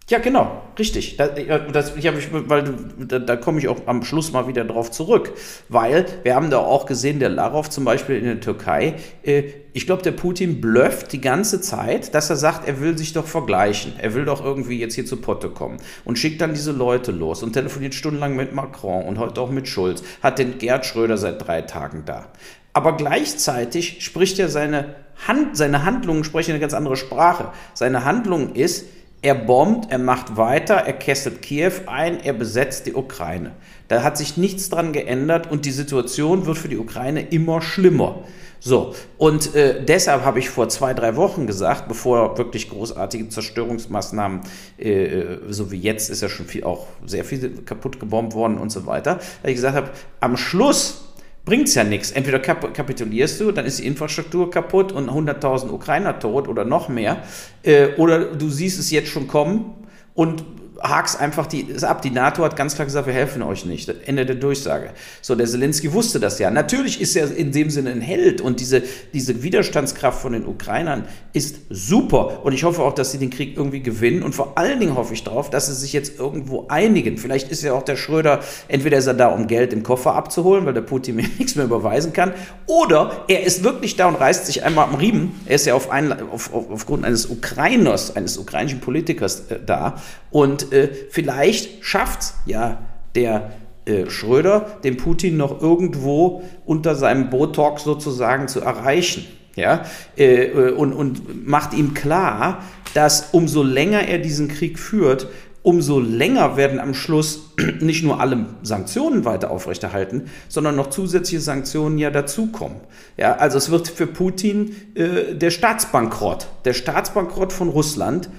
Ja, 0.07 0.19
genau, 0.19 0.61
richtig. 0.77 1.17
Das, 1.17 1.31
das, 1.71 1.95
ich 1.95 2.05
hab, 2.05 2.13
weil 2.47 2.63
da, 2.99 3.17
da 3.17 3.35
komme 3.35 3.57
ich 3.57 3.67
auch 3.67 3.87
am 3.87 4.03
Schluss 4.03 4.31
mal 4.31 4.47
wieder 4.47 4.63
drauf 4.63 4.91
zurück, 4.91 5.33
weil 5.67 6.05
wir 6.21 6.35
haben 6.35 6.51
da 6.51 6.59
auch 6.59 6.85
gesehen, 6.85 7.17
der 7.17 7.29
Larow 7.29 7.67
zum 7.67 7.85
Beispiel 7.85 8.17
in 8.17 8.25
der 8.25 8.39
Türkei, 8.39 8.97
äh, 9.23 9.45
ich 9.73 9.87
glaube, 9.87 10.03
der 10.03 10.11
Putin 10.11 10.61
blufft 10.61 11.11
die 11.11 11.21
ganze 11.21 11.59
Zeit, 11.59 12.13
dass 12.13 12.29
er 12.29 12.35
sagt, 12.35 12.67
er 12.67 12.81
will 12.81 12.95
sich 12.95 13.13
doch 13.13 13.25
vergleichen, 13.25 13.93
er 13.97 14.13
will 14.13 14.25
doch 14.25 14.45
irgendwie 14.45 14.79
jetzt 14.79 14.93
hier 14.93 15.07
zu 15.07 15.17
Potte 15.17 15.49
kommen 15.49 15.77
und 16.03 16.19
schickt 16.19 16.39
dann 16.39 16.53
diese 16.53 16.71
Leute 16.71 17.11
los 17.11 17.41
und 17.41 17.53
telefoniert 17.53 17.95
stundenlang 17.95 18.35
mit 18.35 18.53
Macron 18.53 19.05
und 19.05 19.17
heute 19.17 19.41
auch 19.41 19.49
mit 19.49 19.67
Schulz, 19.67 20.03
hat 20.21 20.37
den 20.37 20.59
Gerd 20.59 20.85
Schröder 20.85 21.17
seit 21.17 21.47
drei 21.47 21.63
Tagen 21.63 22.03
da. 22.05 22.27
Aber 22.73 22.95
gleichzeitig 22.95 24.05
spricht 24.05 24.37
er 24.37 24.49
seine 24.49 24.95
Hand, 25.27 25.57
seine 25.57 25.83
Handlungen 25.83 26.23
sprechen 26.23 26.51
eine 26.51 26.59
ganz 26.59 26.75
andere 26.75 26.95
Sprache. 26.95 27.51
Seine 27.73 28.05
Handlung 28.05 28.53
ist, 28.53 28.85
er 29.21 29.35
bombt, 29.35 29.91
er 29.91 29.97
macht 29.97 30.37
weiter, 30.37 30.75
er 30.75 30.93
kesselt 30.93 31.41
Kiew 31.41 31.71
ein, 31.87 32.19
er 32.23 32.33
besetzt 32.33 32.85
die 32.85 32.93
Ukraine. 32.93 33.51
Da 33.87 34.03
hat 34.03 34.17
sich 34.17 34.37
nichts 34.37 34.69
dran 34.69 34.93
geändert 34.93 35.49
und 35.49 35.65
die 35.65 35.71
Situation 35.71 36.45
wird 36.45 36.57
für 36.57 36.69
die 36.69 36.77
Ukraine 36.77 37.21
immer 37.21 37.61
schlimmer. 37.61 38.23
So, 38.59 38.95
und 39.19 39.53
äh, 39.53 39.83
deshalb 39.85 40.25
habe 40.25 40.39
ich 40.39 40.49
vor 40.49 40.69
zwei, 40.69 40.95
drei 40.95 41.15
Wochen 41.15 41.45
gesagt, 41.45 41.87
bevor 41.87 42.35
wirklich 42.37 42.69
großartige 42.69 43.29
Zerstörungsmaßnahmen, 43.29 44.41
äh, 44.79 45.05
äh 45.05 45.39
so 45.49 45.71
wie 45.71 45.79
jetzt, 45.79 46.09
ist 46.09 46.21
ja 46.21 46.29
schon 46.29 46.47
viel, 46.47 46.63
auch 46.63 46.87
sehr 47.05 47.25
viel 47.25 47.61
kaputt 47.63 47.99
gebombt 47.99 48.33
worden 48.33 48.57
und 48.57 48.71
so 48.71 48.87
weiter, 48.87 49.15
dass 49.15 49.51
ich 49.51 49.55
gesagt 49.55 49.75
habe, 49.75 49.91
am 50.19 50.35
Schluss 50.35 51.04
bringt 51.45 51.67
es 51.67 51.75
ja 51.75 51.83
nichts. 51.83 52.11
Entweder 52.11 52.39
kap 52.39 52.73
kapitulierst 52.73 53.39
du, 53.39 53.51
dann 53.51 53.65
ist 53.65 53.79
die 53.79 53.85
Infrastruktur 53.85 54.49
kaputt 54.51 54.91
und 54.91 55.09
100.000 55.09 55.69
Ukrainer 55.69 56.19
tot 56.19 56.47
oder 56.47 56.65
noch 56.65 56.89
mehr. 56.89 57.23
Äh, 57.63 57.89
oder 57.97 58.35
du 58.35 58.49
siehst 58.49 58.79
es 58.79 58.91
jetzt 58.91 59.09
schon 59.09 59.27
kommen 59.27 59.75
und 60.15 60.43
hakst 60.81 61.19
einfach 61.19 61.47
die, 61.47 61.61
ist 61.61 61.83
ab. 61.83 62.01
Die 62.01 62.09
NATO 62.09 62.43
hat 62.43 62.55
ganz 62.55 62.75
klar 62.75 62.85
gesagt, 62.85 63.07
wir 63.07 63.13
helfen 63.13 63.41
euch 63.41 63.65
nicht. 63.65 63.91
Ende 64.05 64.25
der 64.25 64.35
Durchsage. 64.35 64.91
So, 65.21 65.35
der 65.35 65.47
Zelensky 65.47 65.93
wusste 65.93 66.19
das 66.19 66.39
ja. 66.39 66.51
Natürlich 66.51 67.01
ist 67.01 67.15
er 67.15 67.35
in 67.35 67.51
dem 67.51 67.69
Sinne 67.69 67.91
ein 67.91 68.01
Held 68.01 68.41
und 68.41 68.59
diese, 68.59 68.83
diese 69.13 69.43
Widerstandskraft 69.43 70.21
von 70.21 70.33
den 70.33 70.45
Ukrainern 70.45 71.05
ist 71.33 71.57
super. 71.69 72.43
Und 72.43 72.53
ich 72.53 72.63
hoffe 72.63 72.81
auch, 72.83 72.93
dass 72.93 73.11
sie 73.11 73.17
den 73.17 73.29
Krieg 73.29 73.57
irgendwie 73.57 73.81
gewinnen. 73.81 74.23
Und 74.23 74.35
vor 74.35 74.57
allen 74.57 74.79
Dingen 74.79 74.95
hoffe 74.95 75.13
ich 75.13 75.23
darauf, 75.23 75.49
dass 75.49 75.67
sie 75.67 75.73
sich 75.73 75.93
jetzt 75.93 76.19
irgendwo 76.19 76.67
einigen. 76.67 77.17
Vielleicht 77.17 77.51
ist 77.51 77.63
ja 77.63 77.73
auch 77.73 77.83
der 77.83 77.95
Schröder, 77.95 78.41
entweder 78.67 78.97
ist 78.97 79.07
er 79.07 79.13
da, 79.13 79.27
um 79.27 79.47
Geld 79.47 79.73
im 79.73 79.83
Koffer 79.83 80.15
abzuholen, 80.15 80.65
weil 80.65 80.73
der 80.73 80.81
Putin 80.81 81.15
mir 81.17 81.27
nichts 81.37 81.55
mehr 81.55 81.65
überweisen 81.65 82.13
kann, 82.13 82.33
oder 82.67 83.25
er 83.27 83.43
ist 83.43 83.63
wirklich 83.63 83.95
da 83.95 84.07
und 84.07 84.15
reißt 84.15 84.45
sich 84.45 84.63
einmal 84.63 84.85
am 84.85 84.95
Riemen. 84.95 85.39
Er 85.45 85.55
ist 85.55 85.65
ja 85.65 85.73
auf 85.73 85.89
ein, 85.89 86.11
auf, 86.29 86.53
auf, 86.53 86.69
aufgrund 86.71 87.05
eines 87.05 87.27
Ukrainers, 87.27 88.15
eines 88.15 88.37
ukrainischen 88.37 88.79
Politikers 88.79 89.43
äh, 89.49 89.59
da. 89.65 90.01
Und 90.35 90.73
äh, 90.73 90.89
vielleicht 91.11 91.85
schafft 91.85 92.33
ja 92.45 92.79
der 93.15 93.53
äh, 93.85 94.09
Schröder, 94.09 94.79
den 94.83 94.97
Putin 94.97 95.37
noch 95.37 95.61
irgendwo 95.61 96.43
unter 96.65 96.93
seinem 96.95 97.29
Botox 97.29 97.85
sozusagen 97.85 98.49
zu 98.49 98.59
erreichen. 98.59 99.25
Ja, 99.55 99.85
äh, 100.17 100.47
äh, 100.47 100.71
und, 100.71 100.91
und 100.91 101.47
macht 101.47 101.73
ihm 101.73 101.93
klar, 101.93 102.65
dass 102.93 103.29
umso 103.31 103.63
länger 103.63 104.09
er 104.09 104.17
diesen 104.17 104.49
Krieg 104.49 104.77
führt, 104.77 105.29
umso 105.63 106.01
länger 106.01 106.57
werden 106.57 106.81
am 106.81 106.93
Schluss 106.93 107.53
nicht 107.79 108.03
nur 108.03 108.19
alle 108.19 108.45
Sanktionen 108.61 109.23
weiter 109.23 109.51
aufrechterhalten, 109.51 110.23
sondern 110.49 110.75
noch 110.75 110.89
zusätzliche 110.89 111.39
Sanktionen 111.39 111.97
ja 111.97 112.09
dazukommen. 112.09 112.81
Ja, 113.15 113.37
also 113.37 113.57
es 113.57 113.71
wird 113.71 113.87
für 113.87 114.05
Putin 114.05 114.75
äh, 114.95 115.33
der 115.33 115.51
Staatsbankrott, 115.51 116.47
der 116.65 116.73
Staatsbankrott 116.73 117.53
von 117.53 117.69
Russland 117.69 118.29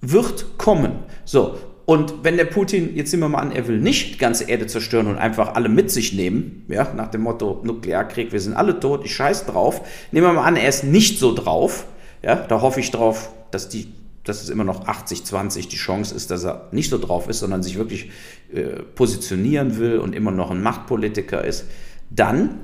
wird 0.00 0.58
kommen. 0.58 0.92
So, 1.24 1.58
und 1.84 2.22
wenn 2.22 2.36
der 2.36 2.44
Putin, 2.44 2.94
jetzt 2.96 3.10
sehen 3.10 3.20
wir 3.20 3.28
mal 3.28 3.38
an, 3.38 3.52
er 3.52 3.66
will 3.66 3.78
nicht 3.78 4.14
die 4.14 4.18
ganze 4.18 4.44
Erde 4.44 4.66
zerstören 4.66 5.06
und 5.06 5.16
einfach 5.16 5.54
alle 5.54 5.68
mit 5.68 5.90
sich 5.90 6.12
nehmen, 6.12 6.66
ja, 6.68 6.92
nach 6.94 7.10
dem 7.10 7.22
Motto 7.22 7.60
Nuklearkrieg, 7.64 8.30
wir 8.30 8.40
sind 8.40 8.54
alle 8.54 8.78
tot, 8.78 9.04
ich 9.04 9.14
scheiß 9.14 9.46
drauf. 9.46 9.80
Nehmen 10.12 10.26
wir 10.26 10.32
mal 10.34 10.44
an, 10.44 10.56
er 10.56 10.68
ist 10.68 10.84
nicht 10.84 11.18
so 11.18 11.34
drauf. 11.34 11.86
Ja, 12.22 12.34
da 12.34 12.60
hoffe 12.60 12.80
ich 12.80 12.90
drauf, 12.90 13.32
dass 13.50 13.68
die 13.68 13.88
dass 14.28 14.42
es 14.42 14.50
immer 14.50 14.64
noch 14.64 14.86
80-20 14.86 15.68
die 15.68 15.76
Chance 15.76 16.14
ist, 16.14 16.30
dass 16.30 16.44
er 16.44 16.68
nicht 16.70 16.90
so 16.90 16.98
drauf 16.98 17.28
ist, 17.28 17.38
sondern 17.38 17.62
sich 17.62 17.78
wirklich 17.78 18.10
äh, 18.52 18.82
positionieren 18.94 19.78
will 19.78 19.98
und 19.98 20.14
immer 20.14 20.30
noch 20.30 20.50
ein 20.50 20.62
Machtpolitiker 20.62 21.42
ist, 21.44 21.64
dann 22.10 22.60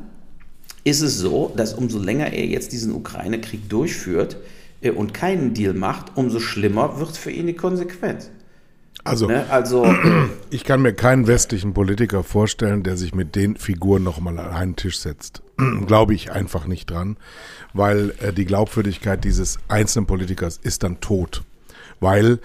ist 0.84 1.00
es 1.00 1.18
so, 1.18 1.52
dass 1.56 1.72
umso 1.72 1.98
länger 1.98 2.32
er 2.32 2.44
jetzt 2.44 2.72
diesen 2.72 2.92
Ukraine-Krieg 2.92 3.70
durchführt 3.70 4.36
und 4.92 5.14
keinen 5.14 5.54
Deal 5.54 5.74
macht, 5.74 6.16
umso 6.16 6.40
schlimmer 6.40 6.98
wird 6.98 7.16
für 7.16 7.30
ihn 7.30 7.46
die 7.46 7.54
Konsequenz. 7.54 8.30
Also, 9.04 9.26
ne? 9.26 9.44
also 9.50 9.86
ich 10.50 10.64
kann 10.64 10.80
mir 10.80 10.94
keinen 10.94 11.26
westlichen 11.26 11.74
Politiker 11.74 12.22
vorstellen, 12.22 12.82
der 12.82 12.96
sich 12.96 13.14
mit 13.14 13.36
den 13.36 13.56
Figuren 13.56 14.02
nochmal 14.02 14.38
an 14.38 14.50
einen 14.50 14.76
Tisch 14.76 14.98
setzt. 14.98 15.42
Glaube 15.86 16.14
ich 16.14 16.32
einfach 16.32 16.66
nicht 16.66 16.90
dran, 16.90 17.18
weil 17.74 18.14
äh, 18.20 18.32
die 18.32 18.46
Glaubwürdigkeit 18.46 19.22
dieses 19.24 19.58
einzelnen 19.68 20.06
Politikers 20.06 20.58
ist 20.62 20.82
dann 20.82 21.00
tot. 21.00 21.42
Weil, 22.00 22.38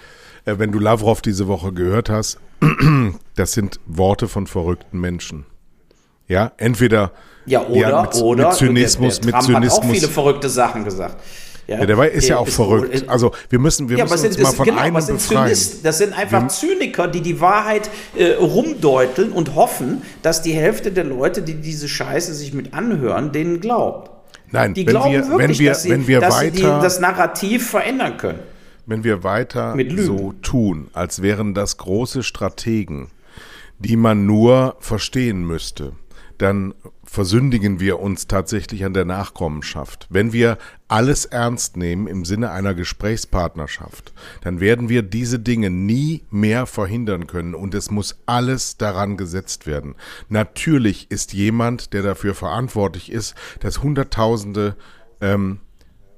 äh, 0.46 0.56
wenn 0.58 0.72
du 0.72 0.80
Lavrov 0.80 1.22
diese 1.22 1.48
Woche 1.48 1.72
gehört 1.72 2.10
hast, 2.10 2.40
das 3.36 3.54
sind 3.54 3.80
Worte 3.86 4.28
von 4.28 4.46
verrückten 4.46 5.00
Menschen. 5.00 5.46
Ja, 6.28 6.52
entweder 6.58 7.14
ja, 7.46 7.66
oder, 7.66 7.90
ja, 7.90 8.02
mit, 8.04 8.16
oder 8.16 8.48
mit 8.50 8.58
Zynismus, 8.58 9.22
der, 9.22 9.32
der 9.32 9.36
mit 9.36 9.46
Zynismus. 9.46 9.78
hat 9.78 9.84
auch 9.84 9.94
viele 9.94 10.08
verrückte 10.08 10.50
Sachen 10.50 10.84
gesagt. 10.84 11.18
Ja, 11.70 11.80
ja 11.82 11.86
der 11.86 11.98
war, 11.98 12.08
ist 12.08 12.28
ja 12.28 12.38
auch 12.38 12.48
ist 12.48 12.56
verrückt. 12.56 13.08
Also 13.08 13.32
wir 13.50 13.60
müssen, 13.60 13.90
wir 13.90 13.98
ja, 13.98 14.04
müssen 14.06 14.18
sind, 14.18 14.32
uns 14.32 14.42
mal 14.42 14.54
von 14.54 14.66
genau, 14.66 14.82
einem 14.82 14.96
befreien. 14.96 15.20
Zynist, 15.20 15.86
das 15.86 16.00
sind 16.00 16.18
einfach 16.18 16.42
wir, 16.42 16.50
Zyniker, 16.50 17.08
die 17.08 17.22
die 17.22 17.40
Wahrheit 17.40 17.92
äh, 18.16 18.34
rumdeuteln 18.34 19.32
und 19.32 19.54
hoffen, 19.54 20.02
dass 20.24 20.42
die 20.42 20.54
Hälfte 20.54 20.92
der 20.92 21.04
Leute, 21.04 21.44
die 21.44 21.54
diese 21.54 21.88
Scheiße 21.88 22.34
sich 22.34 22.54
mit 22.54 22.74
anhören, 22.74 23.32
denen 23.32 23.60
glaubt. 23.60 24.10
Nein, 24.52 24.74
die 24.74 24.88
wenn 24.88 24.94
glauben 24.94 25.14
wir, 25.14 25.28
wirklich, 25.28 25.60
wenn 25.60 25.60
wir, 25.60 25.70
dass 25.70 25.84
sie, 25.84 25.90
wenn 25.92 26.08
wir 26.08 26.20
dass 26.22 26.38
weiter, 26.38 26.56
sie 26.56 26.62
die, 26.62 26.64
das 26.64 27.00
Narrativ 27.00 27.70
verändern 27.70 28.18
können. 28.18 28.40
Wenn 28.88 29.04
wir 29.04 29.24
weiter 29.24 29.78
so 29.98 30.34
tun, 30.42 30.88
als 30.94 31.22
wären 31.22 31.54
das 31.54 31.78
große 31.78 32.24
Strategen, 32.24 33.12
die 33.78 33.96
man 33.96 34.26
nur 34.26 34.76
verstehen 34.80 35.46
müsste, 35.46 35.92
dann 36.40 36.74
versündigen 37.04 37.80
wir 37.80 38.00
uns 38.00 38.28
tatsächlich 38.28 38.86
an 38.86 38.94
der 38.94 39.06
Nachkommenschaft. 39.06 40.08
Wenn 40.10 40.34
wir 40.34 40.58
alles 40.88 41.26
ernst 41.26 41.78
nehmen 41.78 42.08
im 42.08 42.24
Sinne 42.26 42.52
einer 42.52 42.74
Gesprächspartnerschaft, 42.74 44.14
dann 44.42 44.60
werden 44.60 44.90
wir 44.90 45.02
diese 45.02 45.38
Dinge 45.38 45.70
nie 45.70 46.24
mehr 46.32 46.66
verhindern 46.66 47.28
können 47.28 47.56
und 47.56 47.76
es 47.76 47.92
muss 47.92 48.20
alles 48.26 48.78
daran 48.78 49.18
gesetzt 49.18 49.68
werden. 49.68 49.96
Natürlich 50.30 51.12
ist 51.12 51.34
jemand, 51.34 51.94
der 51.94 52.04
dafür 52.04 52.34
verantwortlich 52.34 53.12
ist, 53.12 53.36
dass 53.60 53.84
Hunderttausende 53.84 54.76
ähm, 55.22 55.60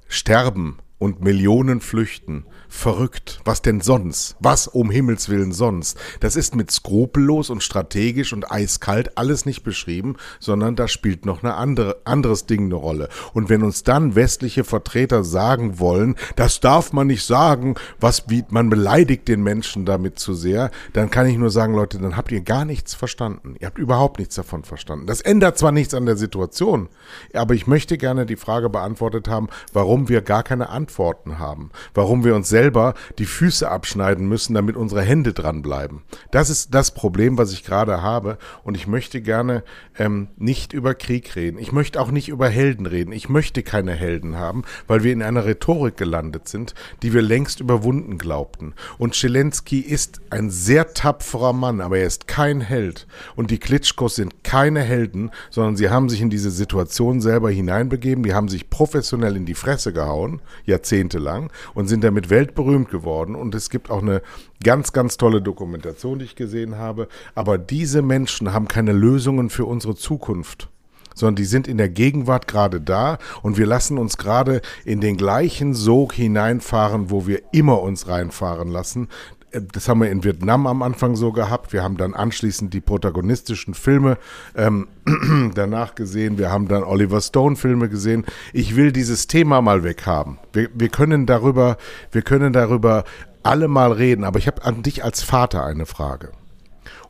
sterben 0.07 0.77
und 0.99 1.21
Millionen 1.21 1.81
flüchten. 1.81 2.45
Verrückt. 2.73 3.41
Was 3.45 3.61
denn 3.61 3.81
sonst? 3.81 4.35
Was 4.39 4.67
um 4.67 4.89
Himmels 4.89 5.29
willen 5.29 5.51
sonst? 5.51 5.97
Das 6.21 6.35
ist 6.35 6.55
mit 6.55 6.71
skrupellos 6.71 7.49
und 7.49 7.61
strategisch 7.61 8.33
und 8.33 8.51
eiskalt 8.51 9.17
alles 9.17 9.45
nicht 9.45 9.63
beschrieben, 9.63 10.15
sondern 10.39 10.75
da 10.75 10.87
spielt 10.87 11.25
noch 11.25 11.43
ein 11.43 11.49
andere, 11.51 11.97
anderes 12.05 12.45
Ding 12.45 12.65
eine 12.65 12.75
Rolle. 12.75 13.09
Und 13.33 13.49
wenn 13.49 13.63
uns 13.63 13.83
dann 13.83 14.15
westliche 14.15 14.63
Vertreter 14.63 15.23
sagen 15.23 15.79
wollen, 15.79 16.15
das 16.35 16.59
darf 16.59 16.93
man 16.93 17.07
nicht 17.07 17.25
sagen, 17.25 17.75
was 17.99 18.29
wie, 18.29 18.43
man 18.49 18.69
beleidigt 18.69 19.27
den 19.27 19.43
Menschen 19.43 19.85
damit 19.85 20.17
zu 20.17 20.33
sehr, 20.33 20.71
dann 20.93 21.11
kann 21.11 21.27
ich 21.27 21.37
nur 21.37 21.51
sagen, 21.51 21.75
Leute, 21.75 21.99
dann 21.99 22.17
habt 22.17 22.31
ihr 22.31 22.41
gar 22.41 22.65
nichts 22.65 22.95
verstanden. 22.95 23.55
Ihr 23.59 23.67
habt 23.67 23.77
überhaupt 23.77 24.17
nichts 24.17 24.35
davon 24.35 24.63
verstanden. 24.63 25.07
Das 25.07 25.21
ändert 25.21 25.57
zwar 25.57 25.71
nichts 25.71 25.93
an 25.93 26.05
der 26.05 26.17
Situation, 26.17 26.89
aber 27.33 27.53
ich 27.53 27.67
möchte 27.67 27.97
gerne 27.97 28.25
die 28.25 28.37
Frage 28.37 28.69
beantwortet 28.69 29.27
haben, 29.27 29.49
warum 29.73 30.09
wir 30.09 30.21
gar 30.21 30.43
keine 30.43 30.69
Antwort 30.69 30.91
Antworten 30.91 31.39
haben, 31.39 31.71
warum 31.93 32.23
wir 32.23 32.35
uns 32.35 32.49
selber 32.61 32.93
die 33.17 33.25
Füße 33.25 33.69
abschneiden 33.69 34.27
müssen, 34.27 34.53
damit 34.53 34.75
unsere 34.75 35.01
Hände 35.01 35.33
dranbleiben. 35.33 36.01
Das 36.29 36.51
ist 36.51 36.75
das 36.75 36.93
Problem, 36.93 37.39
was 37.39 37.53
ich 37.53 37.63
gerade 37.63 38.03
habe 38.03 38.37
und 38.63 38.75
ich 38.75 38.85
möchte 38.85 39.21
gerne 39.21 39.63
ähm, 39.97 40.27
nicht 40.37 40.73
über 40.73 40.93
Krieg 40.93 41.35
reden. 41.35 41.57
Ich 41.57 41.71
möchte 41.71 41.99
auch 41.99 42.11
nicht 42.11 42.29
über 42.29 42.49
Helden 42.49 42.85
reden. 42.85 43.13
Ich 43.13 43.29
möchte 43.29 43.63
keine 43.63 43.93
Helden 43.93 44.37
haben, 44.37 44.61
weil 44.85 45.03
wir 45.03 45.11
in 45.11 45.23
einer 45.23 45.45
Rhetorik 45.45 45.97
gelandet 45.97 46.47
sind, 46.47 46.75
die 47.01 47.13
wir 47.13 47.23
längst 47.23 47.61
überwunden 47.61 48.19
glaubten. 48.19 48.75
Und 48.99 49.15
Zelensky 49.15 49.79
ist 49.79 50.21
ein 50.29 50.51
sehr 50.51 50.93
tapferer 50.93 51.53
Mann, 51.53 51.81
aber 51.81 51.97
er 51.97 52.05
ist 52.05 52.27
kein 52.27 52.61
Held. 52.61 53.07
Und 53.35 53.49
die 53.49 53.59
Klitschkos 53.59 54.15
sind 54.15 54.43
keine 54.43 54.81
Helden, 54.81 55.31
sondern 55.49 55.75
sie 55.77 55.89
haben 55.89 56.09
sich 56.09 56.21
in 56.21 56.29
diese 56.29 56.51
Situation 56.51 57.21
selber 57.21 57.49
hineinbegeben, 57.49 58.23
die 58.23 58.35
haben 58.35 58.49
sich 58.49 58.69
professionell 58.69 59.35
in 59.35 59.45
die 59.45 59.55
Fresse 59.55 59.93
gehauen, 59.93 60.41
ja 60.65 60.77
jahrzehntelang 60.81 61.51
und 61.73 61.87
sind 61.87 62.03
damit 62.03 62.29
weltberühmt 62.51 62.89
geworden. 62.89 63.35
Und 63.35 63.55
es 63.55 63.69
gibt 63.69 63.89
auch 63.89 64.01
eine 64.01 64.21
ganz, 64.63 64.93
ganz 64.93 65.17
tolle 65.17 65.41
Dokumentation, 65.41 66.19
die 66.19 66.25
ich 66.25 66.35
gesehen 66.35 66.77
habe. 66.77 67.07
Aber 67.35 67.57
diese 67.57 68.01
Menschen 68.01 68.53
haben 68.53 68.67
keine 68.67 68.93
Lösungen 68.93 69.49
für 69.49 69.65
unsere 69.65 69.95
Zukunft 69.95 70.69
sondern 71.13 71.35
die 71.35 71.45
sind 71.45 71.67
in 71.67 71.77
der 71.77 71.89
Gegenwart 71.89 72.47
gerade 72.47 72.79
da 72.79 73.17
und 73.41 73.57
wir 73.57 73.65
lassen 73.65 73.97
uns 73.97 74.17
gerade 74.17 74.61
in 74.85 75.01
den 75.01 75.17
gleichen 75.17 75.73
Sog 75.73 76.13
hineinfahren, 76.13 77.09
wo 77.09 77.27
wir 77.27 77.41
immer 77.51 77.81
uns 77.81 78.07
reinfahren 78.07 78.69
lassen, 78.69 79.09
das 79.51 79.87
haben 79.87 80.01
wir 80.01 80.09
in 80.09 80.23
Vietnam 80.23 80.65
am 80.67 80.81
Anfang 80.81 81.15
so 81.15 81.31
gehabt. 81.31 81.73
Wir 81.73 81.83
haben 81.83 81.97
dann 81.97 82.13
anschließend 82.13 82.73
die 82.73 82.81
protagonistischen 82.81 83.73
Filme 83.73 84.17
ähm, 84.55 84.87
danach 85.55 85.95
gesehen. 85.95 86.37
Wir 86.37 86.51
haben 86.51 86.67
dann 86.67 86.83
Oliver 86.83 87.21
Stone 87.21 87.55
Filme 87.55 87.89
gesehen. 87.89 88.25
Ich 88.53 88.75
will 88.75 88.91
dieses 88.91 89.27
Thema 89.27 89.61
mal 89.61 89.83
weghaben. 89.83 90.37
Wir, 90.53 90.69
wir 90.73 90.89
können 90.89 91.25
darüber, 91.25 91.77
wir 92.11 92.21
können 92.21 92.53
darüber 92.53 93.03
alle 93.43 93.67
mal 93.67 93.91
reden. 93.91 94.23
Aber 94.23 94.39
ich 94.39 94.47
habe 94.47 94.63
an 94.63 94.83
dich 94.83 95.03
als 95.03 95.21
Vater 95.23 95.65
eine 95.65 95.85
Frage. 95.85 96.31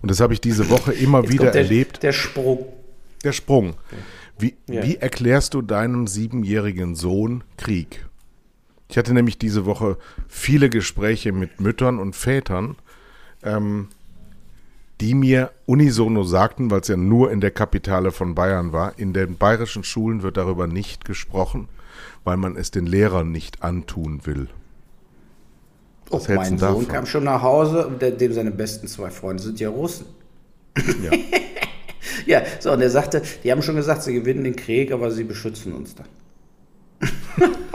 Und 0.02 0.10
das 0.10 0.20
habe 0.20 0.34
ich 0.34 0.42
diese 0.42 0.70
Woche 0.70 0.94
immer 0.94 1.22
Jetzt 1.22 1.32
wieder 1.32 1.52
der, 1.52 1.62
erlebt. 1.62 2.02
Der 2.02 2.12
Sprung. 2.12 2.66
Der 3.24 3.34
Sprung. 3.34 3.76
Wie, 4.40 4.56
ja. 4.68 4.84
wie 4.84 4.96
erklärst 4.98 5.54
du 5.54 5.62
deinem 5.62 6.08
siebenjährigen 6.08 6.96
Sohn 6.96 7.44
Krieg? 7.58 8.06
Ich 8.92 8.98
hatte 8.98 9.14
nämlich 9.14 9.38
diese 9.38 9.66
Woche 9.66 9.98
viele 10.28 10.70
Gespräche 10.70 11.32
mit 11.32 11.62
Müttern 11.62 11.98
und 11.98 12.14
Vätern, 12.14 12.76
ähm, 13.42 13.88
die 15.00 15.14
mir 15.14 15.52
unisono 15.66 16.24
sagten, 16.24 16.70
weil 16.70 16.82
es 16.82 16.90
ja 16.90 16.98
nur 16.98 17.32
in 17.32 17.40
der 17.40 17.52
Kapitale 17.52 18.12
von 18.12 18.36
Bayern 18.36 18.74
war, 18.74 19.00
in 19.00 19.14
den 19.14 19.38
bayerischen 19.38 19.86
Schulen 19.86 20.24
wird 20.24 20.36
darüber 20.36 20.68
nicht 20.68 21.06
gesprochen, 21.06 21.70
weil 22.26 22.36
man 22.36 22.58
es 22.58 22.70
den 22.70 22.86
Lehrern 22.86 23.32
nicht 23.32 23.64
antun 23.64 24.26
will. 24.26 24.50
Was 26.10 26.28
oh, 26.28 26.34
mein 26.34 26.58
Sohn 26.58 26.86
kam 26.86 27.06
schon 27.06 27.24
nach 27.24 27.42
Hause, 27.42 27.90
dem 27.98 28.34
seine 28.34 28.52
besten 28.52 28.90
zwei 28.90 29.10
Freunde 29.10 29.42
sind 29.42 29.58
ja 29.62 29.70
Russen. 29.70 30.06
Ja. 31.02 31.12
ja, 32.42 32.42
so, 32.60 32.74
und 32.74 32.82
er 32.82 32.90
sagte, 32.90 33.22
die 33.46 33.54
haben 33.54 33.62
schon 33.62 33.78
gesagt, 33.78 34.04
sie 34.04 34.14
gewinnen 34.14 34.44
den 34.44 34.58
Krieg, 34.58 34.92
aber 34.92 35.12
sie 35.12 35.24
beschützen 35.24 35.72
uns 35.72 35.96
dann. 35.96 36.08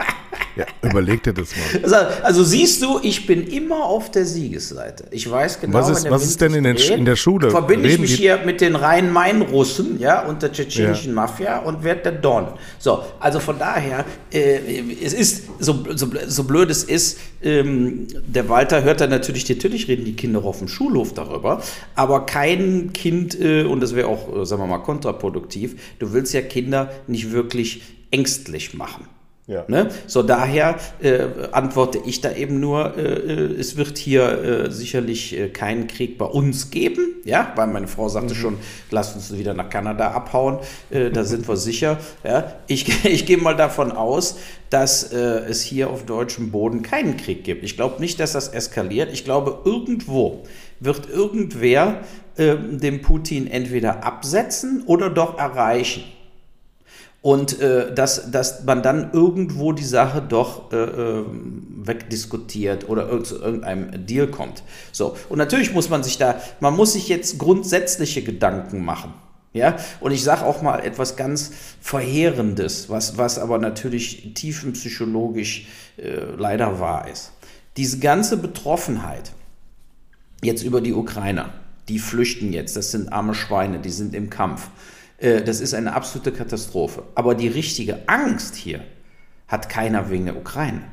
Ja, 0.57 0.65
überleg 0.81 1.21
dir 1.21 1.33
das 1.33 1.49
mal. 1.55 1.83
Also, 1.83 1.95
also, 2.23 2.43
siehst 2.43 2.81
du, 2.81 2.99
ich 3.03 3.27
bin 3.27 3.45
immer 3.45 3.83
auf 3.83 4.09
der 4.09 4.25
Siegesseite. 4.25 5.05
Ich 5.11 5.29
weiß 5.29 5.61
genau, 5.61 5.77
was 5.77 5.89
ist, 5.89 6.09
was 6.09 6.23
ist 6.23 6.41
denn 6.41 6.55
in, 6.55 6.63
den, 6.63 6.77
in, 6.77 7.05
der 7.05 7.15
Schule? 7.15 7.51
Verbinde 7.51 7.87
ich 7.87 7.99
mich 7.99 8.15
hier 8.15 8.39
mit 8.43 8.61
den 8.61 8.75
Rhein-Main-Russen, 8.75 9.99
ja, 9.99 10.25
und 10.25 10.41
der 10.41 10.51
tschetschenischen 10.51 11.09
ja. 11.09 11.15
Mafia 11.15 11.59
und 11.59 11.83
werde 11.83 12.01
der 12.01 12.11
Don. 12.13 12.47
So, 12.79 13.03
also 13.19 13.39
von 13.39 13.59
daher, 13.59 14.03
äh, 14.33 14.81
es 15.03 15.13
ist, 15.13 15.43
so, 15.59 15.85
so, 15.95 16.09
so 16.27 16.43
blöd 16.45 16.71
es 16.71 16.83
ist, 16.83 17.19
ähm, 17.43 18.07
der 18.25 18.49
Walter 18.49 18.83
hört 18.83 19.01
dann 19.01 19.11
natürlich, 19.11 19.47
natürlich 19.47 19.87
reden 19.87 20.05
die 20.05 20.15
Kinder 20.15 20.43
auf 20.43 20.57
dem 20.57 20.67
Schulhof 20.67 21.13
darüber, 21.13 21.61
aber 21.93 22.25
kein 22.25 22.93
Kind, 22.93 23.39
äh, 23.39 23.63
und 23.63 23.81
das 23.81 23.93
wäre 23.93 24.07
auch, 24.07 24.41
äh, 24.41 24.45
sagen 24.45 24.63
wir 24.63 24.67
mal, 24.67 24.79
kontraproduktiv, 24.79 25.75
du 25.99 26.13
willst 26.13 26.33
ja 26.33 26.41
Kinder 26.41 26.89
nicht 27.05 27.31
wirklich 27.31 27.83
ängstlich 28.09 28.73
machen. 28.73 29.07
Ja. 29.47 29.63
Ne? 29.69 29.87
So 30.07 30.23
daher 30.23 30.75
äh, 31.01 31.21
antworte 31.53 31.99
ich 32.05 32.19
da 32.19 32.33
eben 32.33 32.59
nur, 32.59 32.97
äh, 32.97 33.01
äh, 33.01 33.57
es 33.57 33.77
wird 33.77 33.97
hier 33.97 34.65
äh, 34.65 34.71
sicherlich 34.71 35.39
äh, 35.39 35.47
keinen 35.47 35.87
Krieg 35.87 36.17
bei 36.17 36.25
uns 36.25 36.69
geben, 36.69 37.15
ja, 37.23 37.53
weil 37.55 37.67
meine 37.67 37.87
Frau 37.87 38.09
sagte 38.09 38.33
mhm. 38.33 38.37
schon, 38.37 38.57
lasst 38.91 39.15
uns 39.15 39.37
wieder 39.37 39.53
nach 39.53 39.69
Kanada 39.69 40.11
abhauen, 40.11 40.59
äh, 40.89 41.11
da 41.11 41.21
mhm. 41.21 41.25
sind 41.25 41.47
wir 41.47 41.55
sicher. 41.55 41.97
Ja. 42.25 42.55
Ich, 42.67 43.05
ich 43.05 43.25
gehe 43.25 43.37
mal 43.37 43.55
davon 43.55 43.93
aus, 43.93 44.37
dass 44.69 45.13
es 45.13 45.61
hier 45.61 45.89
auf 45.89 46.03
deutschem 46.03 46.51
Boden 46.51 46.81
keinen 46.81 47.15
Krieg 47.15 47.45
gibt. 47.45 47.63
Ich 47.63 47.77
glaube 47.77 48.01
nicht, 48.01 48.19
dass 48.19 48.33
das 48.33 48.49
eskaliert. 48.49 49.13
Ich 49.13 49.23
glaube, 49.23 49.61
irgendwo 49.63 50.43
wird 50.81 51.09
irgendwer 51.09 52.01
dem 52.37 53.01
Putin 53.01 53.47
entweder 53.47 54.03
absetzen 54.03 54.83
oder 54.85 55.09
doch 55.09 55.39
erreichen 55.39 56.03
und 57.27 57.59
äh, 57.59 57.93
dass, 57.93 58.31
dass 58.31 58.63
man 58.63 58.81
dann 58.81 59.11
irgendwo 59.11 59.73
die 59.73 59.83
Sache 59.83 60.21
doch 60.21 60.71
äh, 60.71 60.77
äh 60.77 61.25
wegdiskutiert 61.79 62.87
oder 62.87 63.21
zu 63.21 63.41
irgendeinem 63.41 64.05
Deal 64.05 64.27
kommt. 64.27 64.63
So, 64.93 65.17
und 65.27 65.37
natürlich 65.37 65.73
muss 65.73 65.89
man 65.89 66.03
sich 66.03 66.17
da, 66.17 66.39
man 66.61 66.73
muss 66.73 66.93
sich 66.93 67.09
jetzt 67.09 67.37
grundsätzliche 67.37 68.23
Gedanken 68.23 68.85
machen. 68.85 69.13
Ja, 69.51 69.75
und 69.99 70.13
ich 70.13 70.23
sage 70.23 70.45
auch 70.45 70.61
mal 70.61 70.79
etwas 70.79 71.17
ganz 71.17 71.51
Verheerendes, 71.81 72.89
was, 72.89 73.17
was 73.17 73.39
aber 73.39 73.57
natürlich 73.57 74.33
tiefenpsychologisch 74.33 75.67
äh, 75.97 76.33
leider 76.37 76.79
wahr 76.79 77.09
ist. 77.11 77.33
Diese 77.75 77.99
ganze 77.99 78.37
Betroffenheit 78.37 79.33
jetzt 80.41 80.63
über 80.63 80.79
die 80.79 80.93
Ukrainer, 80.93 81.53
die 81.89 81.99
flüchten 81.99 82.53
jetzt, 82.53 82.77
das 82.77 82.91
sind 82.91 83.11
arme 83.11 83.33
Schweine, 83.33 83.79
die 83.79 83.89
sind 83.89 84.15
im 84.15 84.29
Kampf. 84.29 84.69
Äh, 85.17 85.41
das 85.41 85.59
ist 85.59 85.73
eine 85.73 85.93
absolute 85.93 86.31
Katastrophe. 86.31 87.03
Aber 87.15 87.35
die 87.35 87.47
richtige 87.47 88.07
Angst 88.07 88.55
hier 88.55 88.83
hat 89.47 89.69
keiner 89.69 90.09
wegen 90.09 90.25
der 90.25 90.37
Ukraine. 90.37 90.83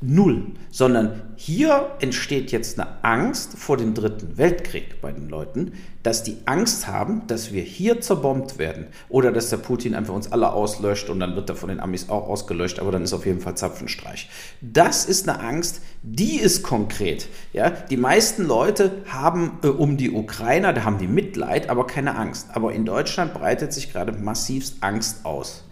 Null. 0.00 0.46
Sondern 0.70 1.22
hier 1.36 1.90
entsteht 2.00 2.52
jetzt 2.52 2.78
eine 2.78 3.04
Angst 3.04 3.58
vor 3.58 3.76
dem 3.76 3.94
Dritten 3.94 4.38
Weltkrieg 4.38 5.00
bei 5.00 5.12
den 5.12 5.28
Leuten, 5.28 5.72
dass 6.02 6.22
die 6.22 6.38
Angst 6.46 6.86
haben, 6.86 7.26
dass 7.26 7.52
wir 7.52 7.62
hier 7.62 8.00
zerbombt 8.00 8.58
werden 8.58 8.86
oder 9.08 9.32
dass 9.32 9.50
der 9.50 9.58
Putin 9.58 9.94
einfach 9.94 10.14
uns 10.14 10.32
alle 10.32 10.52
auslöscht 10.52 11.10
und 11.10 11.20
dann 11.20 11.36
wird 11.36 11.50
er 11.50 11.56
von 11.56 11.68
den 11.68 11.80
Amis 11.80 12.08
auch 12.08 12.28
ausgelöscht, 12.28 12.78
aber 12.78 12.92
dann 12.92 13.02
ist 13.02 13.12
auf 13.12 13.26
jeden 13.26 13.40
Fall 13.40 13.56
Zapfenstreich. 13.56 14.30
Das 14.60 15.04
ist 15.04 15.28
eine 15.28 15.40
Angst, 15.40 15.82
die 16.02 16.36
ist 16.36 16.62
konkret. 16.62 17.28
Ja? 17.52 17.70
Die 17.70 17.98
meisten 17.98 18.46
Leute 18.46 19.02
haben 19.08 19.58
äh, 19.62 19.68
um 19.68 19.96
die 19.96 20.10
Ukrainer, 20.10 20.72
da 20.72 20.84
haben 20.84 20.98
die 20.98 21.08
Mitleid, 21.08 21.68
aber 21.68 21.86
keine 21.86 22.16
Angst. 22.16 22.48
Aber 22.54 22.72
in 22.72 22.86
Deutschland 22.86 23.34
breitet 23.34 23.72
sich 23.72 23.92
gerade 23.92 24.12
massivst 24.12 24.76
Angst 24.82 25.24
aus. 25.24 25.64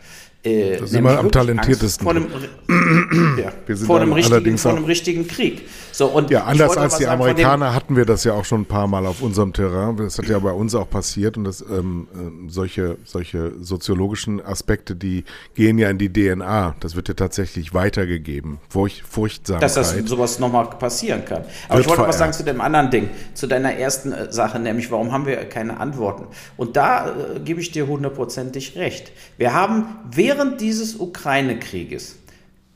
Äh, 0.45 0.77
das 0.77 0.91
sind 0.91 1.05
wir 1.05 1.19
am 1.19 1.31
talentiertesten. 1.31 2.05
Vor 2.05 2.15
einem, 2.15 2.29
ja, 3.39 3.53
vor, 3.87 4.01
einem 4.01 4.13
richtigen, 4.13 4.57
vor 4.57 4.73
einem 4.73 4.85
richtigen 4.85 5.27
Krieg. 5.27 5.63
So, 5.91 6.07
und 6.07 6.31
ja, 6.31 6.45
anders 6.45 6.77
als 6.77 6.99
die 6.99 7.09
Amerikaner 7.09 7.75
hatten 7.75 7.97
wir 7.97 8.05
das 8.05 8.23
ja 8.23 8.35
auch 8.35 8.45
schon 8.45 8.61
ein 8.61 8.67
paar 8.67 8.87
Mal 8.87 9.05
auf 9.05 9.21
unserem 9.21 9.53
Terrain. 9.53 9.97
Das 9.97 10.17
hat 10.17 10.27
ja 10.27 10.39
bei 10.39 10.53
uns 10.53 10.77
auch 10.77 10.89
passiert 10.89 11.37
und 11.37 11.43
das, 11.43 11.61
ähm, 11.61 12.07
äh, 12.15 12.51
solche, 12.51 12.99
solche 13.05 13.53
soziologischen 13.61 14.41
Aspekte, 14.45 14.95
die 14.95 15.25
gehen 15.57 15.77
ja 15.77 15.91
in 15.91 15.99
die 15.99 16.13
DNA. 16.13 16.77
Das 16.79 16.95
wird 16.95 17.09
ja 17.09 17.15
tatsächlich 17.15 17.75
weitergegeben. 17.75 18.59
Furcht, 18.69 19.03
Furchtsamkeit. 19.09 19.65
Dass 19.65 19.75
das 19.75 19.97
sowas 20.05 20.39
nochmal 20.39 20.71
passieren 20.71 21.25
kann. 21.25 21.43
Aber 21.69 21.81
ich 21.81 21.89
wollte 21.89 22.03
was 22.03 22.19
sagen 22.19 22.33
zu 22.33 22.45
dem 22.45 22.61
anderen 22.61 22.93
Ding, 22.93 23.11
zu 23.35 23.49
deiner 23.49 23.73
ersten 23.73 24.13
äh, 24.13 24.33
Sache, 24.33 24.61
nämlich 24.61 24.93
warum 24.93 25.11
haben 25.11 25.27
wir 25.27 25.37
keine 25.49 25.81
Antworten? 25.81 26.27
Und 26.57 26.77
da 26.77 27.09
äh, 27.09 27.41
gebe 27.41 27.61
ich 27.61 27.73
dir 27.73 27.89
hundertprozentig 27.89 28.77
recht. 28.77 29.11
Wir 29.37 29.53
haben 29.53 29.87
während 30.29 30.61
dieses 30.61 30.97
Ukraine-Krieges 30.97 32.17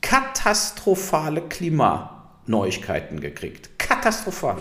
katastrophale 0.01 1.39
Klima 1.41 2.39
Neuigkeiten 2.47 3.19
gekriegt. 3.19 3.77
Katastrophal. 3.77 4.57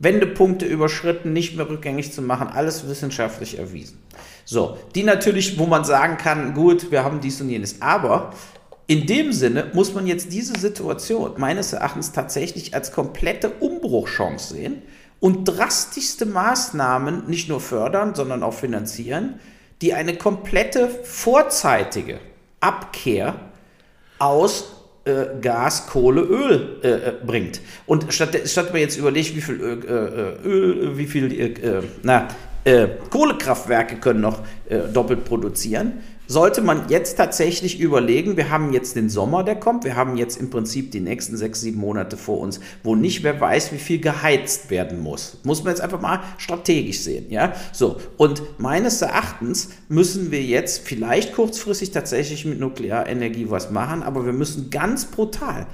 Wendepunkte 0.00 0.66
überschritten, 0.66 1.32
nicht 1.32 1.56
mehr 1.56 1.68
rückgängig 1.68 2.12
zu 2.12 2.20
machen, 2.20 2.48
alles 2.48 2.88
wissenschaftlich 2.88 3.56
erwiesen. 3.56 3.98
So, 4.44 4.78
die 4.96 5.04
natürlich, 5.04 5.60
wo 5.60 5.66
man 5.66 5.84
sagen 5.84 6.16
kann, 6.16 6.54
gut, 6.54 6.90
wir 6.90 7.04
haben 7.04 7.20
dies 7.20 7.40
und 7.40 7.50
jenes, 7.50 7.80
aber 7.80 8.32
in 8.88 9.06
dem 9.06 9.32
Sinne 9.32 9.70
muss 9.72 9.94
man 9.94 10.08
jetzt 10.08 10.32
diese 10.32 10.58
Situation 10.58 11.34
meines 11.36 11.72
Erachtens 11.72 12.10
tatsächlich 12.10 12.74
als 12.74 12.90
komplette 12.90 13.48
Umbruchchance 13.48 14.54
sehen 14.54 14.82
und 15.20 15.44
drastischste 15.44 16.26
Maßnahmen 16.26 17.28
nicht 17.28 17.48
nur 17.48 17.60
fördern, 17.60 18.16
sondern 18.16 18.42
auch 18.42 18.54
finanzieren, 18.54 19.38
die 19.82 19.92
eine 19.92 20.14
komplette 20.14 20.88
vorzeitige 20.88 22.20
Abkehr 22.60 23.34
aus 24.18 24.72
äh, 25.04 25.40
Gas, 25.40 25.88
Kohle, 25.88 26.20
Öl 26.20 26.78
äh, 26.84 26.88
äh, 26.88 27.12
bringt. 27.26 27.60
Und 27.86 28.14
statt, 28.14 28.38
statt 28.46 28.72
man 28.72 28.80
jetzt 28.80 28.96
überlegt, 28.96 29.34
wie 29.34 29.40
viel 29.40 29.60
Öl, 29.60 29.84
äh, 29.84 30.48
Öl 30.48 30.96
wie 30.96 31.06
viel 31.06 31.32
äh, 31.40 31.82
na, 32.02 32.28
Kohlekraftwerke 33.10 33.96
können 33.96 34.20
noch 34.20 34.38
doppelt 34.94 35.24
produzieren, 35.24 35.94
sollte 36.32 36.62
man 36.62 36.88
jetzt 36.88 37.16
tatsächlich 37.16 37.78
überlegen, 37.78 38.36
wir 38.36 38.50
haben 38.50 38.72
jetzt 38.72 38.96
den 38.96 39.10
Sommer, 39.10 39.44
der 39.44 39.56
kommt, 39.56 39.84
wir 39.84 39.96
haben 39.96 40.16
jetzt 40.16 40.40
im 40.40 40.48
Prinzip 40.48 40.90
die 40.90 41.00
nächsten 41.00 41.36
sechs, 41.36 41.60
sieben 41.60 41.78
Monate 41.78 42.16
vor 42.16 42.40
uns, 42.40 42.58
wo 42.82 42.96
nicht 42.96 43.22
wer 43.22 43.38
weiß, 43.38 43.72
wie 43.72 43.78
viel 43.78 44.00
geheizt 44.00 44.70
werden 44.70 45.00
muss. 45.00 45.38
Muss 45.44 45.62
man 45.62 45.72
jetzt 45.72 45.82
einfach 45.82 46.00
mal 46.00 46.20
strategisch 46.38 47.00
sehen, 47.00 47.26
ja? 47.30 47.52
So. 47.72 48.00
Und 48.16 48.42
meines 48.58 49.02
Erachtens 49.02 49.70
müssen 49.88 50.30
wir 50.30 50.42
jetzt 50.42 50.88
vielleicht 50.88 51.34
kurzfristig 51.34 51.90
tatsächlich 51.90 52.44
mit 52.46 52.58
Nuklearenergie 52.58 53.50
was 53.50 53.70
machen, 53.70 54.02
aber 54.02 54.24
wir 54.24 54.32
müssen 54.32 54.70
ganz 54.70 55.04
brutal 55.04 55.66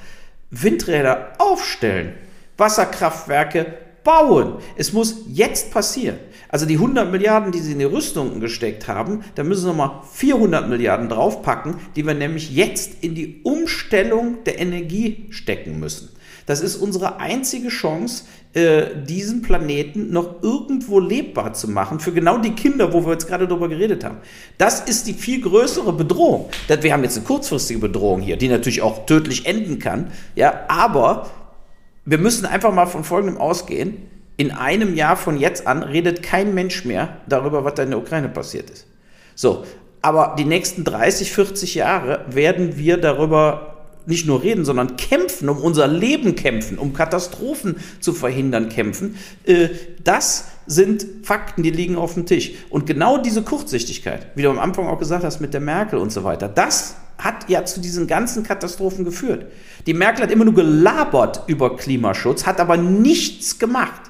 Windräder 0.50 1.34
aufstellen, 1.38 2.14
Wasserkraftwerke 2.56 3.74
bauen. 4.02 4.54
Es 4.76 4.92
muss 4.92 5.22
jetzt 5.28 5.70
passieren. 5.70 6.18
Also 6.48 6.66
die 6.66 6.74
100 6.74 7.10
Milliarden, 7.10 7.52
die 7.52 7.60
sie 7.60 7.72
in 7.72 7.78
die 7.78 7.84
Rüstungen 7.84 8.40
gesteckt 8.40 8.88
haben, 8.88 9.22
da 9.34 9.44
müssen 9.44 9.62
sie 9.62 9.68
nochmal 9.68 10.02
400 10.12 10.68
Milliarden 10.68 11.08
draufpacken, 11.08 11.76
die 11.96 12.06
wir 12.06 12.14
nämlich 12.14 12.54
jetzt 12.54 13.02
in 13.02 13.14
die 13.14 13.40
Umstellung 13.44 14.44
der 14.44 14.58
Energie 14.58 15.26
stecken 15.30 15.78
müssen. 15.78 16.10
Das 16.46 16.62
ist 16.62 16.76
unsere 16.76 17.20
einzige 17.20 17.68
Chance, 17.68 18.24
äh, 18.54 18.86
diesen 19.06 19.42
Planeten 19.42 20.10
noch 20.10 20.42
irgendwo 20.42 20.98
lebbar 20.98 21.52
zu 21.52 21.68
machen 21.68 22.00
für 22.00 22.12
genau 22.12 22.38
die 22.38 22.52
Kinder, 22.52 22.94
wo 22.94 23.04
wir 23.04 23.12
jetzt 23.12 23.28
gerade 23.28 23.46
darüber 23.46 23.68
geredet 23.68 24.02
haben. 24.02 24.16
Das 24.56 24.80
ist 24.80 25.06
die 25.06 25.12
viel 25.12 25.42
größere 25.42 25.92
Bedrohung. 25.92 26.48
Wir 26.66 26.92
haben 26.94 27.02
jetzt 27.02 27.18
eine 27.18 27.26
kurzfristige 27.26 27.80
Bedrohung 27.80 28.22
hier, 28.22 28.38
die 28.38 28.48
natürlich 28.48 28.80
auch 28.80 29.04
tödlich 29.04 29.44
enden 29.44 29.78
kann, 29.78 30.10
ja, 30.34 30.64
aber 30.68 31.28
wir 32.06 32.16
müssen 32.16 32.46
einfach 32.46 32.72
mal 32.72 32.86
von 32.86 33.04
Folgendem 33.04 33.36
ausgehen. 33.36 33.98
In 34.38 34.52
einem 34.52 34.94
Jahr 34.94 35.16
von 35.16 35.36
jetzt 35.36 35.66
an 35.66 35.82
redet 35.82 36.22
kein 36.22 36.54
Mensch 36.54 36.84
mehr 36.84 37.18
darüber, 37.28 37.64
was 37.64 37.74
da 37.74 37.82
in 37.82 37.90
der 37.90 37.98
Ukraine 37.98 38.28
passiert 38.28 38.70
ist. 38.70 38.86
So, 39.34 39.64
aber 40.00 40.36
die 40.38 40.44
nächsten 40.44 40.84
30, 40.84 41.32
40 41.32 41.74
Jahre 41.74 42.24
werden 42.30 42.78
wir 42.78 42.98
darüber 42.98 43.74
nicht 44.06 44.26
nur 44.26 44.42
reden, 44.42 44.64
sondern 44.64 44.96
kämpfen, 44.96 45.48
um 45.48 45.58
unser 45.58 45.88
Leben 45.88 46.36
kämpfen, 46.36 46.78
um 46.78 46.94
Katastrophen 46.94 47.76
zu 48.00 48.12
verhindern 48.12 48.68
kämpfen. 48.68 49.16
Äh, 49.44 49.70
das 50.02 50.46
sind 50.66 51.04
Fakten, 51.24 51.64
die 51.64 51.70
liegen 51.70 51.96
auf 51.96 52.14
dem 52.14 52.24
Tisch. 52.24 52.52
Und 52.70 52.86
genau 52.86 53.18
diese 53.18 53.42
Kurzsichtigkeit, 53.42 54.28
wie 54.36 54.42
du 54.42 54.50
am 54.50 54.60
Anfang 54.60 54.86
auch 54.86 54.98
gesagt 54.98 55.24
hast 55.24 55.40
mit 55.40 55.52
der 55.52 55.60
Merkel 55.60 55.98
und 55.98 56.12
so 56.12 56.24
weiter, 56.24 56.48
das 56.48 56.94
hat 57.18 57.50
ja 57.50 57.64
zu 57.64 57.80
diesen 57.80 58.06
ganzen 58.06 58.44
Katastrophen 58.44 59.04
geführt. 59.04 59.46
Die 59.86 59.94
Merkel 59.94 60.22
hat 60.22 60.30
immer 60.30 60.44
nur 60.44 60.54
gelabert 60.54 61.42
über 61.48 61.76
Klimaschutz, 61.76 62.46
hat 62.46 62.60
aber 62.60 62.76
nichts 62.76 63.58
gemacht. 63.58 64.07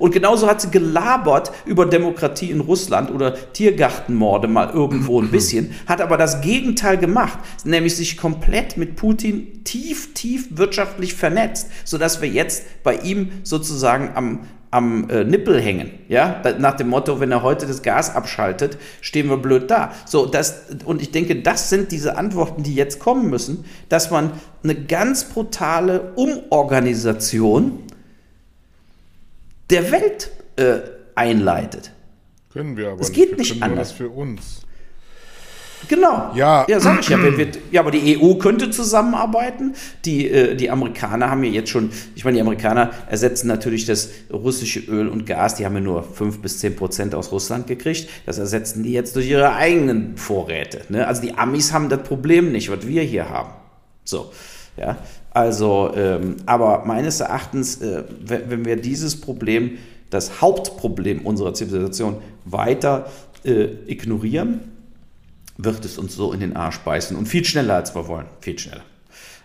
Und 0.00 0.12
genauso 0.12 0.48
hat 0.48 0.62
sie 0.62 0.70
gelabert 0.70 1.52
über 1.66 1.86
Demokratie 1.86 2.50
in 2.50 2.60
Russland 2.60 3.10
oder 3.10 3.34
Tiergartenmorde 3.52 4.48
mal 4.48 4.70
irgendwo 4.70 5.20
ein 5.20 5.30
bisschen, 5.30 5.74
hat 5.86 6.00
aber 6.00 6.16
das 6.16 6.40
Gegenteil 6.40 6.96
gemacht, 6.96 7.38
nämlich 7.64 7.94
sich 7.94 8.16
komplett 8.16 8.76
mit 8.78 8.96
Putin 8.96 9.62
tief, 9.62 10.14
tief 10.14 10.48
wirtschaftlich 10.50 11.14
vernetzt, 11.14 11.68
sodass 11.84 12.22
wir 12.22 12.28
jetzt 12.28 12.82
bei 12.82 12.96
ihm 12.96 13.30
sozusagen 13.42 14.12
am, 14.14 14.40
am 14.70 15.10
äh, 15.10 15.22
Nippel 15.24 15.60
hängen, 15.60 15.90
ja, 16.08 16.42
nach 16.58 16.76
dem 16.76 16.88
Motto, 16.88 17.20
wenn 17.20 17.30
er 17.30 17.42
heute 17.42 17.66
das 17.66 17.82
Gas 17.82 18.14
abschaltet, 18.14 18.78
stehen 19.02 19.28
wir 19.28 19.36
blöd 19.36 19.70
da. 19.70 19.92
So, 20.06 20.24
das, 20.24 20.62
und 20.86 21.02
ich 21.02 21.10
denke, 21.10 21.42
das 21.42 21.68
sind 21.68 21.92
diese 21.92 22.16
Antworten, 22.16 22.62
die 22.62 22.74
jetzt 22.74 23.00
kommen 23.00 23.28
müssen, 23.28 23.66
dass 23.90 24.10
man 24.10 24.32
eine 24.62 24.76
ganz 24.76 25.24
brutale 25.24 26.12
Umorganisation 26.14 27.80
der 29.70 29.90
Welt 29.90 30.30
äh, 30.56 30.80
einleitet. 31.14 31.92
Können 32.52 32.76
wir 32.76 32.90
aber 32.90 33.00
es 33.00 33.12
geht 33.12 33.38
nicht, 33.38 33.54
nicht 33.54 33.62
anders. 33.62 33.92
für 33.92 34.08
uns. 34.08 34.62
Genau. 35.88 36.32
Ja, 36.34 36.66
ja 36.68 36.80
sag 36.80 37.00
ich 37.00 37.08
ja. 37.08 37.22
Wir, 37.22 37.38
wir, 37.38 37.48
ja, 37.70 37.80
aber 37.80 37.90
die 37.90 38.18
EU 38.18 38.34
könnte 38.34 38.70
zusammenarbeiten. 38.70 39.74
Die, 40.04 40.28
äh, 40.28 40.54
die 40.54 40.70
Amerikaner 40.70 41.30
haben 41.30 41.42
ja 41.44 41.50
jetzt 41.50 41.70
schon, 41.70 41.90
ich 42.14 42.24
meine, 42.24 42.36
die 42.36 42.40
Amerikaner 42.42 42.90
ersetzen 43.08 43.46
natürlich 43.46 43.86
das 43.86 44.10
russische 44.32 44.80
Öl 44.80 45.08
und 45.08 45.26
Gas. 45.26 45.54
Die 45.54 45.64
haben 45.64 45.74
ja 45.74 45.80
nur 45.80 46.02
5 46.02 46.40
bis 46.42 46.58
10 46.58 46.76
Prozent 46.76 47.14
aus 47.14 47.32
Russland 47.32 47.66
gekriegt. 47.66 48.08
Das 48.26 48.38
ersetzen 48.38 48.82
die 48.82 48.92
jetzt 48.92 49.16
durch 49.16 49.28
ihre 49.28 49.54
eigenen 49.54 50.16
Vorräte. 50.16 50.82
Ne? 50.90 51.06
Also 51.06 51.22
die 51.22 51.34
Amis 51.34 51.72
haben 51.72 51.88
das 51.88 52.02
Problem 52.02 52.52
nicht, 52.52 52.70
was 52.70 52.86
wir 52.86 53.02
hier 53.02 53.28
haben. 53.30 53.52
So. 54.04 54.32
Ja, 54.76 54.98
also, 55.30 55.92
ähm, 55.94 56.36
aber 56.46 56.84
meines 56.84 57.20
Erachtens, 57.20 57.80
äh, 57.80 58.04
wenn 58.20 58.64
wir 58.64 58.76
dieses 58.76 59.20
Problem, 59.20 59.78
das 60.10 60.40
Hauptproblem 60.40 61.24
unserer 61.24 61.54
Zivilisation, 61.54 62.16
weiter 62.44 63.10
äh, 63.44 63.68
ignorieren, 63.86 64.60
wird 65.56 65.84
es 65.84 65.98
uns 65.98 66.14
so 66.14 66.32
in 66.32 66.40
den 66.40 66.56
Arsch 66.56 66.78
beißen 66.78 67.16
und 67.16 67.26
viel 67.26 67.44
schneller 67.44 67.76
als 67.76 67.94
wir 67.94 68.08
wollen, 68.08 68.26
viel 68.40 68.58
schneller. 68.58 68.82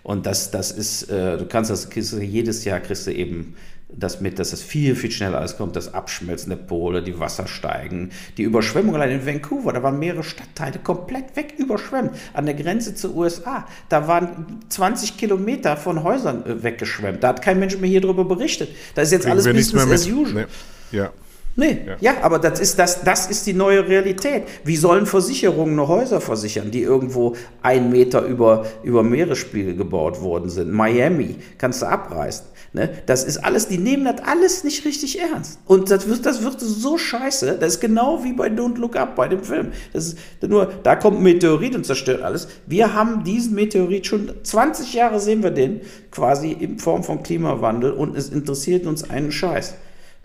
Und 0.01 0.25
das, 0.25 0.51
das 0.51 0.71
ist, 0.71 1.09
äh, 1.09 1.37
du 1.37 1.45
kannst 1.45 1.71
das, 1.71 1.89
jedes 1.93 2.63
Jahr 2.63 2.79
kriegst 2.79 3.05
du 3.07 3.13
eben 3.13 3.55
das 3.97 4.21
mit, 4.21 4.39
dass 4.39 4.53
es 4.53 4.61
viel, 4.61 4.95
viel 4.95 5.11
schneller 5.11 5.39
alles 5.39 5.57
kommt, 5.57 5.75
das 5.75 5.93
Abschmelzen 5.93 6.49
der 6.49 6.57
Pole, 6.57 7.01
die 7.01 7.19
Wasser 7.19 7.47
steigen, 7.47 8.11
die 8.37 8.43
Überschwemmung 8.43 8.95
allein 8.95 9.11
in 9.11 9.25
Vancouver, 9.25 9.73
da 9.73 9.83
waren 9.83 9.99
mehrere 9.99 10.23
Stadtteile 10.23 10.79
komplett 10.79 11.35
weg 11.35 11.53
überschwemmt, 11.57 12.11
an 12.33 12.45
der 12.45 12.55
Grenze 12.55 12.95
zur 12.95 13.15
USA, 13.15 13.65
da 13.89 14.07
waren 14.07 14.59
20 14.69 15.17
Kilometer 15.17 15.77
von 15.77 16.03
Häusern 16.03 16.45
äh, 16.45 16.63
weggeschwemmt, 16.63 17.23
da 17.23 17.29
hat 17.29 17.41
kein 17.41 17.59
Mensch 17.59 17.77
mehr 17.77 17.89
hier 17.89 18.01
drüber 18.01 18.25
berichtet, 18.25 18.69
da 18.95 19.01
ist 19.01 19.11
jetzt 19.11 19.23
Kriegen 19.23 19.31
alles 19.31 19.45
Business 19.45 19.91
as 19.91 20.07
usual. 20.07 20.47
Nee. 20.91 20.97
Ja. 20.97 21.11
Nee, 21.57 21.79
ja. 21.87 21.95
ja, 22.01 22.13
aber 22.21 22.37
das 22.37 22.59
ist, 22.59 22.77
das, 22.79 23.03
das 23.03 23.27
ist 23.27 23.47
die 23.47 23.53
neue 23.53 23.87
Realität. 23.87 24.43
Wie 24.65 24.75
sollen 24.75 25.05
Versicherungen 25.05 25.75
noch 25.75 25.87
Häuser 25.87 26.19
versichern, 26.19 26.69
die 26.69 26.81
irgendwo 26.81 27.35
ein 27.61 27.89
Meter 27.89 28.23
über, 28.23 28.65
über 28.83 29.03
Meeresspiegel 29.03 29.77
gebaut 29.77 30.21
worden 30.21 30.49
sind? 30.49 30.73
Miami, 30.73 31.37
kannst 31.57 31.81
du 31.81 31.85
abreißen. 31.85 32.45
Ne? 32.75 32.89
Das 33.05 33.23
ist 33.23 33.37
alles, 33.37 33.69
die 33.69 33.77
nehmen 33.77 34.03
das 34.03 34.21
alles 34.27 34.65
nicht 34.65 34.83
richtig 34.83 35.21
ernst. 35.21 35.59
Und 35.65 35.89
das 35.89 36.09
wird, 36.09 36.25
das 36.25 36.43
wird 36.43 36.59
so 36.59 36.97
scheiße. 36.97 37.57
Das 37.57 37.75
ist 37.75 37.79
genau 37.79 38.25
wie 38.25 38.33
bei 38.33 38.49
Don't 38.49 38.77
Look 38.77 38.97
Up, 38.97 39.15
bei 39.15 39.29
dem 39.29 39.45
Film. 39.45 39.71
Das 39.93 40.07
ist 40.07 40.17
nur, 40.45 40.65
da 40.83 40.97
kommt 40.97 41.19
ein 41.19 41.23
Meteorit 41.23 41.73
und 41.73 41.85
zerstört 41.85 42.21
alles. 42.21 42.49
Wir 42.65 42.93
haben 42.93 43.23
diesen 43.23 43.55
Meteorit 43.55 44.07
schon 44.07 44.29
20 44.43 44.93
Jahre 44.93 45.21
sehen 45.21 45.41
wir 45.41 45.51
den 45.51 45.79
quasi 46.11 46.51
in 46.51 46.77
Form 46.77 47.05
von 47.05 47.23
Klimawandel 47.23 47.93
und 47.93 48.17
es 48.17 48.27
interessiert 48.27 48.85
uns 48.85 49.09
einen 49.09 49.31
Scheiß. 49.31 49.75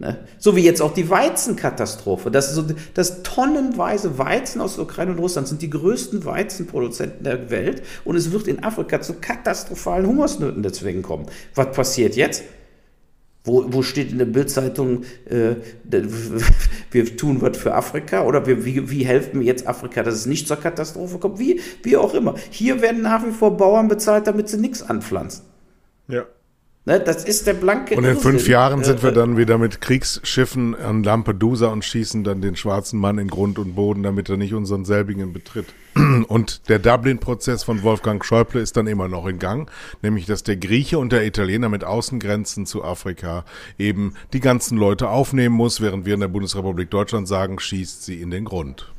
Ne? 0.00 0.16
So 0.38 0.56
wie 0.56 0.64
jetzt 0.64 0.80
auch 0.80 0.94
die 0.94 1.10
Weizenkatastrophe. 1.10 2.30
Das, 2.30 2.54
so, 2.54 2.64
das 2.94 3.22
tonnenweise 3.22 4.16
Weizen 4.16 4.62
aus 4.62 4.76
der 4.76 4.84
Ukraine 4.84 5.12
und 5.12 5.18
Russland 5.18 5.46
sind 5.46 5.60
die 5.60 5.68
größten 5.68 6.24
Weizenproduzenten 6.24 7.22
der 7.22 7.50
Welt 7.50 7.82
und 8.04 8.16
es 8.16 8.32
wird 8.32 8.48
in 8.48 8.64
Afrika 8.64 9.02
zu 9.02 9.14
katastrophalen 9.20 10.06
Hungersnöten 10.06 10.62
deswegen 10.62 11.02
kommen. 11.02 11.26
Was 11.54 11.72
passiert 11.72 12.16
jetzt? 12.16 12.44
Wo, 13.44 13.64
wo 13.68 13.82
steht 13.82 14.10
in 14.10 14.18
der 14.18 14.26
Bildzeitung, 14.26 15.02
äh, 15.26 15.56
wir 16.90 17.16
tun 17.16 17.42
was 17.42 17.58
für 17.58 17.74
Afrika 17.74 18.24
oder 18.24 18.46
wir, 18.46 18.64
wie, 18.64 18.90
wie 18.90 19.04
helfen 19.04 19.40
wir 19.40 19.46
jetzt 19.46 19.66
Afrika, 19.66 20.02
dass 20.02 20.14
es 20.14 20.26
nicht 20.26 20.48
zur 20.48 20.56
Katastrophe 20.56 21.18
kommt? 21.18 21.38
Wie, 21.38 21.60
wie 21.82 21.98
auch 21.98 22.14
immer. 22.14 22.34
Hier 22.50 22.80
werden 22.80 23.02
nach 23.02 23.26
wie 23.26 23.32
vor 23.32 23.56
Bauern 23.56 23.88
bezahlt, 23.88 24.26
damit 24.26 24.48
sie 24.48 24.58
nichts 24.58 24.82
anpflanzen. 24.82 25.44
Ja. 26.08 26.24
Ne, 26.90 26.98
das 26.98 27.22
ist 27.22 27.46
der 27.46 27.54
blanke 27.54 27.94
Und 27.94 28.02
in 28.02 28.10
Irrsinn. 28.16 28.32
fünf 28.32 28.48
Jahren 28.48 28.82
sind 28.82 29.04
wir 29.04 29.12
dann 29.12 29.36
wieder 29.36 29.58
mit 29.58 29.80
Kriegsschiffen 29.80 30.74
an 30.74 31.04
Lampedusa 31.04 31.68
und 31.68 31.84
schießen 31.84 32.24
dann 32.24 32.40
den 32.40 32.56
schwarzen 32.56 32.98
Mann 32.98 33.18
in 33.18 33.28
Grund 33.28 33.60
und 33.60 33.76
Boden, 33.76 34.02
damit 34.02 34.28
er 34.28 34.36
nicht 34.36 34.54
unseren 34.54 34.84
selbigen 34.84 35.32
betritt. 35.32 35.66
Und 36.26 36.68
der 36.68 36.80
Dublin-Prozess 36.80 37.62
von 37.62 37.84
Wolfgang 37.84 38.24
Schäuble 38.24 38.60
ist 38.60 38.76
dann 38.76 38.88
immer 38.88 39.06
noch 39.06 39.26
in 39.26 39.38
Gang, 39.38 39.70
nämlich 40.02 40.26
dass 40.26 40.42
der 40.42 40.56
Grieche 40.56 40.98
und 40.98 41.12
der 41.12 41.24
Italiener 41.24 41.68
mit 41.68 41.84
Außengrenzen 41.84 42.66
zu 42.66 42.84
Afrika 42.84 43.44
eben 43.78 44.14
die 44.32 44.40
ganzen 44.40 44.76
Leute 44.76 45.08
aufnehmen 45.08 45.54
muss, 45.54 45.80
während 45.80 46.06
wir 46.06 46.14
in 46.14 46.20
der 46.20 46.28
Bundesrepublik 46.28 46.90
Deutschland 46.90 47.28
sagen, 47.28 47.60
schießt 47.60 48.04
sie 48.04 48.20
in 48.20 48.32
den 48.32 48.44
Grund. 48.44 48.90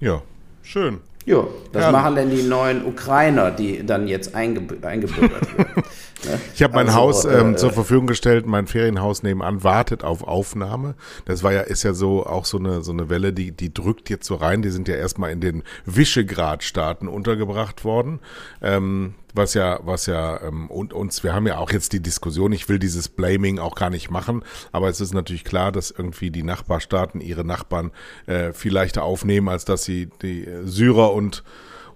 Ja, 0.00 0.20
schön. 0.62 1.00
Ja, 1.26 1.46
das 1.72 1.84
ja. 1.84 1.92
machen 1.92 2.16
denn 2.16 2.30
die 2.30 2.42
neuen 2.42 2.84
Ukrainer, 2.84 3.50
die 3.50 3.84
dann 3.84 4.06
jetzt 4.06 4.34
einge 4.34 4.60
eingebürgert 4.82 5.56
werden. 5.56 5.72
ne? 6.24 6.40
Ich 6.54 6.62
habe 6.62 6.74
mein 6.74 6.88
also, 6.88 6.98
Haus 6.98 7.24
ähm, 7.24 7.54
äh, 7.54 7.56
zur 7.56 7.72
Verfügung 7.72 8.06
gestellt, 8.06 8.46
mein 8.46 8.66
Ferienhaus 8.66 9.22
nebenan 9.22 9.64
wartet 9.64 10.04
auf 10.04 10.22
Aufnahme. 10.22 10.96
Das 11.24 11.42
war 11.42 11.52
ja, 11.52 11.62
ist 11.62 11.82
ja 11.82 11.94
so 11.94 12.26
auch 12.26 12.44
so 12.44 12.58
eine 12.58 12.82
so 12.82 12.92
eine 12.92 13.08
Welle, 13.08 13.32
die 13.32 13.52
die 13.52 13.72
drückt 13.72 14.10
jetzt 14.10 14.26
so 14.26 14.34
rein. 14.34 14.60
Die 14.60 14.70
sind 14.70 14.86
ja 14.86 14.96
erstmal 14.96 15.30
in 15.30 15.40
den 15.40 15.62
Visegrad-Staaten 15.86 17.08
untergebracht 17.08 17.84
worden. 17.84 18.20
Ähm, 18.60 19.14
was 19.34 19.54
ja, 19.54 19.80
was 19.82 20.06
ja, 20.06 20.40
ähm, 20.42 20.70
und 20.70 20.92
uns, 20.92 21.22
wir 21.24 21.34
haben 21.34 21.46
ja 21.46 21.58
auch 21.58 21.70
jetzt 21.72 21.92
die 21.92 22.00
Diskussion, 22.00 22.52
ich 22.52 22.68
will 22.68 22.78
dieses 22.78 23.08
Blaming 23.08 23.58
auch 23.58 23.74
gar 23.74 23.90
nicht 23.90 24.10
machen, 24.10 24.42
aber 24.72 24.88
es 24.88 25.00
ist 25.00 25.12
natürlich 25.12 25.44
klar, 25.44 25.72
dass 25.72 25.90
irgendwie 25.90 26.30
die 26.30 26.44
Nachbarstaaten 26.44 27.20
ihre 27.20 27.44
Nachbarn 27.44 27.90
äh, 28.26 28.52
viel 28.52 28.72
leichter 28.72 29.02
aufnehmen, 29.02 29.48
als 29.48 29.64
dass 29.64 29.84
sie 29.84 30.08
die 30.22 30.48
Syrer 30.64 31.12
und 31.12 31.42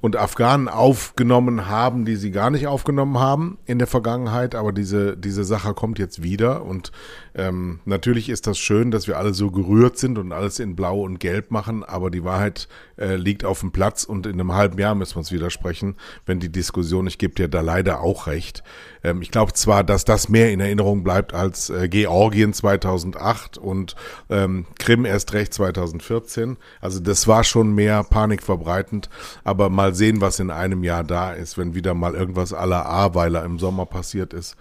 und 0.00 0.16
Afghanen 0.16 0.68
aufgenommen 0.68 1.66
haben, 1.66 2.04
die 2.04 2.16
sie 2.16 2.30
gar 2.30 2.50
nicht 2.50 2.66
aufgenommen 2.66 3.18
haben 3.18 3.58
in 3.66 3.78
der 3.78 3.88
Vergangenheit. 3.88 4.54
Aber 4.54 4.72
diese, 4.72 5.16
diese 5.16 5.44
Sache 5.44 5.74
kommt 5.74 5.98
jetzt 5.98 6.22
wieder. 6.22 6.64
Und 6.64 6.92
ähm, 7.38 7.78
natürlich 7.84 8.28
ist 8.28 8.48
das 8.48 8.58
schön, 8.58 8.90
dass 8.90 9.06
wir 9.06 9.16
alle 9.16 9.32
so 9.32 9.52
gerührt 9.52 9.96
sind 9.96 10.18
und 10.18 10.32
alles 10.32 10.58
in 10.58 10.74
Blau 10.74 11.02
und 11.02 11.20
Gelb 11.20 11.52
machen. 11.52 11.84
Aber 11.84 12.10
die 12.10 12.24
Wahrheit 12.24 12.66
äh, 12.96 13.14
liegt 13.14 13.44
auf 13.44 13.60
dem 13.60 13.70
Platz 13.70 14.02
und 14.02 14.26
in 14.26 14.34
einem 14.34 14.54
halben 14.54 14.76
Jahr 14.76 14.96
müssen 14.96 15.14
wir 15.14 15.18
uns 15.18 15.30
widersprechen, 15.30 15.94
wenn 16.26 16.40
die 16.40 16.50
Diskussion, 16.50 17.06
ich 17.06 17.16
gebe 17.16 17.34
dir 17.34 17.46
da 17.46 17.60
leider 17.60 18.00
auch 18.00 18.26
recht. 18.26 18.64
Ähm, 19.04 19.22
ich 19.22 19.30
glaube 19.30 19.52
zwar, 19.52 19.84
dass 19.84 20.04
das 20.04 20.28
mehr 20.28 20.50
in 20.50 20.58
Erinnerung 20.58 21.04
bleibt 21.04 21.32
als 21.32 21.70
äh, 21.70 21.88
Georgien 21.88 22.52
2008 22.52 23.56
und 23.56 23.94
ähm, 24.30 24.66
Krim 24.80 25.04
erst 25.04 25.32
recht 25.32 25.54
2014. 25.54 26.56
Also 26.80 26.98
das 26.98 27.28
war 27.28 27.44
schon 27.44 27.72
mehr 27.72 28.02
panikverbreitend. 28.02 29.08
Aber 29.44 29.70
mal 29.70 29.94
sehen, 29.94 30.20
was 30.20 30.40
in 30.40 30.50
einem 30.50 30.82
Jahr 30.82 31.04
da 31.04 31.32
ist, 31.32 31.56
wenn 31.56 31.76
wieder 31.76 31.94
mal 31.94 32.14
irgendwas 32.14 32.52
aller 32.52 32.86
A-Weiler 32.86 33.44
im 33.44 33.60
Sommer 33.60 33.86
passiert 33.86 34.32
ist. 34.34 34.56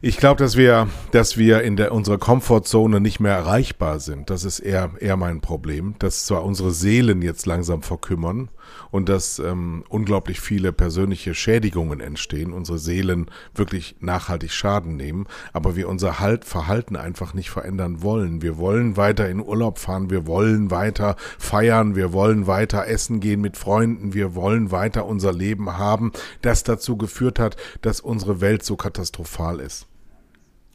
Ich 0.00 0.16
glaube, 0.16 0.38
dass 0.38 0.56
wir, 0.56 0.88
dass 1.10 1.36
wir 1.36 1.62
in 1.62 1.76
der, 1.76 1.92
unserer 2.04 2.18
Komfortzone 2.18 3.00
nicht 3.00 3.18
mehr 3.18 3.32
erreichbar 3.32 3.98
sind. 3.98 4.28
Das 4.28 4.44
ist 4.44 4.60
eher, 4.60 4.90
eher 5.00 5.16
mein 5.16 5.40
Problem, 5.40 5.94
dass 6.00 6.26
zwar 6.26 6.44
unsere 6.44 6.70
Seelen 6.70 7.22
jetzt 7.22 7.46
langsam 7.46 7.80
verkümmern 7.80 8.50
und 8.90 9.08
dass 9.08 9.38
ähm, 9.38 9.84
unglaublich 9.88 10.38
viele 10.38 10.74
persönliche 10.74 11.32
Schädigungen 11.32 12.00
entstehen, 12.00 12.52
unsere 12.52 12.76
Seelen 12.78 13.30
wirklich 13.54 13.96
nachhaltig 14.00 14.52
Schaden 14.52 14.98
nehmen, 14.98 15.24
aber 15.54 15.76
wir 15.76 15.88
unser 15.88 16.20
halt 16.20 16.44
Verhalten 16.44 16.96
einfach 16.96 17.32
nicht 17.32 17.48
verändern 17.48 18.02
wollen. 18.02 18.42
Wir 18.42 18.58
wollen 18.58 18.98
weiter 18.98 19.30
in 19.30 19.40
Urlaub 19.40 19.78
fahren, 19.78 20.10
wir 20.10 20.26
wollen 20.26 20.70
weiter 20.70 21.16
feiern, 21.38 21.96
wir 21.96 22.12
wollen 22.12 22.46
weiter 22.46 22.86
essen 22.86 23.20
gehen 23.20 23.40
mit 23.40 23.56
Freunden, 23.56 24.12
wir 24.12 24.34
wollen 24.34 24.70
weiter 24.70 25.06
unser 25.06 25.32
Leben 25.32 25.78
haben, 25.78 26.12
das 26.42 26.64
dazu 26.64 26.98
geführt 26.98 27.38
hat, 27.38 27.56
dass 27.80 28.02
unsere 28.02 28.42
Welt 28.42 28.62
so 28.62 28.76
katastrophal 28.76 29.58
ist. 29.58 29.86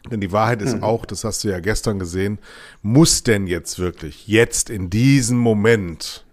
Denn 0.10 0.22
die 0.22 0.32
Wahrheit 0.32 0.62
ist 0.62 0.82
auch, 0.82 1.06
das 1.06 1.24
hast 1.24 1.44
du 1.44 1.50
ja 1.50 1.60
gestern 1.60 2.00
gesehen, 2.00 2.40
muss 2.82 3.24
denn 3.24 3.48
jetzt 3.48 3.80
wirklich, 3.80 4.28
jetzt 4.28 4.70
in 4.70 4.90
diesem 4.90 5.38
Moment, 5.38 6.26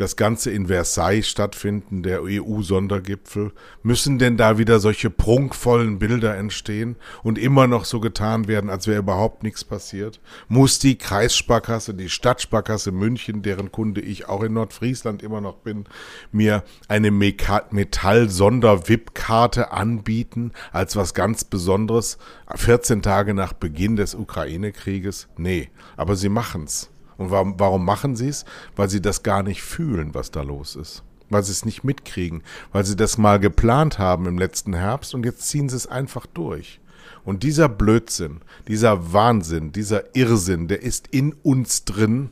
das 0.00 0.16
Ganze 0.16 0.50
in 0.50 0.66
Versailles 0.68 1.28
stattfinden, 1.28 2.02
der 2.02 2.22
EU-Sondergipfel? 2.22 3.52
Müssen 3.82 4.18
denn 4.18 4.36
da 4.36 4.58
wieder 4.58 4.78
solche 4.80 5.08
prunkvollen 5.10 5.98
Bilder 5.98 6.36
entstehen 6.36 6.96
und 7.22 7.38
immer 7.38 7.66
noch 7.66 7.84
so 7.84 8.00
getan 8.00 8.48
werden, 8.48 8.70
als 8.70 8.86
wäre 8.86 9.00
überhaupt 9.00 9.42
nichts 9.42 9.62
passiert? 9.64 10.20
Muss 10.48 10.78
die 10.78 10.96
Kreissparkasse, 10.96 11.92
die 11.92 12.08
Stadtsparkasse 12.08 12.92
München, 12.92 13.42
deren 13.42 13.70
Kunde 13.72 14.00
ich 14.00 14.26
auch 14.28 14.42
in 14.42 14.54
Nordfriesland 14.54 15.22
immer 15.22 15.42
noch 15.42 15.58
bin, 15.58 15.84
mir 16.32 16.64
eine 16.88 17.10
Metall-Sonder-VIP-Karte 17.10 19.72
anbieten 19.72 20.52
als 20.72 20.96
was 20.96 21.12
ganz 21.12 21.44
Besonderes 21.44 22.16
14 22.54 23.02
Tage 23.02 23.34
nach 23.34 23.52
Beginn 23.52 23.96
des 23.96 24.14
Ukraine-Krieges? 24.14 25.28
Nee, 25.36 25.68
aber 25.96 26.16
sie 26.16 26.30
machen's. 26.30 26.88
Und 27.20 27.30
warum, 27.30 27.54
warum 27.58 27.84
machen 27.84 28.16
sie 28.16 28.28
es? 28.28 28.46
Weil 28.76 28.88
sie 28.88 29.02
das 29.02 29.22
gar 29.22 29.42
nicht 29.42 29.62
fühlen, 29.62 30.14
was 30.14 30.30
da 30.30 30.40
los 30.42 30.74
ist. 30.74 31.02
Weil 31.28 31.42
sie 31.42 31.52
es 31.52 31.64
nicht 31.66 31.84
mitkriegen. 31.84 32.42
Weil 32.72 32.84
sie 32.86 32.96
das 32.96 33.18
mal 33.18 33.38
geplant 33.38 33.98
haben 33.98 34.26
im 34.26 34.38
letzten 34.38 34.72
Herbst 34.74 35.14
und 35.14 35.24
jetzt 35.24 35.42
ziehen 35.48 35.68
sie 35.68 35.76
es 35.76 35.86
einfach 35.86 36.24
durch. 36.26 36.80
Und 37.24 37.42
dieser 37.42 37.68
Blödsinn, 37.68 38.40
dieser 38.68 39.12
Wahnsinn, 39.12 39.70
dieser 39.72 40.16
Irrsinn, 40.16 40.66
der 40.66 40.82
ist 40.82 41.08
in 41.08 41.34
uns 41.42 41.84
drin. 41.84 42.30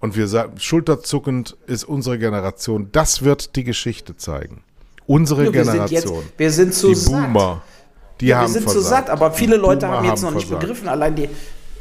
Und 0.00 0.16
wir 0.16 0.26
sagen, 0.26 0.58
schulterzuckend 0.58 1.56
ist 1.68 1.84
unsere 1.84 2.18
Generation. 2.18 2.88
Das 2.90 3.22
wird 3.22 3.54
die 3.54 3.64
Geschichte 3.64 4.16
zeigen. 4.16 4.64
Unsere 5.06 5.44
wir 5.44 5.52
Generation. 5.52 5.88
Sind 5.88 6.24
jetzt, 6.24 6.38
wir 6.38 6.50
sind 6.50 6.74
zu 6.74 6.88
die 6.88 6.94
satt. 6.96 7.12
Boomer. 7.12 7.62
Die 8.20 8.26
Ja, 8.26 8.38
haben 8.38 8.46
wir 8.46 8.48
sind 8.48 8.62
versagt. 8.64 8.82
zu 8.84 8.88
satt, 8.90 9.10
aber 9.10 9.30
viele 9.30 9.56
Leute 9.56 9.86
haben 9.88 10.04
jetzt 10.06 10.22
noch 10.22 10.32
nicht 10.32 10.48
versagt. 10.48 10.60
begriffen, 10.62 10.88
allein 10.88 11.14
die, 11.14 11.28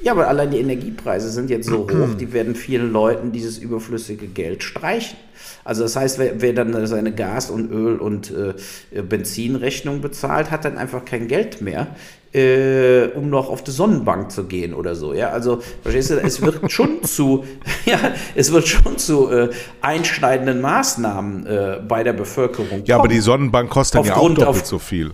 ja, 0.03 0.11
aber 0.11 0.27
allein 0.27 0.51
die 0.51 0.59
Energiepreise 0.59 1.29
sind 1.29 1.49
jetzt 1.49 1.67
so 1.67 1.87
hoch, 1.89 2.15
die 2.19 2.33
werden 2.33 2.55
vielen 2.55 2.91
Leuten 2.91 3.31
dieses 3.31 3.57
überflüssige 3.57 4.27
Geld 4.27 4.63
streichen. 4.63 5.17
Also 5.63 5.83
das 5.83 5.95
heißt, 5.95 6.19
wer, 6.19 6.41
wer 6.41 6.53
dann 6.53 6.85
seine 6.87 7.13
Gas- 7.13 7.49
und 7.49 7.71
Öl- 7.71 7.97
und 7.97 8.31
äh, 8.31 9.01
Benzinrechnung 9.01 10.01
bezahlt, 10.01 10.51
hat 10.51 10.65
dann 10.65 10.77
einfach 10.77 11.05
kein 11.05 11.27
Geld 11.29 11.61
mehr, 11.61 11.87
äh, 12.33 13.07
um 13.15 13.29
noch 13.29 13.49
auf 13.49 13.63
die 13.63 13.71
Sonnenbank 13.71 14.31
zu 14.31 14.43
gehen 14.43 14.73
oder 14.73 14.95
so. 14.95 15.13
Ja, 15.13 15.29
also 15.29 15.61
verstehst 15.81 16.11
du, 16.11 16.15
es 16.21 16.41
wird 16.41 16.69
schon 16.71 17.03
zu, 17.03 17.45
ja, 17.85 17.97
es 18.35 18.51
wird 18.51 18.67
schon 18.67 18.97
zu 18.97 19.29
äh, 19.29 19.49
einschneidenden 19.81 20.59
Maßnahmen 20.59 21.45
äh, 21.45 21.79
bei 21.87 22.03
der 22.03 22.13
Bevölkerung. 22.13 22.83
Ja, 22.85 22.95
aber 22.95 23.03
kommen. 23.03 23.15
die 23.15 23.21
Sonnenbank 23.21 23.69
kostet 23.69 24.05
ja 24.05 24.13
auch 24.13 24.17
Aufgrund 24.17 24.41
doppelt 24.41 24.65
so 24.65 24.79
viel. 24.79 25.11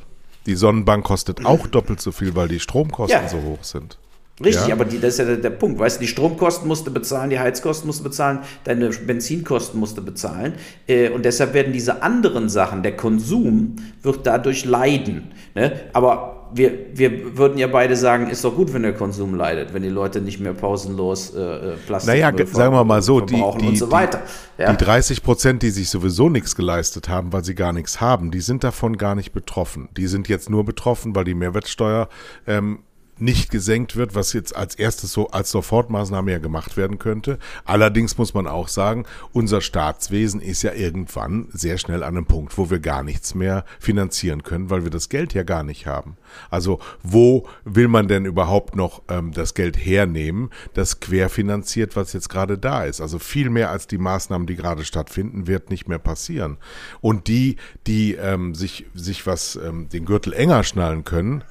Die 0.47 0.55
Sonnenbank 0.55 1.03
kostet 1.05 1.45
auch 1.45 1.67
doppelt 1.67 2.01
so 2.01 2.11
viel, 2.11 2.35
weil 2.35 2.47
die 2.47 2.59
Stromkosten 2.59 3.21
Ja. 3.21 3.27
so 3.29 3.37
hoch 3.43 3.63
sind. 3.63 3.99
Richtig, 4.43 4.67
Ja. 4.67 4.73
aber 4.75 4.85
die, 4.85 4.99
das 4.99 5.13
ist 5.13 5.19
ja 5.19 5.25
der, 5.25 5.37
der 5.37 5.49
Punkt. 5.49 5.79
Weißt 5.79 5.97
du, 5.97 6.01
die 6.01 6.07
Stromkosten 6.07 6.67
musst 6.67 6.87
du 6.87 6.91
bezahlen, 6.93 7.29
die 7.29 7.39
Heizkosten 7.39 7.87
musst 7.87 7.99
du 7.99 8.03
bezahlen, 8.05 8.39
deine 8.63 8.89
Benzinkosten 8.89 9.79
musst 9.79 9.97
du 9.97 10.03
bezahlen. 10.03 10.53
Äh, 10.87 11.09
und 11.09 11.25
deshalb 11.25 11.53
werden 11.53 11.73
diese 11.73 12.01
anderen 12.03 12.49
Sachen, 12.49 12.81
der 12.83 12.95
Konsum, 12.95 13.75
wird 14.01 14.25
dadurch 14.25 14.65
leiden. 14.65 15.31
Ne? 15.55 15.73
Aber 15.93 16.35
wir, 16.51 16.71
wir 16.95 17.37
würden 17.37 17.59
ja 17.59 17.67
beide 17.67 17.95
sagen, 17.95 18.27
ist 18.29 18.43
doch 18.43 18.55
gut, 18.55 18.73
wenn 18.73 18.81
der 18.81 18.93
Konsum 18.93 19.35
leidet, 19.35 19.71
wenn 19.73 19.83
die 19.83 19.89
Leute 19.89 20.19
nicht 20.19 20.39
mehr 20.39 20.53
pausenlos 20.53 21.35
äh, 21.35 21.39
äh, 21.41 21.75
Plastik 21.85 22.11
Naja, 22.15 22.31
ge- 22.31 22.47
sagen 22.47 22.73
wir 22.73 22.83
mal 22.83 23.03
so, 23.03 23.19
die, 23.21 23.35
die, 23.35 23.41
und 23.67 23.77
so 23.77 23.91
weiter. 23.91 24.21
die, 24.57 24.63
Ja. 24.63 24.71
die 24.73 24.83
30 24.83 25.21
Prozent, 25.21 25.61
die 25.61 25.69
sich 25.69 25.89
sowieso 25.89 26.27
nichts 26.29 26.55
geleistet 26.55 27.07
haben, 27.07 27.31
weil 27.33 27.43
sie 27.43 27.53
gar 27.53 27.71
nichts 27.71 28.01
haben, 28.01 28.31
die 28.31 28.41
sind 28.41 28.63
davon 28.63 28.97
gar 28.97 29.13
nicht 29.13 29.31
betroffen. 29.31 29.89
Die 29.95 30.07
sind 30.07 30.27
jetzt 30.27 30.49
nur 30.49 30.65
betroffen, 30.65 31.13
weil 31.15 31.23
die 31.25 31.35
Mehrwertsteuer 31.35 32.09
ähm, 32.47 32.79
nicht 33.21 33.51
gesenkt 33.51 33.95
wird, 33.95 34.15
was 34.15 34.33
jetzt 34.33 34.55
als 34.55 34.75
erstes 34.75 35.11
so 35.11 35.29
als 35.29 35.51
Sofortmaßnahme 35.51 36.31
ja 36.31 36.37
gemacht 36.37 36.77
werden 36.77 36.99
könnte. 36.99 37.39
Allerdings 37.65 38.17
muss 38.17 38.33
man 38.33 38.47
auch 38.47 38.67
sagen, 38.67 39.05
unser 39.33 39.61
Staatswesen 39.61 40.41
ist 40.41 40.63
ja 40.63 40.73
irgendwann 40.73 41.47
sehr 41.51 41.77
schnell 41.77 42.03
an 42.03 42.17
einem 42.17 42.25
Punkt, 42.25 42.57
wo 42.57 42.69
wir 42.69 42.79
gar 42.79 43.03
nichts 43.03 43.35
mehr 43.35 43.65
finanzieren 43.79 44.43
können, 44.43 44.69
weil 44.69 44.83
wir 44.83 44.91
das 44.91 45.09
Geld 45.09 45.33
ja 45.33 45.43
gar 45.43 45.63
nicht 45.63 45.87
haben. 45.87 46.17
Also 46.49 46.79
wo 47.03 47.47
will 47.65 47.87
man 47.87 48.07
denn 48.07 48.25
überhaupt 48.25 48.75
noch 48.75 49.01
ähm, 49.09 49.31
das 49.31 49.53
Geld 49.53 49.77
hernehmen, 49.77 50.49
das 50.73 50.99
querfinanziert, 50.99 51.95
was 51.95 52.13
jetzt 52.13 52.29
gerade 52.29 52.57
da 52.57 52.83
ist? 52.83 53.01
Also 53.01 53.19
viel 53.19 53.49
mehr 53.49 53.69
als 53.71 53.87
die 53.87 53.97
Maßnahmen, 53.97 54.47
die 54.47 54.55
gerade 54.55 54.85
stattfinden, 54.85 55.47
wird 55.47 55.69
nicht 55.69 55.87
mehr 55.87 55.99
passieren. 55.99 56.57
Und 57.01 57.27
die, 57.27 57.57
die 57.87 58.13
ähm, 58.15 58.55
sich, 58.55 58.85
sich 58.93 59.25
was 59.25 59.55
ähm, 59.55 59.89
den 59.89 60.05
Gürtel 60.05 60.33
enger 60.33 60.63
schnallen 60.63 61.03
können, 61.03 61.43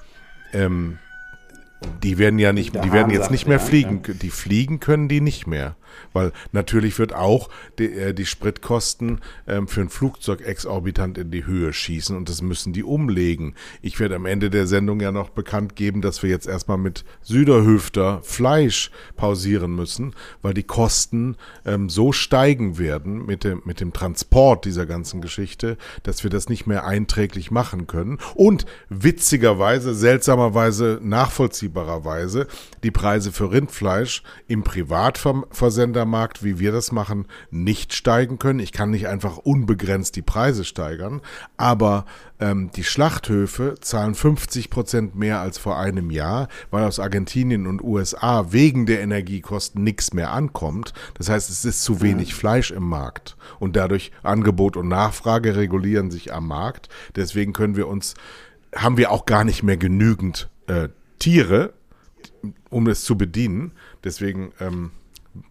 ähm, 0.52 0.98
die 2.02 2.18
werden 2.18 2.38
ja 2.38 2.52
nicht, 2.52 2.74
die 2.74 2.92
werden 2.92 3.10
jetzt 3.10 3.30
nicht 3.30 3.46
mehr 3.46 3.60
fliegen. 3.60 4.02
Die 4.20 4.30
fliegen 4.30 4.80
können 4.80 5.08
die 5.08 5.20
nicht 5.20 5.46
mehr. 5.46 5.76
Weil 6.12 6.32
natürlich 6.52 6.98
wird 6.98 7.14
auch 7.14 7.48
die, 7.78 7.92
äh, 7.92 8.14
die 8.14 8.26
Spritkosten 8.26 9.20
ähm, 9.46 9.68
für 9.68 9.80
ein 9.80 9.88
Flugzeug 9.88 10.40
exorbitant 10.42 11.18
in 11.18 11.30
die 11.30 11.46
Höhe 11.46 11.72
schießen 11.72 12.16
und 12.16 12.28
das 12.28 12.42
müssen 12.42 12.72
die 12.72 12.84
umlegen. 12.84 13.54
Ich 13.82 14.00
werde 14.00 14.16
am 14.16 14.26
Ende 14.26 14.50
der 14.50 14.66
Sendung 14.66 15.00
ja 15.00 15.12
noch 15.12 15.30
bekannt 15.30 15.76
geben, 15.76 16.02
dass 16.02 16.22
wir 16.22 16.30
jetzt 16.30 16.46
erstmal 16.46 16.78
mit 16.78 17.04
Süderhöfter 17.22 18.20
Fleisch 18.22 18.90
pausieren 19.16 19.74
müssen, 19.74 20.14
weil 20.42 20.54
die 20.54 20.62
Kosten 20.62 21.36
ähm, 21.64 21.88
so 21.88 22.12
steigen 22.12 22.78
werden 22.78 23.26
mit 23.26 23.44
dem, 23.44 23.62
mit 23.64 23.80
dem 23.80 23.92
Transport 23.92 24.64
dieser 24.64 24.86
ganzen 24.86 25.20
Geschichte, 25.20 25.76
dass 26.02 26.22
wir 26.22 26.30
das 26.30 26.48
nicht 26.48 26.66
mehr 26.66 26.84
einträglich 26.84 27.50
machen 27.50 27.86
können. 27.86 28.18
Und 28.34 28.66
witzigerweise, 28.88 29.94
seltsamerweise, 29.94 31.00
nachvollziehbarerweise, 31.02 32.46
die 32.82 32.90
Preise 32.90 33.32
für 33.32 33.50
Rindfleisch 33.50 34.22
im 34.46 34.62
Privatversendermarkt, 35.78 36.42
wie 36.42 36.58
wir 36.58 36.72
das 36.72 36.92
machen, 36.92 37.26
nicht 37.50 37.94
steigen 37.94 38.38
können. 38.38 38.58
Ich 38.58 38.72
kann 38.72 38.90
nicht 38.90 39.06
einfach 39.06 39.36
unbegrenzt 39.38 40.16
die 40.16 40.22
Preise 40.22 40.64
steigern, 40.64 41.20
aber 41.56 42.04
ähm, 42.40 42.70
die 42.74 42.84
Schlachthöfe 42.84 43.76
zahlen 43.80 44.14
50 44.14 44.70
Prozent 44.70 45.14
mehr 45.14 45.40
als 45.40 45.58
vor 45.58 45.78
einem 45.78 46.10
Jahr, 46.10 46.48
weil 46.70 46.84
aus 46.84 46.98
Argentinien 46.98 47.66
und 47.66 47.82
USA 47.82 48.50
wegen 48.50 48.86
der 48.86 49.00
Energiekosten 49.00 49.84
nichts 49.84 50.12
mehr 50.12 50.32
ankommt. 50.32 50.92
Das 51.14 51.28
heißt, 51.28 51.48
es 51.48 51.64
ist 51.64 51.84
zu 51.84 52.00
wenig 52.00 52.34
Fleisch 52.34 52.70
im 52.70 52.84
Markt 52.84 53.36
und 53.60 53.76
dadurch 53.76 54.10
Angebot 54.22 54.76
und 54.76 54.88
Nachfrage 54.88 55.56
regulieren 55.56 56.10
sich 56.10 56.32
am 56.34 56.48
Markt. 56.48 56.88
Deswegen 57.14 57.52
können 57.52 57.76
wir 57.76 57.86
uns, 57.86 58.14
haben 58.74 58.96
wir 58.96 59.12
auch 59.12 59.26
gar 59.26 59.44
nicht 59.44 59.62
mehr 59.62 59.76
genügend 59.76 60.48
äh, 60.66 60.88
Tiere, 61.18 61.72
um 62.70 62.86
es 62.88 63.04
zu 63.04 63.16
bedienen. 63.16 63.72
Deswegen, 64.04 64.52
ähm, 64.60 64.90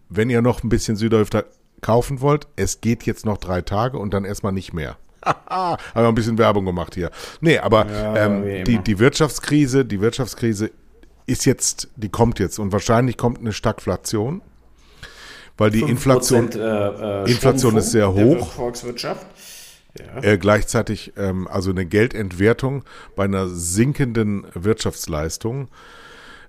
wenn 0.08 0.30
ihr 0.30 0.42
noch 0.42 0.62
ein 0.62 0.68
bisschen 0.68 0.96
Süderhöfter 0.96 1.44
kaufen 1.80 2.20
wollt, 2.20 2.46
es 2.56 2.80
geht 2.80 3.04
jetzt 3.04 3.24
noch 3.24 3.38
drei 3.38 3.62
Tage 3.62 3.98
und 3.98 4.12
dann 4.12 4.24
erstmal 4.24 4.52
nicht 4.52 4.72
mehr. 4.72 4.96
Haben 5.24 5.78
wir 5.94 6.08
ein 6.08 6.14
bisschen 6.14 6.38
Werbung 6.38 6.64
gemacht 6.64 6.94
hier. 6.94 7.10
Nee, 7.40 7.58
aber 7.58 7.86
Ja, 7.86 8.16
ähm, 8.16 8.64
die, 8.64 8.78
die 8.78 8.98
Wirtschaftskrise, 8.98 9.84
die 9.84 10.00
Wirtschaftskrise 10.00 10.70
ist 11.26 11.44
jetzt, 11.44 11.88
die 11.96 12.08
kommt 12.08 12.38
jetzt 12.38 12.58
und 12.58 12.72
wahrscheinlich 12.72 13.16
kommt 13.16 13.38
eine 13.38 13.52
Stagflation, 13.52 14.42
weil 15.56 15.70
die 15.70 15.84
5% 15.84 15.88
Inflation 15.88 16.52
äh, 16.52 17.24
äh, 17.24 17.30
Inflation 17.30 17.76
ist 17.76 17.90
sehr 17.90 18.12
hoch. 18.12 18.52
Volkswirtschaft. 18.52 19.26
äh, 20.22 20.38
gleichzeitig 20.38 21.12
ähm, 21.16 21.48
also 21.48 21.70
eine 21.70 21.84
Geldentwertung 21.84 22.84
bei 23.16 23.24
einer 23.24 23.48
sinkenden 23.48 24.46
Wirtschaftsleistung 24.54 25.68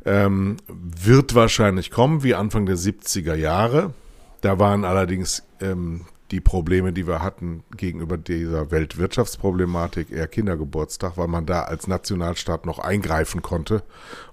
ähm, 0.05 0.57
wird 0.67 1.35
wahrscheinlich 1.35 1.91
kommen, 1.91 2.23
wie 2.23 2.35
Anfang 2.35 2.65
der 2.65 2.77
70er 2.77 3.35
Jahre. 3.35 3.93
Da 4.41 4.59
waren 4.59 4.85
allerdings 4.85 5.43
ähm, 5.62 6.05
die 6.31 6.41
Probleme, 6.41 6.93
die 6.93 7.07
wir 7.07 7.21
hatten 7.23 7.63
gegenüber 7.75 8.17
dieser 8.17 8.71
Weltwirtschaftsproblematik 8.71 10.11
eher 10.11 10.27
Kindergeburtstag, 10.27 11.17
weil 11.17 11.27
man 11.27 11.45
da 11.45 11.63
als 11.63 11.87
Nationalstaat 11.87 12.65
noch 12.65 12.79
eingreifen 12.79 13.41
konnte. 13.41 13.83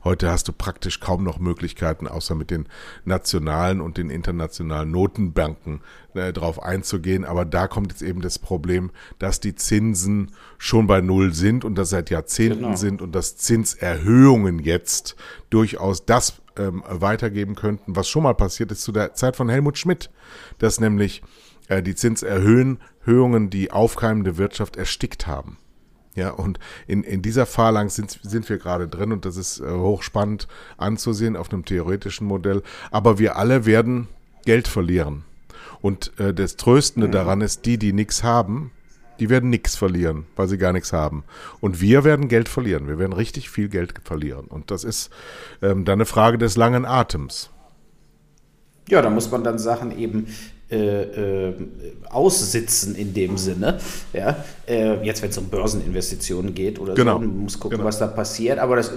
Heute 0.04 0.30
hast 0.30 0.48
du 0.48 0.52
praktisch 0.52 1.00
kaum 1.00 1.24
noch 1.24 1.38
Möglichkeiten, 1.38 2.06
außer 2.06 2.34
mit 2.34 2.50
den 2.50 2.68
nationalen 3.04 3.80
und 3.80 3.96
den 3.96 4.10
internationalen 4.10 4.90
Notenbanken 4.90 5.80
äh, 6.14 6.32
drauf 6.32 6.62
einzugehen. 6.62 7.24
Aber 7.24 7.44
da 7.44 7.66
kommt 7.66 7.92
jetzt 7.92 8.02
eben 8.02 8.20
das 8.20 8.38
Problem, 8.38 8.90
dass 9.18 9.40
die 9.40 9.54
Zinsen 9.54 10.32
schon 10.58 10.86
bei 10.86 11.00
Null 11.00 11.32
sind 11.32 11.64
und 11.64 11.76
das 11.76 11.90
seit 11.90 12.10
Jahrzehnten 12.10 12.56
Genau. 12.56 12.76
sind 12.76 13.02
und 13.02 13.14
dass 13.14 13.36
Zinserhöhungen 13.36 14.58
jetzt 14.58 15.16
durchaus 15.50 16.04
das 16.04 16.40
ähm, 16.58 16.82
weitergeben 16.86 17.54
könnten, 17.54 17.96
was 17.96 18.08
schon 18.08 18.22
mal 18.22 18.34
passiert 18.34 18.70
ist 18.72 18.82
zu 18.82 18.92
der 18.92 19.14
Zeit 19.14 19.36
von 19.36 19.48
Helmut 19.48 19.78
Schmidt, 19.78 20.10
dass 20.58 20.80
nämlich 20.80 21.22
äh, 21.68 21.82
die 21.82 21.94
Zinserhöhungen 21.94 23.50
die 23.50 23.70
aufkeimende 23.70 24.36
Wirtschaft 24.36 24.76
erstickt 24.76 25.26
haben. 25.26 25.58
Ja, 26.14 26.30
und 26.30 26.58
in, 26.86 27.02
in 27.02 27.20
dieser 27.20 27.44
Phalanx 27.44 27.94
sind, 27.94 28.18
sind 28.22 28.48
wir 28.48 28.56
gerade 28.58 28.88
drin 28.88 29.12
und 29.12 29.24
das 29.26 29.36
ist 29.36 29.60
äh, 29.60 29.70
hochspannend 29.70 30.48
anzusehen 30.78 31.36
auf 31.36 31.52
einem 31.52 31.64
theoretischen 31.64 32.26
Modell. 32.26 32.62
Aber 32.90 33.18
wir 33.18 33.36
alle 33.36 33.66
werden 33.66 34.08
Geld 34.46 34.66
verlieren. 34.66 35.24
Und 35.82 36.18
äh, 36.18 36.32
das 36.32 36.56
Tröstende 36.56 37.10
daran 37.10 37.42
ist, 37.42 37.66
die, 37.66 37.78
die 37.78 37.92
nichts 37.92 38.22
haben, 38.22 38.70
Die 39.18 39.30
werden 39.30 39.50
nichts 39.50 39.76
verlieren, 39.76 40.26
weil 40.36 40.48
sie 40.48 40.58
gar 40.58 40.72
nichts 40.72 40.92
haben. 40.92 41.24
Und 41.60 41.80
wir 41.80 42.04
werden 42.04 42.28
Geld 42.28 42.48
verlieren. 42.48 42.86
Wir 42.86 42.98
werden 42.98 43.12
richtig 43.12 43.48
viel 43.50 43.68
Geld 43.68 43.94
verlieren. 44.04 44.46
Und 44.46 44.70
das 44.70 44.84
ist 44.84 45.10
ähm, 45.62 45.84
dann 45.84 45.94
eine 45.94 46.04
Frage 46.04 46.38
des 46.38 46.56
langen 46.56 46.84
Atems. 46.84 47.50
Ja, 48.88 49.02
da 49.02 49.10
muss 49.10 49.30
man 49.30 49.42
dann 49.42 49.58
Sachen 49.58 49.96
eben 49.96 50.26
äh, 50.68 51.48
äh, 51.48 51.54
aussitzen 52.10 52.96
in 52.96 53.14
dem 53.14 53.38
Sinne. 53.38 53.78
Ja? 54.12 54.44
Äh, 54.66 55.04
jetzt, 55.04 55.22
wenn 55.22 55.30
es 55.30 55.38
um 55.38 55.48
Börseninvestitionen 55.48 56.54
geht 56.54 56.80
oder 56.80 56.94
genau. 56.94 57.12
so, 57.12 57.18
man 57.20 57.38
muss 57.38 57.60
gucken, 57.60 57.78
genau. 57.78 57.86
was 57.86 58.00
da 58.00 58.08
passiert. 58.08 58.58
Aber 58.58 58.74
das 58.74 58.90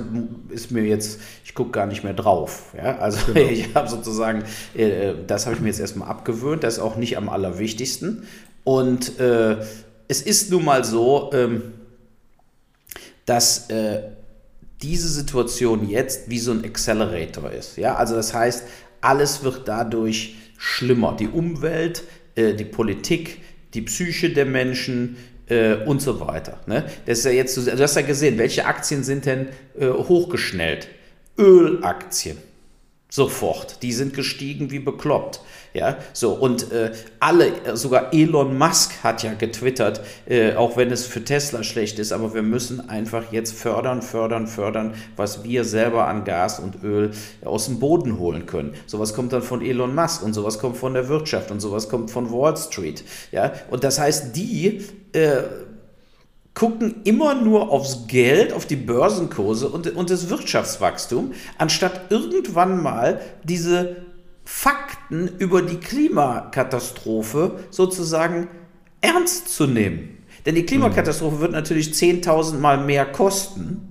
ist 0.49 0.72
mir 0.72 0.84
jetzt, 0.84 1.20
ich 1.45 1.53
gucke 1.53 1.70
gar 1.70 1.86
nicht 1.86 2.03
mehr 2.03 2.13
drauf. 2.13 2.74
Ja? 2.76 2.97
Also 2.97 3.20
genau. 3.32 3.47
ich 3.51 3.76
habe 3.76 3.88
sozusagen, 3.88 4.45
äh, 4.74 5.13
das 5.28 5.45
habe 5.45 5.57
ich 5.57 5.61
mir 5.61 5.67
jetzt 5.67 5.80
erstmal 5.80 6.09
abgewöhnt. 6.09 6.63
Das 6.63 6.78
ist 6.78 6.80
auch 6.80 6.95
nicht 6.95 7.17
am 7.17 7.30
allerwichtigsten. 7.30 8.24
Und 8.63 9.20
es 9.20 10.22
ist 10.22 10.51
nun 10.51 10.65
mal 10.65 10.84
so, 10.84 11.30
ähm, 11.34 11.61
dass 13.26 13.67
diese 14.82 15.07
Situation 15.07 15.88
jetzt 15.88 16.30
wie 16.30 16.39
so 16.39 16.51
ein 16.51 16.63
Accelerator 16.63 17.51
ist. 17.51 17.78
Ja? 17.78 17.95
Also 17.95 18.15
das 18.15 18.34
heißt, 18.34 18.63
alles 19.01 19.43
wird 19.43 19.67
dadurch 19.67 20.36
schlimmer. 20.60 21.16
Die 21.20 21.28
Umwelt, 21.28 22.03
äh, 22.36 22.53
die 22.53 22.66
Politik, 22.66 23.41
die 23.74 23.82
Psyche 23.82 24.30
der 24.30 24.45
Menschen 24.45 25.18
äh, 25.47 25.74
und 25.74 26.01
so 26.01 26.20
weiter. 26.20 26.60
Ne? 26.68 26.86
Das 27.05 27.20
ist 27.20 27.26
ja 27.26 27.32
jetzt, 27.32 27.57
du 27.57 27.80
hast 27.80 27.95
ja 27.95 28.01
gesehen, 28.03 28.38
welche 28.38 28.66
Aktien 28.66 29.03
sind 29.03 29.26
denn 29.26 29.47
äh, 29.80 29.88
hochgeschnellt? 29.88 30.89
Ölaktien. 31.38 32.38
Sofort. 33.10 33.82
Die 33.82 33.93
sind 33.93 34.14
gestiegen 34.14 34.70
wie 34.70 34.80
bekloppt. 34.80 35.41
Ja, 35.74 35.97
so 36.13 36.34
und 36.34 36.72
äh, 36.72 36.91
alle, 37.20 37.51
sogar 37.76 38.13
Elon 38.13 38.57
Musk 38.57 39.03
hat 39.03 39.22
ja 39.22 39.34
getwittert, 39.34 40.01
äh, 40.28 40.55
auch 40.55 40.78
wenn 40.78 40.91
es 40.91 41.05
für 41.05 41.24
Tesla 41.24 41.63
schlecht 41.63 41.99
ist, 41.99 42.11
aber 42.11 42.34
wir 42.34 42.41
müssen 42.41 42.89
einfach 42.89 43.32
jetzt 43.32 43.53
fördern, 43.53 44.01
fördern, 44.01 44.47
fördern, 44.47 44.95
was 45.15 45.43
wir 45.43 45.63
selber 45.63 46.07
an 46.07 46.24
Gas 46.24 46.59
und 46.59 46.84
Öl 46.84 47.11
aus 47.45 47.65
dem 47.65 47.80
Boden 47.80 48.17
holen 48.17 48.47
können. 48.47 48.74
Sowas 48.88 49.13
kommt 49.13 49.32
dann 49.32 49.43
von 49.43 49.61
Elon 49.61 49.93
Musk 49.93 50.24
und 50.24 50.34
sowas 50.34 50.57
kommt 50.57 50.78
von 50.78 50.95
der 50.95 51.07
Wirtschaft 51.07 51.51
und 51.51 51.59
sowas 51.59 51.88
kommt 51.88 52.09
von 52.09 52.32
Wall 52.32 52.57
Street. 52.57 53.03
Ja, 53.32 53.53
und 53.70 53.84
das 53.84 53.99
heißt, 53.99 54.36
die 54.36 54.84
äh, 55.13 55.43
gucken 56.59 56.95
immer 57.05 57.36
nur 57.36 57.72
aufs 57.72 58.07
Geld, 58.07 58.53
auf 58.53 58.65
die 58.65 58.76
Börsenkurse 58.76 59.70
und, 59.70 59.95
und 59.95 60.09
das 60.09 60.30
Wirtschaftswachstum, 60.30 61.32
anstatt 61.57 62.11
irgendwann 62.11 62.84
mal 62.84 63.22
diese 63.43 64.09
Fakten 64.52 65.30
über 65.38 65.62
die 65.62 65.78
Klimakatastrophe 65.78 67.60
sozusagen 67.70 68.47
ernst 69.00 69.50
zu 69.50 69.68
nehmen. 69.68 70.18
Denn 70.43 70.56
die 70.56 70.66
Klimakatastrophe 70.66 71.39
wird 71.39 71.52
natürlich 71.52 71.91
10.000 71.91 72.58
Mal 72.58 72.84
mehr 72.84 73.06
kosten 73.06 73.89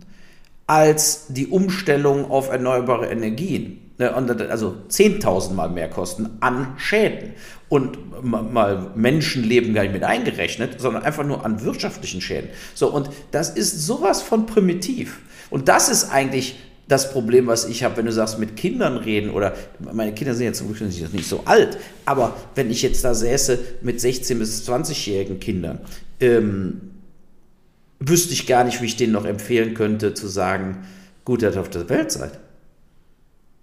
als 0.67 1.27
die 1.29 1.47
Umstellung 1.47 2.29
auf 2.29 2.51
erneuerbare 2.51 3.07
Energien. 3.07 3.93
Ne, 3.99 4.13
also 4.13 4.75
10.000 4.91 5.55
Mal 5.55 5.71
mehr 5.71 5.89
kosten 5.89 6.37
an 6.41 6.75
Schäden. 6.77 7.35
Und 7.69 8.25
mal 8.25 8.91
Menschenleben 8.97 9.75
gar 9.75 9.83
nicht 9.83 9.93
mit 9.93 10.05
eingerechnet, 10.05 10.81
sondern 10.81 11.05
einfach 11.05 11.25
nur 11.25 11.47
an 11.47 11.63
wirtschaftlichen 11.63 12.21
Schäden. 12.21 12.51
So, 12.75 12.93
und 12.93 13.11
das 13.31 13.49
ist 13.49 13.87
sowas 13.87 14.23
von 14.23 14.47
primitiv. 14.47 15.21
Und 15.51 15.69
das 15.69 15.89
ist 15.89 16.11
eigentlich 16.11 16.57
das 16.89 17.13
Problem, 17.13 17.47
was 17.47 17.67
ich 17.67 17.85
habe, 17.85 17.99
wenn 17.99 18.07
du 18.07 18.13
sagst, 18.13 18.39
mit 18.39 18.57
Kindern 18.57 18.97
reden 18.97 19.31
oder 19.31 19.55
meine 19.79 20.15
Kinder 20.15 20.35
sind 20.35 20.47
jetzt 20.47 20.59
zum 20.59 20.73
Glück 20.73 20.81
nicht 20.81 21.29
so 21.29 21.43
alt, 21.45 21.79
aber 22.07 22.35
wenn 22.55 22.71
ich 22.71 22.83
jetzt 22.83 23.05
da 23.05 23.15
säße 23.15 23.59
mit 23.83 24.01
16- 24.01 24.39
bis 24.39 24.69
20-jährigen 24.69 25.39
Kindern, 25.39 25.81
ähm, 26.21 26.81
wüsste 28.01 28.33
ich 28.33 28.47
gar 28.47 28.65
nicht, 28.65 28.81
wie 28.81 28.87
ich 28.87 28.97
denen 28.97 29.13
noch 29.13 29.27
empfehlen 29.27 29.75
könnte, 29.75 30.15
zu 30.15 30.29
sagen, 30.29 30.87
gut, 31.25 31.43
dass 31.43 31.57
ihr 31.57 31.61
auf 31.61 31.69
der 31.69 31.89
Welt 31.91 32.11
seid. 32.11 32.39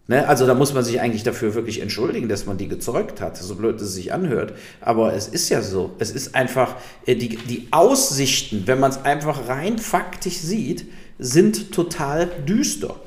Ne? 0.08 0.28
Also 0.28 0.46
da 0.46 0.54
muss 0.54 0.74
man 0.74 0.84
sich 0.84 1.02
eigentlich 1.02 1.24
dafür 1.24 1.56
wirklich 1.56 1.82
entschuldigen, 1.82 2.30
dass 2.30 2.46
man 2.46 2.58
die 2.58 2.68
gezeugt 2.68 3.22
hat, 3.22 3.38
so 3.38 3.56
blöd 3.56 3.82
es 3.82 3.94
sich 3.94 4.14
anhört. 4.14 4.54
Aber 4.82 5.14
es 5.14 5.28
ist 5.28 5.50
ja 5.50 5.62
so. 5.62 5.96
Es 5.98 6.12
ist 6.12 6.36
einfach, 6.36 6.76
äh, 7.06 7.16
die, 7.16 7.38
die 7.38 7.68
Aussichten, 7.72 8.64
wenn 8.66 8.80
man 8.80 8.92
es 8.92 9.04
einfach 9.04 9.48
rein 9.48 9.80
faktisch 9.80 10.38
sieht, 10.38 10.86
sind 11.18 11.72
total 11.72 12.28
düster. 12.48 13.00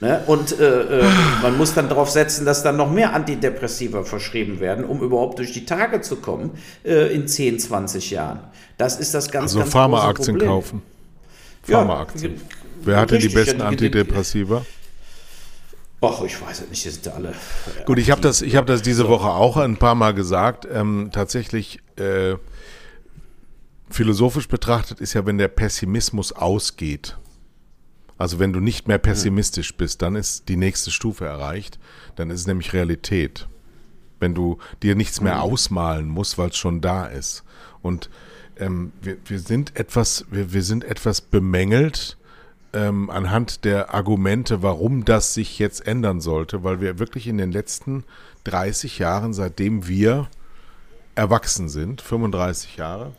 Ne? 0.00 0.22
Und 0.26 0.58
äh, 0.58 1.00
äh, 1.00 1.04
man 1.42 1.56
muss 1.56 1.74
dann 1.74 1.88
darauf 1.88 2.10
setzen, 2.10 2.44
dass 2.44 2.62
dann 2.62 2.76
noch 2.76 2.90
mehr 2.90 3.14
Antidepressiva 3.14 4.04
verschrieben 4.04 4.60
werden, 4.60 4.84
um 4.84 5.02
überhaupt 5.02 5.38
durch 5.38 5.52
die 5.52 5.64
Tage 5.64 6.00
zu 6.02 6.16
kommen 6.16 6.52
äh, 6.84 7.12
in 7.12 7.26
10, 7.26 7.58
20 7.58 8.10
Jahren. 8.12 8.40
Das 8.76 9.00
ist 9.00 9.12
das 9.14 9.30
ganz, 9.30 9.44
also 9.44 9.60
ganz 9.60 9.72
Pharmaaktien 9.72 10.38
kaufen. 10.38 10.82
Pharmaaktien. 11.62 12.36
Ja, 12.36 12.40
Wer 12.82 12.96
hatte 13.00 13.18
die 13.18 13.28
besten 13.28 13.60
Antidepressiva? 13.60 14.64
Ach, 16.00 16.22
ich 16.22 16.40
weiß 16.40 16.60
es 16.60 16.68
nicht, 16.70 16.84
die 16.84 16.90
sind 16.90 17.08
alle. 17.08 17.30
Äh, 17.30 17.84
Gut, 17.84 17.98
ich 17.98 18.12
habe 18.12 18.20
das, 18.20 18.40
ich 18.40 18.54
hab 18.54 18.66
das 18.66 18.82
diese 18.82 19.08
Woche 19.08 19.28
auch 19.28 19.56
ein 19.56 19.78
paar 19.78 19.96
Mal 19.96 20.14
gesagt. 20.14 20.66
Ähm, 20.72 21.10
tatsächlich, 21.12 21.80
äh, 21.96 22.36
philosophisch 23.90 24.46
betrachtet, 24.46 25.00
ist 25.00 25.14
ja, 25.14 25.26
wenn 25.26 25.38
der 25.38 25.48
Pessimismus 25.48 26.30
ausgeht, 26.30 27.16
also 28.18 28.40
wenn 28.40 28.52
du 28.52 28.60
nicht 28.60 28.88
mehr 28.88 28.98
pessimistisch 28.98 29.74
bist, 29.76 30.02
dann 30.02 30.16
ist 30.16 30.48
die 30.48 30.56
nächste 30.56 30.90
Stufe 30.90 31.24
erreicht. 31.24 31.78
Dann 32.16 32.30
ist 32.30 32.40
es 32.40 32.46
nämlich 32.48 32.72
Realität. 32.72 33.46
Wenn 34.18 34.34
du 34.34 34.58
dir 34.82 34.96
nichts 34.96 35.20
mehr 35.20 35.40
ausmalen 35.42 36.08
musst, 36.08 36.36
weil 36.36 36.48
es 36.48 36.56
schon 36.56 36.80
da 36.80 37.06
ist. 37.06 37.44
Und 37.80 38.10
ähm, 38.58 38.92
wir, 39.00 39.16
wir 39.24 39.38
sind 39.38 39.76
etwas, 39.76 40.26
wir, 40.30 40.52
wir 40.52 40.62
sind 40.64 40.82
etwas 40.82 41.20
bemängelt 41.20 42.18
ähm, 42.72 43.08
anhand 43.08 43.64
der 43.64 43.94
Argumente, 43.94 44.62
warum 44.62 45.04
das 45.04 45.34
sich 45.34 45.58
jetzt 45.60 45.86
ändern 45.86 46.20
sollte, 46.20 46.64
weil 46.64 46.80
wir 46.80 46.98
wirklich 46.98 47.28
in 47.28 47.38
den 47.38 47.52
letzten 47.52 48.04
30 48.44 48.98
Jahren, 48.98 49.32
seitdem 49.32 49.86
wir 49.86 50.28
erwachsen 51.14 51.68
sind, 51.68 52.02
35 52.02 52.76
Jahre, 52.76 53.12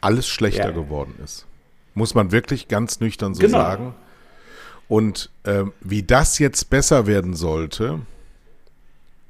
alles 0.00 0.26
schlechter 0.26 0.70
ja. 0.70 0.70
geworden 0.70 1.14
ist. 1.22 1.46
Muss 1.94 2.14
man 2.14 2.32
wirklich 2.32 2.68
ganz 2.68 3.00
nüchtern 3.00 3.34
so 3.34 3.40
genau. 3.40 3.58
sagen. 3.58 3.94
Und 4.88 5.30
äh, 5.44 5.64
wie 5.80 6.02
das 6.02 6.38
jetzt 6.38 6.70
besser 6.70 7.06
werden 7.06 7.34
sollte, 7.34 8.00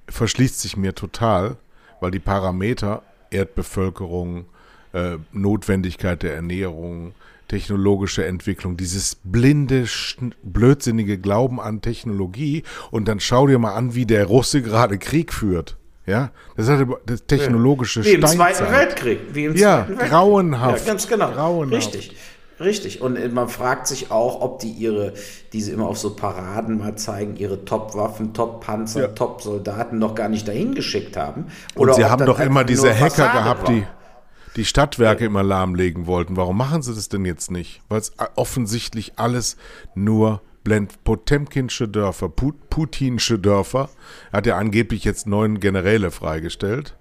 verschließt 0.09 0.61
sich 0.61 0.77
mir 0.77 0.95
total, 0.95 1.57
weil 2.01 2.11
die 2.11 2.19
Parameter 2.19 3.03
Erdbevölkerung, 3.31 4.47
äh, 4.93 5.19
Notwendigkeit 5.33 6.23
der 6.23 6.35
Ernährung, 6.35 7.15
technologische 7.49 8.25
Entwicklung, 8.25 8.77
dieses 8.77 9.17
blinde, 9.25 9.87
blödsinnige 10.43 11.19
Glauben 11.19 11.61
an 11.61 11.81
Technologie 11.81 12.63
und 12.91 13.09
dann 13.09 13.21
schau 13.21 13.47
dir 13.47 13.59
mal 13.59 13.75
an, 13.75 13.95
wie 13.95 14.07
der 14.07 14.27
Russe 14.27 14.63
gerade 14.63 14.99
Krieg 14.99 15.33
führt. 15.33 15.77
Ja, 16.07 16.31
das 16.57 16.69
ist 16.69 16.87
das 17.07 17.27
technologische 17.27 18.05
Wie 18.05 18.13
im 18.13 18.27
Zweiten 18.27 18.73
Weltkrieg. 18.73 19.21
Wie 19.33 19.45
im 19.45 19.55
ja, 19.55 19.77
Zweiten 19.77 19.91
Weltkrieg. 19.91 20.11
grauenhaft. 20.11 20.79
Ja, 20.81 20.93
ganz 20.93 21.07
genau. 21.07 21.31
Grauenhaft. 21.31 21.95
Richtig. 21.95 22.17
Richtig. 22.63 23.01
Und 23.01 23.33
man 23.33 23.49
fragt 23.49 23.87
sich 23.87 24.11
auch, 24.11 24.41
ob 24.41 24.61
die 24.61 24.71
ihre, 24.71 25.15
die 25.53 25.61
sie 25.61 25.73
immer 25.73 25.87
auf 25.87 25.99
so 25.99 26.15
Paraden 26.15 26.79
mal 26.79 26.97
zeigen, 26.97 27.37
ihre 27.37 27.65
Top-Waffen, 27.65 28.35
Top-Panzer, 28.35 29.01
ja. 29.01 29.09
Top-Soldaten 29.09 29.99
noch 29.99 30.15
gar 30.15 30.29
nicht 30.29 30.47
dahin 30.47 30.75
geschickt 30.75 31.17
haben. 31.17 31.47
Oder 31.75 31.93
Und 31.93 31.97
sie 31.97 32.05
haben 32.05 32.25
doch 32.25 32.39
immer 32.41 32.65
diese 32.65 32.99
Hacker 32.99 33.29
gehabt, 33.33 33.69
die 33.69 33.85
die 34.57 34.65
Stadtwerke 34.65 35.25
immer 35.25 35.43
lahmlegen 35.43 36.07
wollten. 36.07 36.37
Warum 36.37 36.59
machen 36.59 36.83
sie 36.83 36.95
das 36.95 37.09
denn 37.09 37.25
jetzt 37.25 37.51
nicht? 37.51 37.81
Weil 37.89 38.01
es 38.01 38.13
offensichtlich 38.37 39.15
alles 39.17 39.57
nur 39.95 40.43
blend 40.63 41.03
Potemkinsche 41.05 41.89
Dörfer, 41.89 42.29
Put 42.29 42.71
Putinsche 42.71 43.39
Dörfer. 43.39 43.89
Er 44.31 44.39
hat 44.39 44.47
ja 44.47 44.57
angeblich 44.57 45.05
jetzt 45.05 45.27
neun 45.27 45.59
Generäle 45.59 46.11
freigestellt 46.11 46.97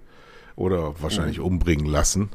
oder 0.56 0.94
wahrscheinlich 1.00 1.38
mhm. 1.38 1.44
umbringen 1.44 1.86
lassen. 1.86 2.30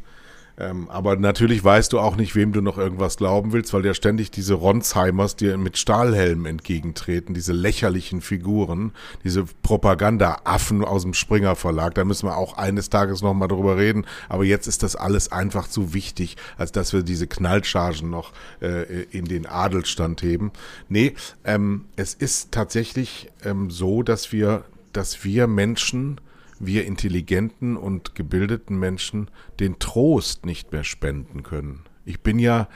Ähm, 0.60 0.90
aber 0.90 1.16
natürlich 1.18 1.64
weißt 1.64 1.94
du 1.94 2.00
auch 2.00 2.16
nicht, 2.16 2.36
wem 2.36 2.52
du 2.52 2.62
noch 2.62 2.80
irgendwas 2.80 3.18
glauben 3.18 3.54
willst, 3.54 3.74
weil 3.74 3.86
ja 3.86 3.94
ständig 3.94 4.32
diese 4.32 4.56
Ronsheimers 4.56 5.36
dir 5.36 5.56
mit 5.58 5.78
Stahlhelmen 5.78 6.48
entgegentreten, 6.48 7.36
diese 7.36 7.54
lächerlichen 7.54 8.22
Figuren, 8.22 8.92
diese 9.24 9.46
Propaganda-Affen 9.62 10.84
aus 10.84 11.04
dem 11.04 11.14
Springer 11.14 11.56
Verlag. 11.56 11.94
Da 11.94 12.06
müssen 12.06 12.28
wir 12.28 12.38
auch 12.38 12.58
eines 12.58 12.90
Tages 12.90 13.22
nochmal 13.22 13.48
drüber 13.48 13.78
reden. 13.78 14.06
Aber 14.30 14.46
jetzt 14.46 14.68
ist 14.68 14.82
das 14.82 14.96
alles 14.96 15.32
einfach 15.32 15.68
zu 15.68 15.94
wichtig, 15.94 16.38
als 16.58 16.72
dass 16.72 16.92
wir 16.92 17.04
diese 17.04 17.28
Knallchargen 17.28 18.10
noch 18.10 18.32
äh, 18.60 19.04
in 19.12 19.26
den 19.26 19.46
Adelstand 19.46 20.24
heben. 20.24 20.52
Nee, 20.90 21.14
ähm, 21.44 21.86
es 21.98 22.16
ist 22.16 22.52
tatsächlich 22.52 23.30
ähm, 23.46 23.70
so, 23.70 24.02
dass 24.02 24.32
wir, 24.32 24.64
dass 24.92 25.24
wir 25.24 25.46
Menschen 25.46 26.20
wir 26.60 26.86
intelligenten 26.86 27.78
und 27.78 28.16
gebildeten 28.16 28.78
Menschen 28.78 29.30
den 29.60 29.80
Trost 29.80 30.46
nicht 30.46 30.72
mehr 30.72 30.84
spenden 30.84 31.44
können. 31.44 31.84
Ich 32.06 32.22
bin 32.22 32.40
ja 32.40 32.68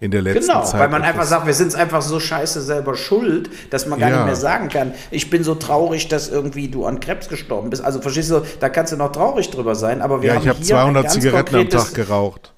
in 0.00 0.10
der 0.10 0.20
letzten 0.20 0.48
genau, 0.48 0.62
Zeit. 0.62 0.72
Genau, 0.72 0.82
weil 0.82 0.88
man 0.90 1.02
einfach 1.02 1.24
sagt, 1.24 1.46
wir 1.46 1.54
sind 1.54 1.68
es 1.68 1.74
einfach 1.76 2.02
so 2.02 2.18
scheiße 2.18 2.60
selber 2.60 2.96
schuld, 2.96 3.50
dass 3.70 3.86
man 3.86 4.00
gar 4.00 4.10
ja. 4.10 4.16
nicht 4.16 4.26
mehr 4.26 4.36
sagen 4.36 4.68
kann, 4.68 4.94
ich 5.12 5.30
bin 5.30 5.44
so 5.44 5.54
traurig, 5.54 6.08
dass 6.08 6.28
irgendwie 6.28 6.66
du 6.68 6.84
an 6.86 6.98
Krebs 6.98 7.28
gestorben 7.28 7.70
bist. 7.70 7.84
Also 7.84 8.00
verstehst 8.00 8.30
du, 8.32 8.42
da 8.58 8.68
kannst 8.68 8.92
du 8.92 8.96
noch 8.96 9.12
traurig 9.12 9.50
drüber 9.50 9.76
sein, 9.76 10.02
aber 10.02 10.20
wir 10.20 10.30
ja, 10.30 10.34
haben 10.34 10.42
ich 10.42 10.48
habe 10.48 10.60
200 10.60 11.10
Zigaretten 11.10 11.54
am 11.54 11.68
Tag 11.68 11.94
geraucht. 11.94 12.52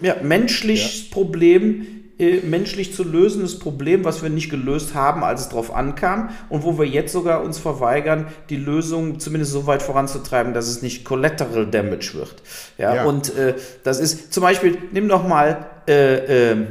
Ja, 0.00 0.16
menschliches 0.20 1.08
ja. 1.08 1.14
Problem, 1.14 2.03
äh, 2.18 2.40
menschlich 2.42 2.94
zu 2.94 3.02
lösendes 3.02 3.58
Problem, 3.58 4.04
was 4.04 4.22
wir 4.22 4.30
nicht 4.30 4.48
gelöst 4.48 4.94
haben, 4.94 5.24
als 5.24 5.42
es 5.42 5.48
darauf 5.48 5.74
ankam 5.74 6.30
und 6.48 6.62
wo 6.62 6.78
wir 6.78 6.86
jetzt 6.86 7.12
sogar 7.12 7.42
uns 7.42 7.58
verweigern, 7.58 8.28
die 8.50 8.56
Lösung 8.56 9.18
zumindest 9.18 9.52
so 9.52 9.66
weit 9.66 9.82
voranzutreiben, 9.82 10.54
dass 10.54 10.68
es 10.68 10.80
nicht 10.80 11.04
Collateral 11.04 11.66
Damage 11.66 12.14
wird. 12.14 12.42
Ja, 12.78 12.94
ja. 12.94 13.04
und 13.04 13.34
äh, 13.36 13.54
das 13.82 13.98
ist 13.98 14.32
zum 14.32 14.42
Beispiel, 14.42 14.78
nimm 14.92 15.08
doch 15.08 15.26
mal 15.26 15.66
äh, 15.88 16.52
äh, 16.52 16.66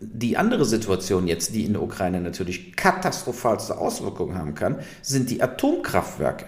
die 0.00 0.36
andere 0.36 0.64
Situation 0.64 1.26
jetzt, 1.26 1.54
die 1.54 1.64
in 1.64 1.72
der 1.72 1.82
Ukraine 1.82 2.20
natürlich 2.20 2.76
katastrophalste 2.76 3.78
Auswirkungen 3.78 4.36
haben 4.36 4.54
kann, 4.54 4.80
sind 5.00 5.30
die 5.30 5.42
Atomkraftwerke. 5.42 6.46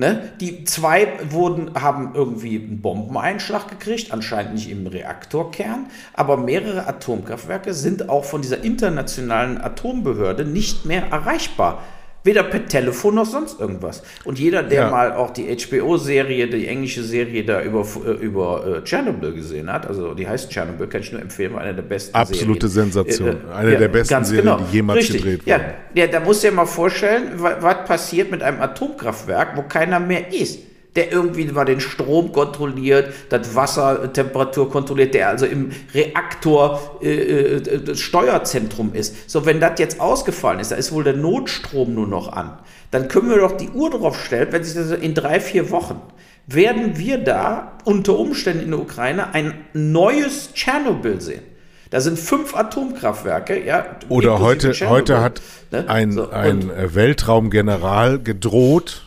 Ne? 0.00 0.32
Die 0.40 0.64
zwei 0.64 1.08
wurden, 1.28 1.74
haben 1.74 2.12
irgendwie 2.14 2.56
einen 2.56 2.80
Bombeneinschlag 2.80 3.68
gekriegt, 3.68 4.12
anscheinend 4.12 4.54
nicht 4.54 4.70
im 4.70 4.86
Reaktorkern, 4.86 5.88
aber 6.14 6.38
mehrere 6.38 6.86
Atomkraftwerke 6.86 7.74
sind 7.74 8.08
auch 8.08 8.24
von 8.24 8.40
dieser 8.40 8.64
internationalen 8.64 9.60
Atombehörde 9.60 10.46
nicht 10.46 10.86
mehr 10.86 11.08
erreichbar. 11.10 11.82
Weder 12.22 12.42
per 12.42 12.66
Telefon 12.66 13.14
noch 13.14 13.24
sonst 13.24 13.58
irgendwas. 13.58 14.02
Und 14.24 14.38
jeder, 14.38 14.62
der 14.62 14.82
ja. 14.82 14.90
mal 14.90 15.12
auch 15.12 15.30
die 15.30 15.44
HBO-Serie, 15.56 16.48
die 16.48 16.66
englische 16.66 17.02
Serie 17.02 17.44
da 17.44 17.62
über, 17.62 17.86
äh, 18.06 18.10
über 18.10 18.66
uh, 18.66 18.80
Tschernobyl 18.82 19.32
gesehen 19.32 19.72
hat, 19.72 19.86
also 19.86 20.12
die 20.12 20.28
heißt 20.28 20.50
Tschernobyl, 20.50 20.86
kann 20.86 21.00
ich 21.00 21.12
nur 21.12 21.22
empfehlen, 21.22 21.54
war 21.54 21.62
eine 21.62 21.74
der 21.74 21.82
besten 21.82 22.14
Absolute 22.14 22.68
Serien. 22.68 22.92
Sensation. 22.92 23.28
Äh, 23.28 23.54
eine 23.54 23.72
ja, 23.72 23.78
der 23.78 23.88
besten 23.88 24.24
Serien, 24.24 24.44
genau. 24.44 24.58
die 24.58 24.76
jemals 24.76 24.98
Richtig. 24.98 25.22
gedreht 25.22 25.40
wurden. 25.46 25.60
Ja, 25.94 26.02
ja, 26.02 26.06
da 26.08 26.20
musst 26.20 26.44
du 26.44 26.48
dir 26.48 26.54
mal 26.54 26.66
vorstellen, 26.66 27.32
was 27.36 27.84
passiert 27.86 28.30
mit 28.30 28.42
einem 28.42 28.60
Atomkraftwerk, 28.60 29.56
wo 29.56 29.62
keiner 29.62 29.98
mehr 29.98 30.32
ist 30.32 30.69
der 30.96 31.12
irgendwie 31.12 31.44
mal 31.44 31.64
den 31.64 31.80
Strom 31.80 32.32
kontrolliert, 32.32 33.12
das 33.28 33.54
Wassertemperatur 33.54 34.70
kontrolliert, 34.70 35.14
der 35.14 35.28
also 35.28 35.46
im 35.46 35.70
Reaktor 35.94 36.98
äh, 37.02 37.56
äh, 37.56 37.80
das 37.80 38.00
Steuerzentrum 38.00 38.92
ist. 38.94 39.30
So, 39.30 39.46
wenn 39.46 39.60
das 39.60 39.78
jetzt 39.78 40.00
ausgefallen 40.00 40.60
ist, 40.60 40.72
da 40.72 40.76
ist 40.76 40.92
wohl 40.92 41.04
der 41.04 41.14
Notstrom 41.14 41.94
nur 41.94 42.06
noch 42.06 42.32
an, 42.32 42.58
dann 42.90 43.08
können 43.08 43.30
wir 43.30 43.38
doch 43.38 43.56
die 43.56 43.70
Uhr 43.70 43.90
drauf 43.90 44.20
stellen, 44.24 44.48
wenn 44.50 44.64
sich 44.64 44.74
das 44.74 44.90
in 44.90 45.14
drei, 45.14 45.40
vier 45.40 45.70
Wochen 45.70 46.00
werden 46.46 46.98
wir 46.98 47.18
da 47.18 47.78
unter 47.84 48.18
Umständen 48.18 48.64
in 48.64 48.70
der 48.70 48.80
Ukraine 48.80 49.34
ein 49.34 49.54
neues 49.72 50.52
Tschernobyl 50.52 51.20
sehen. 51.20 51.42
Da 51.90 52.00
sind 52.00 52.18
fünf 52.18 52.56
Atomkraftwerke, 52.56 53.64
ja. 53.64 53.84
Oder 54.08 54.38
heute, 54.38 54.72
heute 54.88 55.20
hat 55.20 55.42
ne? 55.72 55.84
ein, 55.88 56.12
so, 56.12 56.30
ein 56.30 56.70
Weltraumgeneral 56.94 58.20
gedroht, 58.20 59.02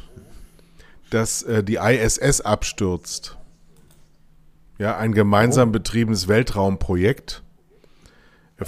dass 1.13 1.43
äh, 1.43 1.63
die 1.63 1.75
ISS 1.75 2.41
abstürzt. 2.41 3.37
Ja, 4.77 4.97
ein 4.97 5.13
gemeinsam 5.13 5.69
oh. 5.69 5.71
betriebenes 5.71 6.27
Weltraumprojekt. 6.27 7.43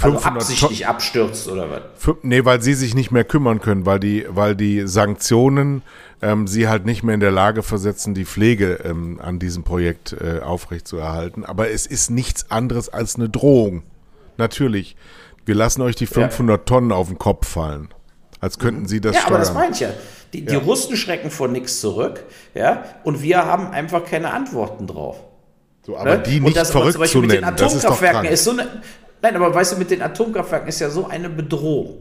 Also 0.02 0.18
absichtlich 0.20 0.80
Ton 0.82 0.89
abstürzt 0.89 1.48
oder 1.48 1.70
was? 1.70 2.16
Nee, 2.24 2.43
weil 2.43 2.62
sie 2.62 2.74
sich 2.74 2.96
nicht 2.96 3.12
mehr 3.12 3.24
kümmern 3.24 3.62
können, 3.62 3.86
weil 3.86 4.00
die, 4.00 4.26
weil 4.28 4.56
die 4.56 4.88
Sanktionen 4.88 5.84
ähm, 6.22 6.48
sie 6.48 6.68
halt 6.68 6.86
nicht 6.86 7.04
mehr 7.04 7.16
in 7.16 7.22
der 7.22 7.32
Lage 7.32 7.64
versetzen, 7.64 8.14
die 8.14 8.26
Pflege 8.26 8.80
ähm, 8.84 9.20
an 9.22 9.39
diesem 9.39 9.64
Projekt 9.64 10.14
äh, 10.14 10.41
aufrechtzuerhalten. 10.41 11.46
Aber 11.46 11.70
es 11.70 11.86
ist 11.86 12.10
nichts 12.10 12.52
anderes 12.52 12.89
als 12.89 13.16
eine 13.16 13.30
Drohung. 13.30 13.84
Natürlich. 14.38 14.98
Wir 15.46 15.56
lassen 15.56 15.82
euch 15.82 15.96
die 15.96 16.08
500 16.08 16.60
ja. 16.60 16.66
Tonnen 16.66 16.91
auf 16.91 17.08
den 17.08 17.20
Kopf 17.20 17.48
fallen. 17.48 17.89
Als 18.41 18.60
könnten 18.60 18.88
sie 18.88 19.00
das 19.00 19.16
ja, 19.16 19.22
steuern. 19.22 19.34
Ja, 19.34 19.38
aber 19.38 19.46
das 19.46 19.54
meine 19.54 19.74
ich 19.74 19.80
ja. 19.80 19.89
Die, 20.36 20.43
ja. 20.43 20.59
die 20.59 20.65
Russen 20.65 20.97
schrecken 20.97 21.31
vor 21.31 21.47
nichts 21.47 21.79
zurück, 21.79 22.23
ja, 22.53 22.83
und 23.03 23.21
wir 23.21 23.45
haben 23.45 23.71
einfach 23.71 24.05
keine 24.05 24.33
Antworten 24.33 24.88
drauf. 24.88 25.17
So, 25.86 25.97
aber 25.97 26.17
ne? 26.17 26.23
die 26.23 26.39
nicht 26.39 26.57
das, 26.57 26.71
verrückt 26.71 27.07
zu 27.07 27.19
nennen, 27.19 27.27
mit 27.27 27.38
den 27.38 27.43
Atomkraftwerken 27.43 28.25
ist, 28.25 28.39
ist 28.39 28.43
so 28.43 28.51
eine, 28.51 28.67
Nein, 29.21 29.36
aber 29.36 29.53
weißt 29.53 29.73
du, 29.73 29.77
mit 29.77 29.89
den 29.89 30.01
Atomkraftwerken 30.01 30.67
ist 30.67 30.79
ja 30.79 30.89
so 30.89 31.07
eine 31.07 31.29
Bedrohung. 31.29 31.97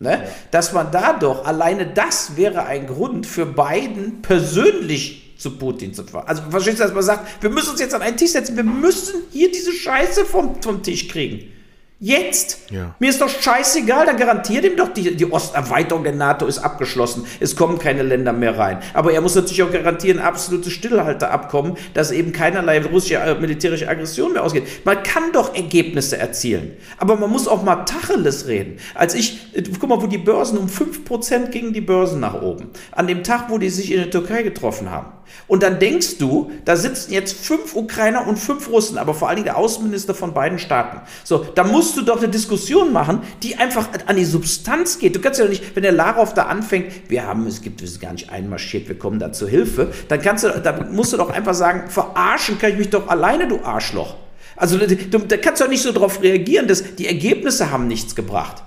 Ne? 0.00 0.10
Ja. 0.10 0.20
Dass 0.50 0.72
man 0.72 0.92
da 0.92 1.12
doch, 1.12 1.44
alleine 1.44 1.86
das 1.86 2.36
wäre 2.36 2.66
ein 2.66 2.86
Grund 2.86 3.26
für 3.26 3.46
Biden 3.46 4.22
persönlich 4.22 5.34
zu 5.38 5.58
Putin 5.58 5.94
zu 5.94 6.04
fahren. 6.04 6.28
Also 6.28 6.42
verstehst 6.50 6.78
du, 6.78 6.84
dass 6.84 6.94
man 6.94 7.02
sagt, 7.02 7.42
wir 7.42 7.50
müssen 7.50 7.70
uns 7.70 7.80
jetzt 7.80 7.94
an 7.94 8.02
einen 8.02 8.16
Tisch 8.16 8.32
setzen, 8.32 8.56
wir 8.56 8.64
müssen 8.64 9.22
hier 9.30 9.50
diese 9.50 9.72
Scheiße 9.72 10.24
vom, 10.24 10.60
vom 10.62 10.82
Tisch 10.82 11.08
kriegen. 11.08 11.52
Jetzt! 12.00 12.70
Ja. 12.70 12.94
Mir 13.00 13.10
ist 13.10 13.20
doch 13.20 13.28
scheißegal, 13.28 14.06
dann 14.06 14.16
garantiert 14.16 14.64
ihm 14.64 14.76
doch, 14.76 14.92
die, 14.92 15.16
die 15.16 15.26
Osterweiterung 15.26 16.04
der 16.04 16.14
NATO 16.14 16.46
ist 16.46 16.58
abgeschlossen. 16.58 17.26
Es 17.40 17.56
kommen 17.56 17.80
keine 17.80 18.04
Länder 18.04 18.32
mehr 18.32 18.56
rein. 18.56 18.78
Aber 18.94 19.12
er 19.12 19.20
muss 19.20 19.34
natürlich 19.34 19.64
auch 19.64 19.72
garantieren, 19.72 20.20
absolutes 20.20 20.72
Stillhalteabkommen, 20.74 21.76
dass 21.94 22.12
eben 22.12 22.30
keinerlei 22.30 22.80
russische 22.84 23.16
äh, 23.16 23.34
militärische 23.40 23.88
Aggression 23.88 24.32
mehr 24.32 24.44
ausgeht. 24.44 24.62
Man 24.84 25.02
kann 25.02 25.32
doch 25.32 25.56
Ergebnisse 25.56 26.18
erzielen. 26.18 26.76
Aber 26.98 27.16
man 27.16 27.30
muss 27.30 27.48
auch 27.48 27.64
mal 27.64 27.84
Tacheles 27.84 28.46
reden. 28.46 28.78
Als 28.94 29.14
ich, 29.14 29.52
äh, 29.54 29.64
guck 29.80 29.88
mal, 29.88 30.00
wo 30.00 30.06
die 30.06 30.18
Börsen 30.18 30.56
um 30.56 30.68
5% 30.68 31.48
gingen 31.48 31.72
die 31.72 31.80
Börsen 31.80 32.20
nach 32.20 32.40
oben. 32.40 32.70
An 32.92 33.08
dem 33.08 33.24
Tag, 33.24 33.46
wo 33.48 33.58
die 33.58 33.70
sich 33.70 33.90
in 33.90 33.98
der 33.98 34.10
Türkei 34.10 34.44
getroffen 34.44 34.88
haben. 34.92 35.18
Und 35.46 35.62
dann 35.62 35.78
denkst 35.78 36.18
du, 36.18 36.50
da 36.64 36.76
sitzen 36.76 37.12
jetzt 37.12 37.44
fünf 37.44 37.74
Ukrainer 37.74 38.26
und 38.26 38.38
fünf 38.38 38.68
Russen, 38.70 38.98
aber 38.98 39.14
vor 39.14 39.28
allen 39.28 39.36
Dingen 39.36 39.46
der 39.46 39.56
Außenminister 39.56 40.14
von 40.14 40.34
beiden 40.34 40.58
Staaten. 40.58 41.00
So, 41.24 41.38
da 41.38 41.64
musst 41.88 41.96
du 41.96 42.02
doch 42.02 42.18
eine 42.18 42.28
Diskussion 42.28 42.92
machen, 42.92 43.22
die 43.42 43.56
einfach 43.56 43.88
an 44.06 44.16
die 44.16 44.26
Substanz 44.26 44.98
geht. 44.98 45.16
Du 45.16 45.20
kannst 45.20 45.38
ja 45.38 45.46
doch 45.46 45.50
nicht, 45.50 45.74
wenn 45.74 45.82
der 45.82 45.92
Larow 45.92 46.34
da 46.34 46.42
anfängt, 46.42 46.92
wir 47.08 47.26
haben, 47.26 47.46
es 47.46 47.62
gibt, 47.62 47.80
wir 47.80 47.88
sind 47.88 48.02
gar 48.02 48.12
nicht 48.12 48.28
einmarschiert, 48.28 48.88
wir 48.88 48.98
kommen 48.98 49.18
da 49.18 49.32
zur 49.32 49.48
Hilfe, 49.48 49.90
dann 50.08 50.20
kannst 50.20 50.44
du, 50.44 50.48
da 50.50 50.84
musst 50.90 51.14
du 51.14 51.16
doch 51.16 51.30
einfach 51.30 51.54
sagen, 51.54 51.88
verarschen 51.88 52.58
kann 52.58 52.72
ich 52.72 52.78
mich 52.78 52.90
doch 52.90 53.08
alleine, 53.08 53.48
du 53.48 53.64
Arschloch. 53.64 54.16
Also 54.54 54.76
da 54.76 55.36
kannst 55.38 55.60
du 55.60 55.64
doch 55.64 55.70
nicht 55.70 55.82
so 55.82 55.92
drauf 55.92 56.20
reagieren, 56.20 56.68
dass 56.68 56.96
die 56.96 57.06
Ergebnisse 57.06 57.70
haben 57.70 57.86
nichts 57.86 58.14
gebracht. 58.14 58.62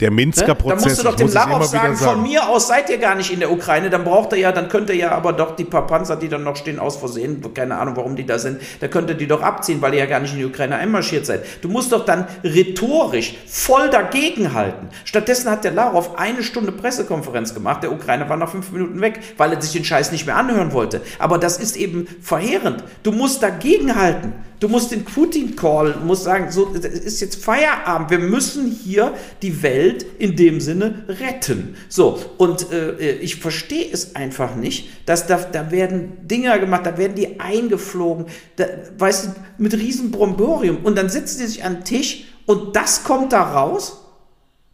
Der 0.00 0.10
Minsker 0.10 0.54
Prozess. 0.54 0.82
Da 0.82 0.88
musst 0.88 0.98
du 1.00 1.04
doch 1.04 1.16
dem 1.16 1.32
Larow 1.32 1.64
sagen, 1.64 1.96
sagen, 1.96 2.14
von 2.14 2.22
mir 2.22 2.48
aus 2.48 2.68
seid 2.68 2.90
ihr 2.90 2.98
gar 2.98 3.14
nicht 3.14 3.32
in 3.32 3.40
der 3.40 3.50
Ukraine, 3.50 3.90
dann 3.90 4.04
braucht 4.04 4.32
er 4.32 4.38
ja, 4.38 4.52
dann 4.52 4.68
könnte 4.68 4.92
er 4.92 4.98
ja 4.98 5.10
aber 5.12 5.32
doch 5.32 5.56
die 5.56 5.64
paar 5.64 5.86
Panzer, 5.86 6.16
die 6.16 6.28
dann 6.28 6.44
noch 6.44 6.56
stehen, 6.56 6.78
aus 6.78 6.96
Versehen, 6.96 7.42
keine 7.54 7.76
Ahnung, 7.76 7.96
warum 7.96 8.16
die 8.16 8.26
da 8.26 8.38
sind, 8.38 8.60
da 8.80 8.88
könnte 8.88 9.14
die 9.14 9.26
doch 9.26 9.42
abziehen, 9.42 9.80
weil 9.82 9.94
ihr 9.94 10.00
ja 10.00 10.06
gar 10.06 10.20
nicht 10.20 10.32
in 10.32 10.38
die 10.38 10.44
Ukraine 10.44 10.76
einmarschiert 10.76 11.26
seid. 11.26 11.44
Du 11.62 11.68
musst 11.68 11.92
doch 11.92 12.04
dann 12.04 12.26
rhetorisch 12.42 13.34
voll 13.46 13.90
dagegen 13.90 14.54
halten. 14.54 14.88
Stattdessen 15.04 15.50
hat 15.50 15.64
der 15.64 15.72
Larow 15.72 16.16
eine 16.16 16.42
Stunde 16.42 16.72
Pressekonferenz 16.72 17.54
gemacht, 17.54 17.82
der 17.82 17.92
Ukraine 17.92 18.28
war 18.28 18.36
nach 18.36 18.50
fünf 18.50 18.72
Minuten 18.72 19.00
weg, 19.00 19.20
weil 19.36 19.52
er 19.52 19.60
sich 19.60 19.72
den 19.72 19.84
Scheiß 19.84 20.12
nicht 20.12 20.26
mehr 20.26 20.36
anhören 20.36 20.72
wollte. 20.72 21.00
Aber 21.18 21.38
das 21.38 21.58
ist 21.58 21.76
eben 21.76 22.06
verheerend. 22.20 22.84
Du 23.02 23.12
musst 23.12 23.42
dagegen 23.42 23.96
halten. 23.96 24.32
Du 24.62 24.68
musst 24.68 24.92
den 24.92 25.04
Putin 25.04 25.56
callen, 25.56 26.06
musst 26.06 26.22
sagen, 26.22 26.52
so, 26.52 26.72
es 26.72 26.84
ist 26.84 27.20
jetzt 27.20 27.44
Feierabend. 27.44 28.10
Wir 28.12 28.20
müssen 28.20 28.70
hier 28.70 29.12
die 29.42 29.60
Welt 29.60 30.06
in 30.20 30.36
dem 30.36 30.60
Sinne 30.60 31.04
retten. 31.08 31.74
So, 31.88 32.20
und 32.38 32.70
äh, 32.70 33.16
ich 33.16 33.40
verstehe 33.40 33.90
es 33.92 34.14
einfach 34.14 34.54
nicht, 34.54 34.88
dass 35.04 35.26
da, 35.26 35.38
da 35.38 35.72
werden 35.72 36.28
Dinger 36.28 36.60
gemacht, 36.60 36.86
da 36.86 36.96
werden 36.96 37.16
die 37.16 37.40
eingeflogen, 37.40 38.26
da, 38.54 38.66
weißt 38.98 39.24
du, 39.26 39.30
mit 39.58 39.74
riesen 39.74 40.12
Bromborium. 40.12 40.76
Und 40.84 40.96
dann 40.96 41.08
sitzen 41.08 41.40
die 41.40 41.46
sich 41.46 41.64
an 41.64 41.78
den 41.78 41.84
Tisch 41.84 42.26
und 42.46 42.76
das 42.76 43.02
kommt 43.02 43.32
da 43.32 43.42
raus. 43.42 43.98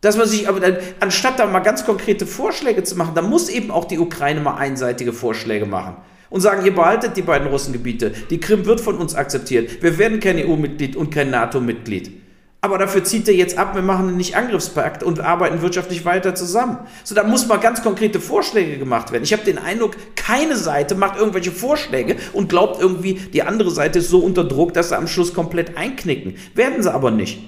Dass 0.03 0.18
man 0.18 0.28
sich 0.28 0.51
aber 0.51 0.61
dann, 0.61 0.76
anstatt 1.01 1.39
da 1.39 1.47
mal 1.47 1.61
ganz 1.61 1.86
konkrete 1.86 2.26
Vorschläge 2.26 2.84
zu 2.84 2.95
machen, 2.95 3.14
da 3.14 3.22
muss 3.22 3.49
eben 3.49 3.70
auch 3.70 3.86
die 3.86 3.99
Ukraine 3.99 4.41
mal 4.41 4.57
einseitige 4.57 5.14
Vorschläge 5.14 5.64
machen 5.64 5.97
und 6.31 6.41
sagen, 6.41 6.64
ihr 6.64 6.74
behaltet 6.74 7.16
die 7.16 7.22
beiden 7.22 7.49
Russengebiete. 7.49 8.12
Die 8.31 8.41
Krim 8.41 8.66
wird 8.66 8.81
von 8.81 8.97
uns 8.97 9.14
akzeptiert. 9.14 9.83
Wir 9.83 9.99
werden 9.99 10.20
kein 10.20 10.39
EU-Mitglied 10.39 10.97
und 10.97 11.11
kein 11.11 11.31
NATO-Mitglied. 11.31 12.12
Aber 12.61 12.76
dafür 12.76 13.05
zieht 13.05 13.29
er 13.29 13.35
jetzt 13.35 13.57
ab, 13.57 13.76
wir 13.76 13.83
machen 13.83 14.09
einen 14.09 14.16
Nicht-Angriffspakt 14.16 15.05
und 15.05 15.20
arbeiten 15.20 15.62
wirtschaftlich 15.62 16.05
weiter 16.05 16.35
zusammen. 16.35 16.79
So, 17.05 17.14
da 17.14 17.22
muss 17.22 17.47
mal 17.47 17.59
ganz 17.59 17.85
konkrete 17.85 18.18
Vorschläge 18.18 18.79
gemacht 18.79 19.12
werden. 19.12 19.22
Ich 19.22 19.33
habe 19.33 19.45
den 19.45 19.59
Eindruck, 19.59 19.97
keine 20.16 20.57
Seite 20.57 20.97
macht 20.97 21.16
irgendwelche 21.16 21.53
Vorschläge 21.53 22.16
und 22.33 22.49
glaubt 22.49 22.81
irgendwie, 22.81 23.14
die 23.14 23.45
andere 23.45 23.70
Seite 23.70 24.01
ist 24.01 24.11
so 24.11 24.18
unter 24.18 24.43
Druck, 24.43 24.74
dass 24.74 24.89
sie 24.89 24.97
am 24.97 25.07
Schluss 25.07 25.35
komplett 25.35 25.76
einknicken. 25.76 26.35
Werden 26.57 26.83
sie 26.83 26.93
aber 26.93 27.12
nicht. 27.12 27.39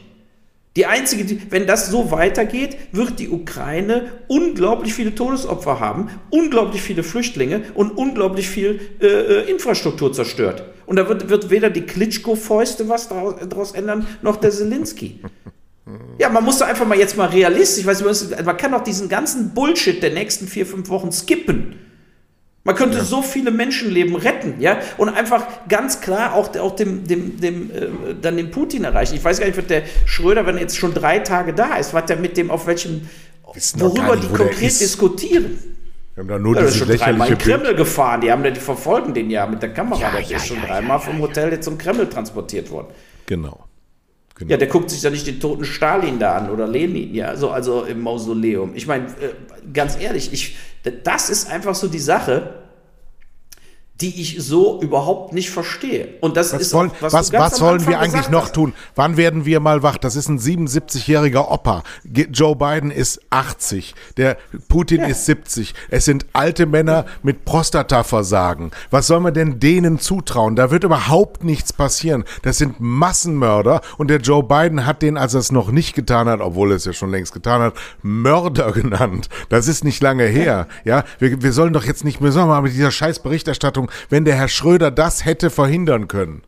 Die 0.77 0.87
einzige, 0.87 1.25
die, 1.25 1.51
wenn 1.51 1.67
das 1.67 1.91
so 1.91 2.13
weitergeht, 2.13 2.77
wird 2.93 3.19
die 3.19 3.29
Ukraine 3.29 4.13
unglaublich 4.29 4.95
viele 4.95 5.15
Todesopfer 5.15 5.81
haben, 5.81 6.11
unglaublich 6.31 6.81
viele 6.81 7.03
Flüchtlinge 7.03 7.63
und 7.75 7.91
unglaublich 7.91 8.49
viel 8.49 8.81
äh, 9.01 9.07
äh 9.07 9.51
Infrastruktur 9.51 10.13
zerstört. 10.13 10.65
Und 10.87 10.97
da 10.97 11.09
wird, 11.09 11.29
wird 11.29 11.51
weder 11.51 11.71
die 11.71 11.83
Klitschko-Fäuste 11.83 12.89
was 12.89 13.09
daraus 13.09 13.73
ändern, 13.73 14.07
noch 14.23 14.37
der 14.37 14.51
Zelensky. 14.51 15.21
Ja, 16.19 16.29
man 16.29 16.45
muss 16.45 16.59
doch 16.59 16.67
einfach 16.67 16.87
mal 16.87 16.99
jetzt 16.99 17.17
mal 17.17 17.29
realistisch, 17.29 17.85
weiß, 17.85 18.31
man 18.45 18.57
kann 18.57 18.73
doch 18.73 18.85
diesen 18.85 19.09
ganzen 19.09 19.55
Bullshit 19.55 20.01
der 20.03 20.11
nächsten 20.11 20.47
vier, 20.47 20.67
fünf 20.67 20.89
Wochen 20.89 21.11
skippen. 21.11 21.77
Man 22.63 22.75
könnte 22.75 22.99
ja. 22.99 23.05
so 23.05 23.23
viele 23.23 23.51
Menschenleben 23.51 24.15
retten, 24.17 24.61
ja, 24.61 24.81
und 24.99 25.09
einfach 25.09 25.47
ganz 25.69 26.03
klar 26.03 26.35
auch, 26.35 26.55
auch 26.57 26.77
dem, 26.77 27.07
dem, 27.07 27.41
dem, 27.41 27.71
äh, 27.71 28.15
dann 28.21 28.37
den 28.37 28.51
Putin 28.51 28.85
erreichen. 28.85 29.15
Ich 29.15 29.25
weiß 29.25 29.39
gar 29.39 29.47
nicht, 29.47 29.57
wird 29.57 29.71
der 29.71 29.83
Schröder, 30.05 30.45
wenn 30.45 30.57
er 30.57 30.63
jetzt 30.63 30.77
schon 30.77 30.93
drei 30.93 31.21
Tage 31.21 31.55
da 31.55 31.77
ist, 31.77 31.95
was 31.95 32.05
der 32.05 32.17
mit 32.17 32.37
dem, 32.37 32.51
auf 32.51 32.67
welchem, 32.67 33.09
worüber 33.77 34.15
nicht, 34.15 34.31
die 34.31 34.37
konkret 34.37 34.79
diskutieren. 34.79 35.59
Wir 36.15 36.23
haben 36.23 36.29
da 36.29 36.39
nur 36.39 36.55
Ja, 36.57 36.63
dieses 36.63 36.77
schon 36.77 36.89
dreimal 36.89 37.31
in. 37.31 37.39
Kreml 37.39 37.75
gefahren. 37.75 38.21
Die 38.21 38.31
haben 38.31 38.43
die 38.43 38.61
verfolgen 38.61 39.15
den 39.15 39.31
ja 39.31 39.47
mit 39.47 39.63
der 39.63 39.73
Kamera. 39.73 39.99
Ja, 39.99 40.11
der 40.11 40.21
ja, 40.21 40.37
ist 40.37 40.47
schon 40.49 40.61
dreimal 40.61 41.01
vom 41.01 41.19
Hotel 41.19 41.53
jetzt 41.53 41.65
zum 41.65 41.79
Kreml 41.79 42.11
transportiert 42.11 42.71
worden. 42.71 42.89
Genau. 43.25 43.70
Genau. 44.41 44.51
Ja, 44.51 44.57
der 44.57 44.69
guckt 44.69 44.91
sich 44.91 45.01
da 45.01 45.11
nicht 45.11 45.27
den 45.27 45.39
toten 45.39 45.65
Stalin 45.65 46.19
da 46.19 46.37
an 46.37 46.51
oder 46.51 46.67
Lenin, 46.67 47.15
ja, 47.15 47.37
so, 47.37 47.51
also 47.51 47.85
im 47.85 48.01
Mausoleum. 48.01 48.73
Ich 48.75 48.87
meine, 48.87 49.07
äh, 49.07 49.33
ganz 49.73 49.99
ehrlich, 50.01 50.33
ich, 50.33 50.57
das 51.05 51.31
ist 51.31 51.49
einfach 51.49 51.75
so 51.75 51.87
die 51.87 51.99
Sache, 51.99 52.55
die 54.01 54.21
ich 54.21 54.43
so 54.43 54.81
überhaupt 54.81 55.33
nicht 55.33 55.51
verstehe. 55.51 56.09
Und 56.21 56.37
das 56.37 56.53
Was, 56.53 56.61
ist 56.63 56.73
wollen, 56.73 56.91
auch, 56.91 57.13
was, 57.13 57.33
was, 57.33 57.57
sollen 57.57 57.75
Anfang 57.75 57.89
wir 57.93 58.01
eigentlich 58.01 58.31
noch 58.31 58.45
hast. 58.45 58.55
tun? 58.55 58.73
Wann 58.95 59.17
werden 59.17 59.45
wir 59.45 59.61
mal 59.61 59.83
wach? 59.83 59.99
Das 59.99 60.17
ist 60.17 60.29
ein 60.29 60.39
77-jähriger 60.39 61.51
Opa. 61.51 61.83
Joe 62.05 62.57
Biden 62.57 62.91
ist 62.91 63.21
80. 63.31 63.95
Der 64.17 64.39
Putin 64.69 65.03
ist 65.03 65.27
70. 65.27 65.75
Es 65.91 66.07
sind 66.07 66.27
alte 66.33 66.67
Männer 66.67 67.05
mit 67.23 67.45
Prostataversagen. 67.45 68.71
Was 68.91 69.07
soll 69.07 69.21
man 69.21 69.35
denn 69.35 69.61
denen 69.61 69.99
zutrauen? 69.99 70.57
Da 70.57 70.71
wird 70.71 70.85
überhaupt 70.85 71.45
nichts 71.45 71.73
passieren. 71.73 72.25
Das 72.43 72.59
sind 72.59 72.77
Massenmörder 72.81 73.83
und 73.99 74.09
der 74.09 74.19
Joe 74.19 74.43
Biden 74.43 74.87
hat 74.87 75.03
den, 75.03 75.19
als 75.19 75.35
er 75.35 75.41
es 75.41 75.53
noch 75.53 75.71
nicht 75.71 75.95
getan 75.95 76.29
hat, 76.29 76.41
obwohl 76.41 76.71
er 76.73 76.77
es 76.77 76.85
ja 76.87 76.93
schon 76.93 77.11
längst 77.11 77.33
getan 77.33 77.61
hat, 77.61 77.75
Mörder 78.03 78.73
genannt. 78.73 79.29
Das 79.51 79.69
ist 79.69 79.85
nicht 79.85 80.03
lange 80.03 80.25
her. 80.25 80.69
Ja, 80.85 81.05
wir, 81.19 81.43
wir 81.43 81.53
sollen 81.53 81.73
doch 81.73 81.85
jetzt 81.85 82.05
nicht 82.05 82.21
mehr, 82.21 82.35
wir 82.35 82.47
mal 82.47 82.63
mit 82.63 82.73
dieser 82.73 82.91
scheiß 82.91 83.19
Berichterstattung, 83.21 83.90
wenn 84.09 84.25
der 84.25 84.37
Herr 84.37 84.49
Schröder 84.49 84.91
das 84.91 85.25
hätte 85.25 85.51
verhindern 85.51 86.09
können, 86.09 86.43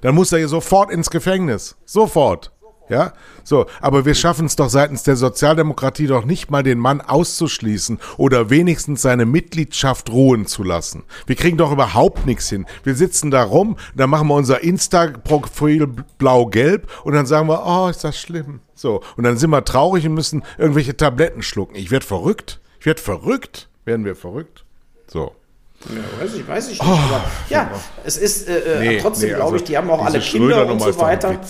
dann 0.00 0.14
muss 0.14 0.32
er 0.32 0.38
ja 0.38 0.48
sofort 0.48 0.90
ins 0.90 1.10
Gefängnis. 1.10 1.76
Sofort. 1.84 2.52
Ja, 2.88 3.12
so, 3.44 3.66
aber 3.82 4.06
wir 4.06 4.14
schaffen 4.14 4.46
es 4.46 4.56
doch 4.56 4.70
seitens 4.70 5.02
der 5.02 5.16
Sozialdemokratie 5.16 6.06
doch 6.06 6.24
nicht 6.24 6.50
mal, 6.50 6.62
den 6.62 6.78
Mann 6.78 7.02
auszuschließen 7.02 7.98
oder 8.16 8.48
wenigstens 8.48 9.02
seine 9.02 9.26
Mitgliedschaft 9.26 10.10
ruhen 10.10 10.46
zu 10.46 10.62
lassen. 10.62 11.04
Wir 11.26 11.36
kriegen 11.36 11.58
doch 11.58 11.70
überhaupt 11.70 12.24
nichts 12.24 12.48
hin. 12.48 12.64
Wir 12.84 12.94
sitzen 12.94 13.30
da 13.30 13.42
rum, 13.42 13.76
dann 13.94 14.08
machen 14.08 14.28
wir 14.28 14.34
unser 14.36 14.62
Insta-Profil 14.62 15.86
blau-gelb 16.16 16.90
und 17.04 17.12
dann 17.12 17.26
sagen 17.26 17.48
wir, 17.48 17.62
oh, 17.66 17.88
ist 17.88 18.04
das 18.04 18.18
schlimm. 18.18 18.60
So, 18.74 19.02
und 19.18 19.24
dann 19.24 19.36
sind 19.36 19.50
wir 19.50 19.64
traurig 19.64 20.06
und 20.06 20.14
müssen 20.14 20.42
irgendwelche 20.56 20.96
Tabletten 20.96 21.42
schlucken. 21.42 21.76
Ich 21.76 21.90
werde 21.90 22.06
verrückt. 22.06 22.60
Ich 22.80 22.86
werde 22.86 23.02
verrückt. 23.02 23.68
Werden 23.84 24.06
wir 24.06 24.16
verrückt? 24.16 24.64
So. 25.08 25.32
Ja, 25.86 26.22
weiß 26.22 26.34
ich, 26.34 26.48
weiß 26.48 26.68
ich 26.70 26.82
nicht. 26.82 26.92
aber 26.92 27.24
ja, 27.48 27.70
es 28.04 28.16
ist 28.16 28.48
äh, 28.48 28.96
äh, 28.96 29.00
trotzdem, 29.00 29.28
nee, 29.28 29.34
glaube 29.36 29.52
also 29.52 29.56
ich, 29.56 29.64
die 29.64 29.76
haben 29.76 29.90
auch 29.90 30.04
alle 30.04 30.18
Kinder 30.18 30.66
und 30.66 30.80
so 30.80 30.98
weiter. 30.98 31.40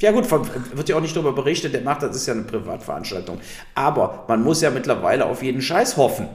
Ja 0.00 0.12
gut, 0.12 0.26
von, 0.26 0.48
wird 0.72 0.88
ja 0.88 0.96
auch 0.96 1.02
nicht 1.02 1.14
darüber 1.14 1.32
berichtet, 1.32 1.74
der 1.74 1.82
macht 1.82 2.02
das, 2.02 2.16
ist 2.16 2.26
ja 2.26 2.32
eine 2.32 2.44
Privatveranstaltung. 2.44 3.38
Aber 3.74 4.24
man 4.28 4.42
muss 4.42 4.62
ja 4.62 4.70
mittlerweile 4.70 5.26
auf 5.26 5.42
jeden 5.42 5.60
Scheiß 5.60 5.98
hoffen. 5.98 6.28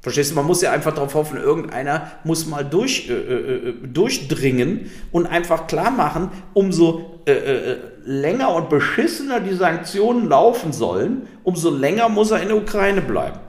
Verstehst 0.00 0.30
du, 0.30 0.34
man 0.36 0.46
muss 0.46 0.62
ja 0.62 0.70
einfach 0.72 0.94
darauf 0.94 1.14
hoffen, 1.14 1.36
irgendeiner 1.36 2.12
muss 2.24 2.46
mal 2.46 2.64
durch, 2.64 3.10
äh, 3.10 3.12
äh, 3.12 3.74
durchdringen 3.82 4.90
und 5.12 5.26
einfach 5.26 5.66
klar 5.66 5.90
machen, 5.90 6.30
umso 6.54 7.20
äh, 7.26 7.32
äh, 7.32 7.76
länger 8.04 8.54
und 8.54 8.70
beschissener 8.70 9.40
die 9.40 9.54
Sanktionen 9.54 10.28
laufen 10.28 10.72
sollen, 10.72 11.28
umso 11.42 11.68
länger 11.70 12.08
muss 12.08 12.30
er 12.30 12.40
in 12.40 12.48
der 12.48 12.56
Ukraine 12.56 13.02
bleiben. 13.02 13.40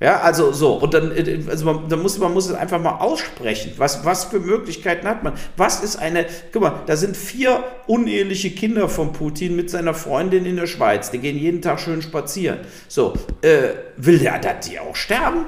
Ja, 0.00 0.20
also 0.20 0.52
so, 0.52 0.74
und 0.74 0.94
dann, 0.94 1.10
äh, 1.10 1.40
also 1.48 1.64
man, 1.64 1.88
dann 1.88 2.00
muss, 2.00 2.18
man 2.18 2.32
muss 2.32 2.48
es 2.48 2.54
einfach 2.54 2.80
mal 2.80 2.98
aussprechen. 2.98 3.72
Was, 3.78 4.04
was 4.04 4.26
für 4.26 4.38
Möglichkeiten 4.38 5.08
hat 5.08 5.24
man? 5.24 5.32
Was 5.56 5.82
ist 5.82 5.96
eine, 5.96 6.26
guck 6.52 6.62
mal, 6.62 6.82
da 6.86 6.96
sind 6.96 7.16
vier 7.16 7.64
uneheliche 7.88 8.50
Kinder 8.52 8.88
von 8.88 9.12
Putin 9.12 9.56
mit 9.56 9.70
seiner 9.70 9.94
Freundin 9.94 10.46
in 10.46 10.54
der 10.54 10.68
Schweiz. 10.68 11.10
Die 11.10 11.18
gehen 11.18 11.36
jeden 11.36 11.62
Tag 11.62 11.80
schön 11.80 12.00
spazieren. 12.00 12.60
So, 12.86 13.14
äh, 13.42 13.70
will 13.96 14.20
der, 14.20 14.38
dass 14.38 14.68
die 14.68 14.78
auch 14.78 14.94
sterben? 14.94 15.46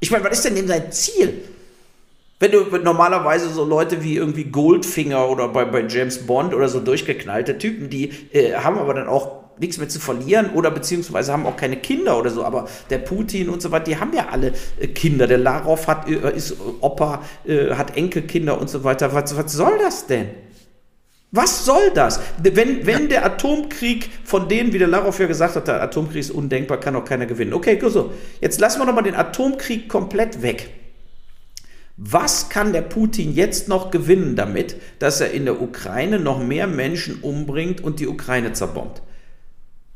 Ich 0.00 0.10
meine, 0.10 0.24
was 0.24 0.38
ist 0.38 0.46
denn 0.46 0.54
denn 0.54 0.68
sein 0.68 0.90
Ziel? 0.90 1.42
Wenn 2.40 2.50
du 2.50 2.64
normalerweise 2.78 3.50
so 3.50 3.62
Leute 3.62 4.02
wie 4.02 4.16
irgendwie 4.16 4.44
Goldfinger 4.44 5.28
oder 5.28 5.48
bei, 5.48 5.66
bei 5.66 5.86
James 5.86 6.26
Bond 6.26 6.54
oder 6.54 6.68
so 6.68 6.80
durchgeknallte 6.80 7.58
Typen, 7.58 7.90
die 7.90 8.10
äh, 8.32 8.54
haben 8.54 8.78
aber 8.78 8.94
dann 8.94 9.06
auch 9.06 9.41
nichts 9.62 9.78
mehr 9.78 9.88
zu 9.88 10.00
verlieren 10.00 10.50
oder 10.50 10.70
beziehungsweise 10.70 11.32
haben 11.32 11.46
auch 11.46 11.56
keine 11.56 11.76
Kinder 11.76 12.18
oder 12.18 12.28
so. 12.28 12.44
Aber 12.44 12.68
der 12.90 12.98
Putin 12.98 13.48
und 13.48 13.62
so 13.62 13.70
weiter, 13.70 13.84
die 13.84 13.96
haben 13.96 14.12
ja 14.12 14.28
alle 14.30 14.52
äh, 14.78 14.88
Kinder. 14.88 15.26
Der 15.26 15.38
Larov 15.38 15.86
hat, 15.86 16.06
äh, 16.08 16.36
ist 16.36 16.56
Opa, 16.80 17.22
äh, 17.46 17.70
hat 17.70 17.96
Enkelkinder 17.96 18.60
und 18.60 18.68
so 18.68 18.84
weiter. 18.84 19.14
Was, 19.14 19.34
was 19.34 19.52
soll 19.52 19.78
das 19.78 20.06
denn? 20.06 20.28
Was 21.30 21.64
soll 21.64 21.92
das? 21.94 22.20
Wenn, 22.42 22.86
wenn 22.86 23.08
der 23.08 23.24
Atomkrieg 23.24 24.10
von 24.22 24.50
denen, 24.50 24.74
wie 24.74 24.78
der 24.78 24.88
Larov 24.88 25.18
ja 25.18 25.26
gesagt 25.26 25.56
hat, 25.56 25.66
der 25.66 25.80
Atomkrieg 25.80 26.20
ist 26.20 26.30
undenkbar, 26.30 26.78
kann 26.78 26.94
auch 26.94 27.06
keiner 27.06 27.24
gewinnen. 27.24 27.54
Okay, 27.54 27.80
so. 27.88 28.12
Jetzt 28.42 28.60
lassen 28.60 28.80
wir 28.80 28.86
doch 28.86 28.94
mal 28.94 29.00
den 29.00 29.14
Atomkrieg 29.14 29.88
komplett 29.88 30.42
weg. 30.42 30.68
Was 31.96 32.50
kann 32.50 32.72
der 32.72 32.82
Putin 32.82 33.32
jetzt 33.32 33.68
noch 33.68 33.90
gewinnen 33.90 34.34
damit, 34.34 34.76
dass 34.98 35.20
er 35.20 35.30
in 35.30 35.44
der 35.44 35.62
Ukraine 35.62 36.18
noch 36.18 36.42
mehr 36.42 36.66
Menschen 36.66 37.20
umbringt 37.22 37.82
und 37.82 38.00
die 38.00 38.08
Ukraine 38.08 38.52
zerbombt? 38.52 39.02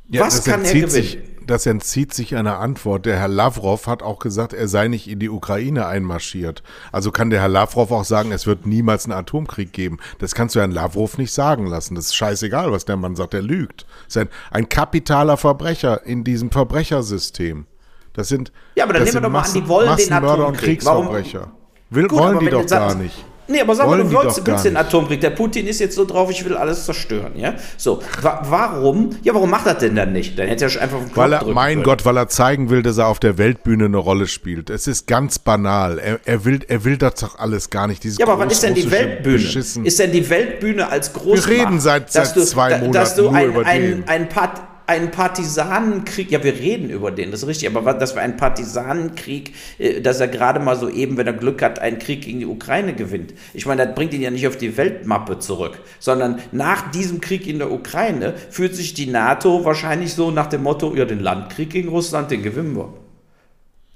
Ja, 0.08 0.22
Was 0.22 0.36
das 0.36 0.44
kann 0.44 0.60
er 0.64 0.70
entzieht 0.70 0.74
gewinnen? 0.86 0.90
sich, 0.90 1.18
das 1.46 1.66
entzieht 1.66 2.14
sich 2.14 2.36
einer 2.36 2.58
Antwort. 2.58 3.06
Der 3.06 3.18
Herr 3.18 3.28
Lavrov 3.28 3.86
hat 3.86 4.02
auch 4.02 4.18
gesagt, 4.18 4.52
er 4.52 4.68
sei 4.68 4.88
nicht 4.88 5.08
in 5.08 5.18
die 5.18 5.28
Ukraine 5.30 5.86
einmarschiert. 5.86 6.62
Also 6.92 7.10
kann 7.12 7.30
der 7.30 7.40
Herr 7.40 7.48
Lavrov 7.48 7.90
auch 7.92 8.04
sagen, 8.04 8.32
es 8.32 8.46
wird 8.46 8.66
niemals 8.66 9.04
einen 9.04 9.12
Atomkrieg 9.14 9.72
geben. 9.72 9.98
Das 10.18 10.34
kannst 10.34 10.54
du 10.54 10.60
Herrn 10.60 10.70
Lavrov 10.72 11.18
nicht 11.18 11.32
sagen 11.32 11.66
lassen. 11.66 11.94
Das 11.94 12.06
ist 12.06 12.16
scheißegal, 12.16 12.72
was 12.72 12.84
der 12.84 12.96
Mann 12.96 13.16
sagt. 13.16 13.34
Er 13.34 13.42
lügt. 13.42 13.86
Das 14.06 14.16
ist 14.16 14.22
ein, 14.22 14.28
ein 14.50 14.68
kapitaler 14.68 15.36
Verbrecher 15.36 16.04
in 16.06 16.24
diesem 16.24 16.50
Verbrechersystem. 16.50 17.66
Das 18.12 18.28
sind 18.28 18.50
Ja, 18.76 18.84
aber 18.84 18.94
dann 18.94 19.02
nehmen 19.02 19.14
wir 19.14 19.20
doch 19.20 19.30
mal 19.30 19.42
an, 19.42 19.52
die 19.54 19.68
wollen 19.68 19.86
den 19.86 19.92
Massenmörder 19.92 20.46
und 20.48 20.54
Atomkrieg. 20.56 20.84
Warum- 20.84 21.06
Kriegsverbrecher. 21.08 21.52
Will, 21.90 22.08
Gut, 22.08 22.18
wollen 22.18 22.38
die 22.40 22.48
doch 22.48 22.66
gar 22.66 22.94
nicht. 22.94 23.24
Nee, 23.48 23.60
aber 23.60 23.74
sag 23.74 23.86
mal, 23.86 23.98
du 23.98 24.10
willst, 24.10 24.64
den. 24.64 24.76
Atomkrieg. 24.76 25.20
Der 25.20 25.30
Putin 25.30 25.66
ist 25.66 25.78
jetzt 25.80 25.94
so 25.94 26.04
drauf, 26.04 26.30
ich 26.30 26.44
will 26.44 26.56
alles 26.56 26.84
zerstören, 26.84 27.32
ja? 27.36 27.54
So, 27.76 28.02
wa 28.20 28.40
warum? 28.48 29.10
Ja, 29.22 29.34
warum 29.34 29.50
macht 29.50 29.66
er 29.66 29.74
denn 29.74 29.94
dann 29.94 30.12
nicht? 30.12 30.38
Dann 30.38 30.48
hätte 30.48 30.64
er 30.64 30.70
schon 30.70 30.82
einfach 30.82 30.98
auf 30.98 31.04
den 31.04 31.16
Weil 31.16 31.32
er, 31.32 31.44
mein 31.46 31.74
können. 31.74 31.84
Gott, 31.84 32.04
weil 32.04 32.16
er 32.16 32.28
zeigen 32.28 32.70
will, 32.70 32.82
dass 32.82 32.98
er 32.98 33.06
auf 33.06 33.20
der 33.20 33.38
Weltbühne 33.38 33.84
eine 33.86 33.96
Rolle 33.98 34.26
spielt. 34.26 34.70
Es 34.70 34.86
ist 34.86 35.06
ganz 35.06 35.38
banal. 35.38 35.98
Er, 35.98 36.18
er 36.24 36.44
will, 36.44 36.60
er 36.66 36.84
will 36.84 36.96
das 36.96 37.14
doch 37.16 37.38
alles 37.38 37.70
gar 37.70 37.86
nicht. 37.86 38.02
Dieses 38.04 38.18
Ja, 38.18 38.26
aber 38.26 38.38
was 38.44 38.52
ist 38.52 38.62
denn 38.62 38.74
die 38.74 38.90
Weltbühne? 38.90 39.36
Beschissen. 39.36 39.84
Ist 39.84 39.98
denn 39.98 40.12
die 40.12 40.28
Weltbühne 40.28 40.88
als 40.90 41.12
Großmacht? 41.12 41.48
Wir 41.48 41.58
reden 41.60 41.80
seit- 41.80 42.10
seit 42.12 42.28
zwei 42.34 42.70
da- 42.70 42.78
Dass 42.88 43.14
du 43.14 43.22
Monaten 43.24 43.32
nur 43.32 43.36
ein, 43.36 43.48
über 43.60 43.66
ein, 43.66 43.80
den. 43.82 44.08
ein 44.08 44.28
Part 44.28 44.60
einen 44.86 45.10
Partisanenkrieg, 45.10 46.30
ja, 46.30 46.42
wir 46.44 46.54
reden 46.54 46.90
über 46.90 47.10
den, 47.10 47.30
das 47.30 47.42
ist 47.42 47.48
richtig, 47.48 47.68
aber 47.74 47.94
dass 47.94 48.14
wir 48.14 48.22
einen 48.22 48.36
Partisanenkrieg, 48.36 49.52
äh, 49.78 50.00
dass 50.00 50.20
er 50.20 50.28
gerade 50.28 50.60
mal 50.60 50.76
so 50.76 50.88
eben, 50.88 51.16
wenn 51.16 51.26
er 51.26 51.32
Glück 51.32 51.62
hat, 51.62 51.78
einen 51.78 51.98
Krieg 51.98 52.22
gegen 52.22 52.40
die 52.40 52.46
Ukraine 52.46 52.94
gewinnt. 52.94 53.34
Ich 53.54 53.66
meine, 53.66 53.86
das 53.86 53.94
bringt 53.94 54.14
ihn 54.14 54.22
ja 54.22 54.30
nicht 54.30 54.46
auf 54.46 54.56
die 54.56 54.76
Weltmappe 54.76 55.38
zurück, 55.38 55.78
sondern 55.98 56.40
nach 56.52 56.90
diesem 56.90 57.20
Krieg 57.20 57.46
in 57.46 57.58
der 57.58 57.72
Ukraine 57.72 58.34
fühlt 58.50 58.74
sich 58.74 58.94
die 58.94 59.06
NATO 59.06 59.64
wahrscheinlich 59.64 60.14
so 60.14 60.30
nach 60.30 60.46
dem 60.46 60.62
Motto, 60.62 60.94
ja, 60.94 61.04
den 61.04 61.20
Landkrieg 61.20 61.70
gegen 61.70 61.88
Russland, 61.88 62.30
den 62.30 62.42
gewinnen 62.42 62.76
wir. 62.76 63.05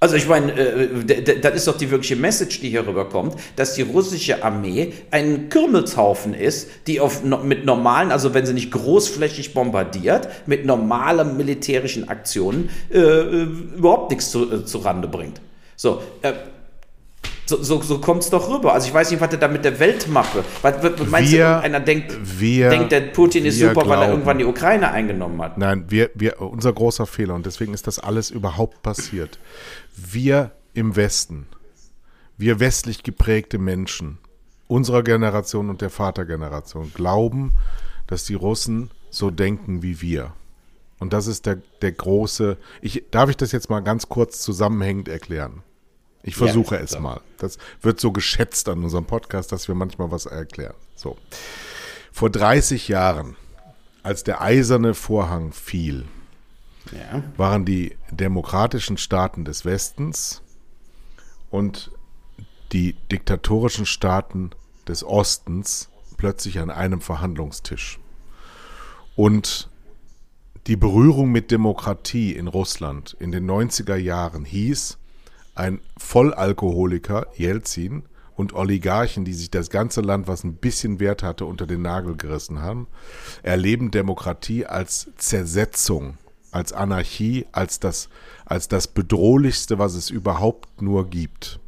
Also 0.03 0.15
ich 0.15 0.27
meine, 0.27 0.51
äh, 0.53 1.39
das 1.41 1.53
ist 1.53 1.67
doch 1.67 1.77
die 1.77 1.91
wirkliche 1.91 2.15
Message, 2.15 2.59
die 2.59 2.69
hier 2.69 2.87
rüberkommt, 2.87 3.35
dass 3.55 3.75
die 3.75 3.83
russische 3.83 4.43
Armee 4.43 4.93
ein 5.11 5.49
Kürmelshaufen 5.49 6.33
ist, 6.33 6.69
die 6.87 6.99
auf, 6.99 7.23
mit 7.23 7.65
normalen, 7.65 8.11
also 8.11 8.33
wenn 8.33 8.47
sie 8.47 8.53
nicht 8.55 8.71
großflächig 8.71 9.53
bombardiert, 9.53 10.27
mit 10.47 10.65
normalen 10.65 11.37
militärischen 11.37 12.09
Aktionen 12.09 12.71
äh, 12.91 12.97
äh, 12.97 13.43
überhaupt 13.77 14.09
nichts 14.09 14.31
zu, 14.31 14.51
äh, 14.51 14.65
zu 14.65 14.79
Rande 14.79 15.07
bringt. 15.07 15.39
So, 15.75 16.01
äh, 16.23 16.33
so, 17.45 17.61
so, 17.61 17.81
so 17.81 17.99
kommt 17.99 18.23
es 18.23 18.29
doch 18.29 18.49
rüber. 18.49 18.73
Also 18.73 18.87
ich 18.87 18.93
weiß 18.93 19.11
nicht, 19.11 19.19
was 19.19 19.29
er 19.33 19.37
da 19.37 19.49
mit 19.49 19.65
der 19.65 19.77
Weltmappe, 19.77 20.43
was, 20.61 20.75
was, 20.81 20.91
meinst 21.09 21.31
Wir- 21.33 21.39
du, 21.39 21.45
irgendeiner 21.51 21.79
denkt, 21.81 22.17
wir- 22.39 22.69
denkt, 22.69 22.91
der 22.93 23.01
Putin 23.01 23.45
ist 23.45 23.59
super, 23.59 23.75
weil 23.75 23.81
er 23.83 23.85
glauben- 23.97 24.11
irgendwann 24.13 24.37
die 24.37 24.45
Ukraine 24.45 24.89
eingenommen 24.91 25.41
hat. 25.41 25.57
Nein, 25.57 25.83
wir, 25.89 26.09
wir, 26.15 26.39
unser 26.41 26.71
großer 26.71 27.05
Fehler, 27.05 27.35
und 27.35 27.45
deswegen 27.45 27.73
ist 27.73 27.87
das 27.87 27.99
alles 27.99 28.31
überhaupt 28.31 28.81
passiert. 28.83 29.37
Wir 29.95 30.51
im 30.73 30.95
Westen, 30.95 31.47
wir 32.37 32.59
westlich 32.59 33.03
geprägte 33.03 33.57
Menschen 33.57 34.17
unserer 34.67 35.03
Generation 35.03 35.69
und 35.69 35.81
der 35.81 35.89
Vatergeneration 35.89 36.93
glauben, 36.93 37.51
dass 38.07 38.25
die 38.25 38.35
Russen 38.35 38.89
so 39.09 39.29
denken 39.29 39.83
wie 39.83 40.01
wir. 40.01 40.33
Und 40.99 41.13
das 41.13 41.27
ist 41.27 41.45
der, 41.45 41.57
der 41.81 41.91
große, 41.91 42.57
ich, 42.81 43.03
darf 43.11 43.29
ich 43.29 43.37
das 43.37 43.51
jetzt 43.51 43.69
mal 43.69 43.81
ganz 43.81 44.07
kurz 44.07 44.39
zusammenhängend 44.41 45.07
erklären? 45.09 45.63
Ich 46.23 46.35
versuche 46.35 46.75
Ja, 46.75 46.81
es 46.81 46.91
klar. 46.91 47.01
mal. 47.01 47.21
Das 47.37 47.57
wird 47.81 47.99
so 47.99 48.11
geschätzt 48.11 48.69
an 48.69 48.83
unserem 48.83 49.05
Podcast, 49.05 49.51
dass 49.51 49.67
wir 49.67 49.75
manchmal 49.75 50.11
was 50.11 50.25
erklären. 50.25 50.75
So. 50.95 51.17
Vor 52.11 52.29
30 52.29 52.87
Jahren, 52.87 53.35
als 54.03 54.23
der 54.23 54.41
eiserne 54.41 54.93
Vorhang 54.93 55.51
fiel, 55.51 56.05
Ja. 56.91 57.23
waren 57.37 57.65
die 57.65 57.95
demokratischen 58.11 58.97
Staaten 58.97 59.45
des 59.45 59.65
Westens 59.65 60.41
und 61.49 61.91
die 62.71 62.95
diktatorischen 63.11 63.85
Staaten 63.85 64.51
des 64.87 65.03
Ostens 65.03 65.89
plötzlich 66.17 66.59
an 66.59 66.69
einem 66.69 67.01
Verhandlungstisch. 67.01 67.99
Und 69.15 69.69
die 70.67 70.75
Berührung 70.75 71.31
mit 71.31 71.51
Demokratie 71.51 72.33
in 72.33 72.47
Russland 72.47 73.15
in 73.19 73.31
den 73.31 73.49
90er 73.49 73.95
Jahren 73.95 74.45
hieß, 74.45 74.97
ein 75.55 75.81
Vollalkoholiker, 75.97 77.27
Jelzin, 77.35 78.03
und 78.41 78.53
Oligarchen, 78.53 79.23
die 79.23 79.33
sich 79.33 79.51
das 79.51 79.69
ganze 79.69 80.01
Land, 80.01 80.27
was 80.27 80.43
ein 80.43 80.55
bisschen 80.55 80.99
Wert 80.99 81.21
hatte, 81.23 81.45
unter 81.45 81.67
den 81.67 81.81
Nagel 81.81 82.15
gerissen 82.15 82.61
haben, 82.61 82.87
erleben 83.43 83.91
Demokratie 83.91 84.65
als 84.65 85.11
Zersetzung, 85.17 86.17
als 86.51 86.73
Anarchie, 86.73 87.45
als 87.51 87.79
das, 87.79 88.09
als 88.45 88.67
das 88.67 88.87
Bedrohlichste, 88.87 89.79
was 89.79 89.95
es 89.95 90.09
überhaupt 90.09 90.81
nur 90.81 91.09
gibt. 91.09 91.59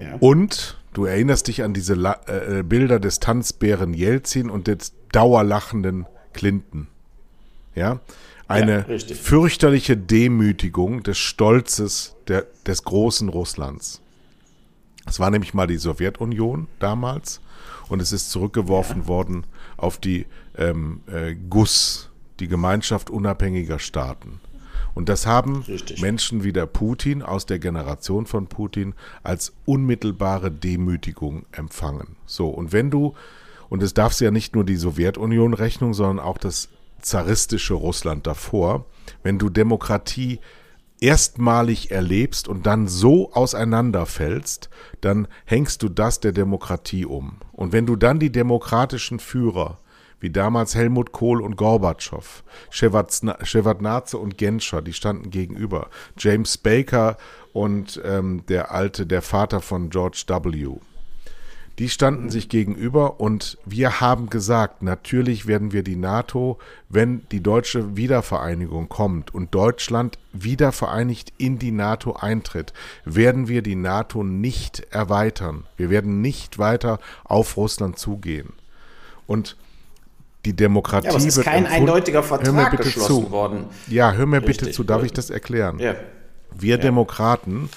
Ja. 0.00 0.16
Und 0.20 0.78
du 0.92 1.04
erinnerst 1.04 1.48
dich 1.48 1.62
an 1.62 1.74
diese 1.74 1.94
La 1.94 2.20
äh, 2.26 2.62
Bilder 2.62 2.98
des 2.98 3.20
Tanzbären 3.20 3.94
Jelzin 3.94 4.50
und 4.50 4.66
des 4.66 4.92
dauerlachenden 5.12 6.06
Clinton. 6.32 6.88
Ja, 7.74 8.00
eine 8.48 8.86
ja, 8.88 9.14
fürchterliche 9.14 9.96
Demütigung 9.96 11.02
des 11.02 11.18
Stolzes 11.18 12.14
der, 12.28 12.46
des 12.66 12.84
großen 12.84 13.28
Russlands. 13.28 14.00
Es 15.06 15.20
war 15.20 15.30
nämlich 15.30 15.54
mal 15.54 15.66
die 15.66 15.76
Sowjetunion 15.76 16.68
damals 16.78 17.40
und 17.88 18.00
es 18.00 18.12
ist 18.12 18.30
zurückgeworfen 18.30 19.02
ja. 19.02 19.08
worden 19.08 19.44
auf 19.76 19.98
die 19.98 20.26
ähm, 20.56 21.00
äh, 21.06 21.34
GUS, 21.34 22.10
die 22.40 22.48
Gemeinschaft 22.48 23.10
unabhängiger 23.10 23.78
Staaten. 23.78 24.40
Und 24.94 25.10
das 25.10 25.26
haben 25.26 25.62
Richtig. 25.68 26.00
Menschen 26.00 26.42
wie 26.42 26.54
der 26.54 26.66
Putin 26.66 27.22
aus 27.22 27.44
der 27.44 27.58
Generation 27.58 28.24
von 28.24 28.46
Putin 28.46 28.94
als 29.22 29.52
unmittelbare 29.66 30.50
Demütigung 30.50 31.44
empfangen. 31.52 32.16
So, 32.24 32.48
und 32.48 32.72
wenn 32.72 32.90
du, 32.90 33.14
und 33.68 33.82
es 33.82 33.92
darf 33.92 34.18
ja 34.20 34.30
nicht 34.30 34.54
nur 34.54 34.64
die 34.64 34.76
Sowjetunion 34.76 35.52
Rechnung, 35.52 35.92
sondern 35.92 36.18
auch 36.18 36.38
das 36.38 36.70
zaristische 37.02 37.74
Russland 37.74 38.26
davor, 38.26 38.86
wenn 39.22 39.38
du 39.38 39.50
Demokratie 39.50 40.40
erstmalig 41.00 41.90
erlebst 41.90 42.48
und 42.48 42.66
dann 42.66 42.88
so 42.88 43.32
auseinanderfällst, 43.32 44.70
dann 45.02 45.28
hängst 45.44 45.82
du 45.82 45.88
das 45.88 46.20
der 46.20 46.32
Demokratie 46.32 47.04
um. 47.04 47.36
Und 47.52 47.72
wenn 47.72 47.86
du 47.86 47.96
dann 47.96 48.18
die 48.18 48.32
demokratischen 48.32 49.18
Führer, 49.18 49.78
wie 50.20 50.30
damals 50.30 50.74
Helmut 50.74 51.12
Kohl 51.12 51.40
und 51.40 51.56
Gorbatschow, 51.56 52.42
Shevardnadze 52.70 54.18
und 54.18 54.38
Genscher, 54.38 54.82
die 54.82 54.92
standen 54.92 55.30
gegenüber, 55.30 55.88
James 56.18 56.58
Baker 56.58 57.16
und 57.52 58.00
ähm, 58.04 58.44
der 58.48 58.72
alte, 58.72 59.06
der 59.06 59.22
Vater 59.22 59.60
von 59.60 59.90
George 59.90 60.24
W., 60.28 60.78
die 61.78 61.90
standen 61.90 62.30
sich 62.30 62.48
gegenüber 62.48 63.20
und 63.20 63.58
wir 63.66 64.00
haben 64.00 64.30
gesagt, 64.30 64.82
natürlich 64.82 65.46
werden 65.46 65.72
wir 65.72 65.82
die 65.82 65.96
NATO, 65.96 66.58
wenn 66.88 67.28
die 67.30 67.42
deutsche 67.42 67.96
Wiedervereinigung 67.96 68.88
kommt 68.88 69.34
und 69.34 69.54
Deutschland 69.54 70.18
wiedervereinigt 70.32 71.34
in 71.36 71.58
die 71.58 71.72
NATO 71.72 72.14
eintritt, 72.14 72.72
werden 73.04 73.46
wir 73.48 73.60
die 73.60 73.74
NATO 73.74 74.24
nicht 74.24 74.86
erweitern. 74.90 75.64
Wir 75.76 75.90
werden 75.90 76.22
nicht 76.22 76.58
weiter 76.58 76.98
auf 77.24 77.58
Russland 77.58 77.98
zugehen. 77.98 78.54
Und 79.26 79.56
die 80.46 80.54
Demokratie 80.54 81.06
ja, 81.06 81.10
aber 81.10 81.18
es 81.18 81.36
ist 81.36 81.44
kein 81.44 81.66
eindeutiger 81.66 82.22
Vertrag 82.22 82.76
geschlossen 82.76 83.24
zu. 83.24 83.30
worden. 83.32 83.64
Ja, 83.88 84.12
hör 84.12 84.26
mir 84.26 84.38
Richtig. 84.38 84.58
bitte 84.58 84.70
zu. 84.70 84.84
Darf 84.84 85.02
ich 85.02 85.12
das 85.12 85.28
erklären? 85.28 85.80
Ja. 85.80 85.96
Wir 86.54 86.76
ja. 86.76 86.80
Demokraten 86.80 87.68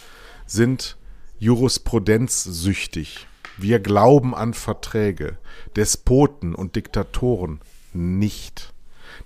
sind 0.45 0.95
jurisprudenzsüchtig. 1.39 3.27
Wir 3.57 3.79
glauben 3.79 4.35
an 4.35 4.53
Verträge. 4.53 5.37
Despoten 5.75 6.53
und 6.53 6.75
Diktatoren 6.75 7.59
nicht. 7.91 8.71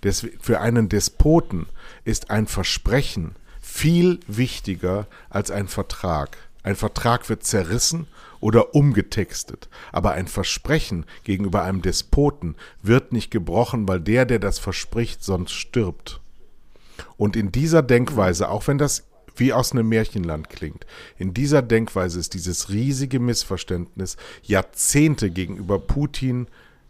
Des, 0.03 0.25
für 0.39 0.61
einen 0.61 0.87
Despoten 0.87 1.67
ist 2.05 2.31
ein 2.31 2.47
Versprechen 2.47 3.35
viel 3.61 4.21
wichtiger 4.27 5.07
als 5.29 5.51
ein 5.51 5.67
Vertrag. 5.67 6.37
Ein 6.63 6.75
Vertrag 6.75 7.27
wird 7.29 7.43
zerrissen 7.43 8.07
oder 8.39 8.73
umgetextet, 8.73 9.69
aber 9.91 10.13
ein 10.13 10.27
Versprechen 10.27 11.05
gegenüber 11.23 11.63
einem 11.63 11.81
Despoten 11.81 12.55
wird 12.81 13.11
nicht 13.11 13.31
gebrochen, 13.31 13.87
weil 13.87 13.99
der, 13.99 14.25
der 14.25 14.39
das 14.39 14.59
verspricht, 14.59 15.23
sonst 15.23 15.51
stirbt. 15.51 16.21
Und 17.17 17.35
in 17.35 17.51
dieser 17.51 17.81
Denkweise, 17.81 18.49
auch 18.49 18.67
wenn 18.67 18.77
das 18.77 19.03
wie 19.35 19.53
aus 19.53 19.71
einem 19.71 19.89
Märchenland 19.89 20.49
klingt. 20.49 20.85
In 21.17 21.33
dieser 21.33 21.61
Denkweise 21.61 22.19
ist 22.19 22.33
dieses 22.33 22.69
riesige 22.69 23.19
Missverständnis 23.19 24.17
Jahrzehnte 24.43 25.31
gegenüber 25.31 25.79
Putin 25.79 26.47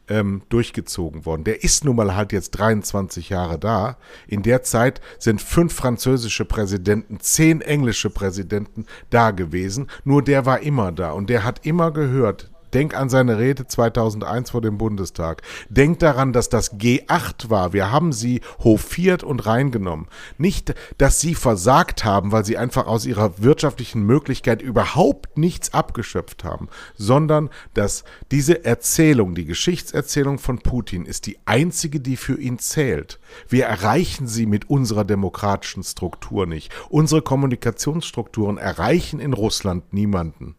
ähm, 0.07 0.43
durchgezogen 0.49 1.25
worden. 1.25 1.43
Der 1.43 1.63
ist 1.63 1.85
nun 1.85 1.95
mal 1.95 2.15
halt 2.15 2.31
jetzt 2.31 2.51
23 2.51 3.29
Jahre 3.29 3.57
da. 3.57 3.97
In 4.27 4.43
der 4.43 4.63
Zeit 4.63 5.01
sind 5.19 5.41
fünf 5.41 5.73
französische 5.73 6.45
Präsidenten, 6.45 7.19
zehn 7.19 7.61
englische 7.61 8.09
Präsidenten 8.09 8.85
da 9.09 9.31
gewesen. 9.31 9.87
Nur 10.03 10.23
der 10.23 10.45
war 10.45 10.61
immer 10.61 10.91
da 10.91 11.11
und 11.11 11.29
der 11.29 11.43
hat 11.43 11.65
immer 11.65 11.91
gehört, 11.91 12.52
Denk 12.73 12.95
an 12.95 13.09
seine 13.09 13.37
Rede 13.37 13.67
2001 13.67 14.51
vor 14.51 14.61
dem 14.61 14.77
Bundestag. 14.77 15.41
Denk 15.69 15.99
daran, 15.99 16.33
dass 16.33 16.49
das 16.49 16.79
G8 16.79 17.49
war. 17.49 17.73
Wir 17.73 17.91
haben 17.91 18.11
sie 18.13 18.41
hofiert 18.63 19.23
und 19.23 19.45
reingenommen. 19.45 20.07
Nicht, 20.37 20.73
dass 20.97 21.19
sie 21.19 21.35
versagt 21.35 22.03
haben, 22.03 22.31
weil 22.31 22.45
sie 22.45 22.57
einfach 22.57 22.87
aus 22.87 23.05
ihrer 23.05 23.41
wirtschaftlichen 23.41 24.03
Möglichkeit 24.03 24.61
überhaupt 24.61 25.37
nichts 25.37 25.73
abgeschöpft 25.73 26.43
haben, 26.43 26.67
sondern 26.95 27.49
dass 27.73 28.03
diese 28.31 28.65
Erzählung, 28.65 29.35
die 29.35 29.45
Geschichtserzählung 29.45 30.39
von 30.39 30.59
Putin, 30.59 31.05
ist 31.05 31.27
die 31.27 31.37
einzige, 31.45 31.99
die 31.99 32.17
für 32.17 32.39
ihn 32.39 32.59
zählt. 32.59 33.19
Wir 33.47 33.65
erreichen 33.65 34.27
sie 34.27 34.45
mit 34.45 34.69
unserer 34.69 35.03
demokratischen 35.03 35.83
Struktur 35.83 36.45
nicht. 36.45 36.71
Unsere 36.89 37.21
Kommunikationsstrukturen 37.21 38.57
erreichen 38.57 39.19
in 39.19 39.33
Russland 39.33 39.93
niemanden. 39.93 40.55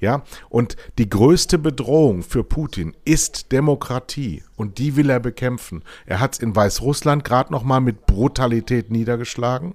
Ja, 0.00 0.22
und 0.48 0.76
die 0.98 1.08
größte 1.08 1.56
Bedrohung 1.56 2.22
für 2.22 2.44
Putin 2.44 2.94
ist 3.04 3.52
Demokratie 3.52 4.42
und 4.56 4.78
die 4.78 4.96
will 4.96 5.08
er 5.08 5.20
bekämpfen. 5.20 5.82
Er 6.04 6.20
hat 6.20 6.34
es 6.34 6.40
in 6.40 6.54
Weißrussland 6.54 7.24
gerade 7.24 7.52
noch 7.52 7.62
mal 7.62 7.80
mit 7.80 8.04
Brutalität 8.06 8.90
niedergeschlagen 8.90 9.74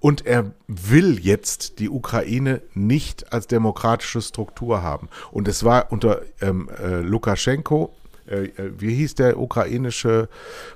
und 0.00 0.26
er 0.26 0.52
will 0.66 1.18
jetzt 1.20 1.78
die 1.78 1.88
Ukraine 1.88 2.62
nicht 2.74 3.32
als 3.32 3.46
demokratische 3.46 4.20
Struktur 4.20 4.82
haben. 4.82 5.08
Und 5.30 5.48
es 5.48 5.64
war 5.64 5.92
unter 5.92 6.22
ähm, 6.40 6.68
äh, 6.82 7.00
Lukaschenko, 7.00 7.94
äh, 8.28 8.46
äh 8.46 8.72
wie 8.78 8.94
hieß 8.94 9.14
der 9.14 9.38
ukrainische 9.38 10.28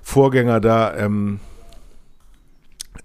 Vorgänger 0.02 0.60
da? 0.60 0.96
Ähm, 0.96 1.40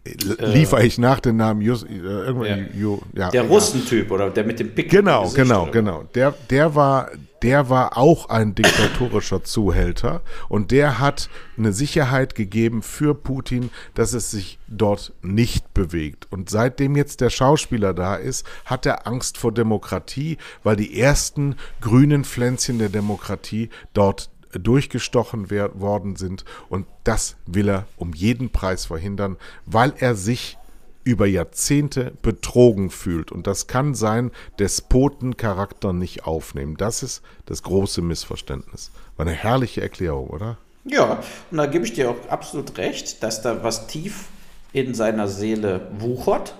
äh, 0.06 0.46
liefere 0.46 0.84
ich 0.84 0.98
nach 0.98 1.20
den 1.20 1.38
Namen 1.38 1.62
Just, 1.62 1.86
äh, 1.88 2.32
ja. 2.32 2.58
Ju, 2.74 3.00
ja, 3.14 3.30
der 3.30 3.44
Russentyp 3.44 4.12
oder 4.12 4.30
der 4.30 4.44
mit 4.44 4.60
dem 4.60 4.74
Pick. 4.74 4.89
Genau, 4.89 5.30
genau, 5.30 5.64
oder? 5.64 5.72
genau. 5.72 6.04
Der, 6.16 6.34
der 6.50 6.76
war, 6.76 7.12
der 7.44 7.70
war 7.70 7.98
auch 7.98 8.30
ein 8.30 8.56
diktatorischer 8.56 9.44
Zuhälter 9.44 10.22
und 10.50 10.72
der 10.72 11.00
hat 11.00 11.30
eine 11.58 11.74
Sicherheit 11.74 12.34
gegeben 12.34 12.82
für 12.82 13.14
Putin, 13.14 13.70
dass 13.94 14.14
es 14.14 14.32
sich 14.32 14.58
dort 14.68 15.14
nicht 15.22 15.74
bewegt. 15.74 16.28
Und 16.32 16.50
seitdem 16.50 16.96
jetzt 16.96 17.22
der 17.22 17.30
Schauspieler 17.30 17.94
da 17.94 18.16
ist, 18.16 18.46
hat 18.66 18.86
er 18.86 19.06
Angst 19.06 19.38
vor 19.38 19.52
Demokratie, 19.52 20.38
weil 20.64 20.76
die 20.76 21.00
ersten 21.00 21.56
grünen 21.80 22.24
Pflänzchen 22.24 22.80
der 22.80 22.89
Demokratie 22.89 23.70
dort 23.94 24.31
durchgestochen 24.60 25.49
worden 25.49 26.16
sind. 26.16 26.45
Und 26.70 26.86
das 27.04 27.36
will 27.45 27.70
er 27.70 27.88
um 27.97 28.14
jeden 28.14 28.52
Preis 28.52 28.86
verhindern, 28.86 29.38
weil 29.66 29.93
er 29.99 30.16
sich 30.16 30.58
über 31.04 31.26
Jahrzehnte 31.26 32.14
betrogen 32.22 32.89
fühlt. 32.89 33.32
Und 33.32 33.47
das 33.47 33.68
kann 33.68 33.95
sein 33.95 34.32
Despotencharakter 34.60 35.93
nicht 35.93 36.26
aufnehmen. 36.26 36.78
Das 36.78 37.04
ist 37.04 37.22
das 37.45 37.64
große 37.64 38.02
Missverständnis. 38.02 38.91
War 39.18 39.26
eine 39.26 39.36
herrliche 39.36 39.82
Erklärung, 39.82 40.28
oder? 40.28 40.58
Ja, 40.84 41.24
und 41.49 41.58
da 41.58 41.66
gebe 41.66 41.86
ich 41.86 41.93
dir 41.93 42.10
auch 42.12 42.30
absolut 42.30 42.78
recht, 42.78 43.22
dass 43.24 43.41
da 43.41 43.64
was 43.64 43.88
tief 43.88 44.26
in 44.74 44.93
seiner 44.93 45.28
Seele 45.28 45.88
wuchert. 45.99 46.56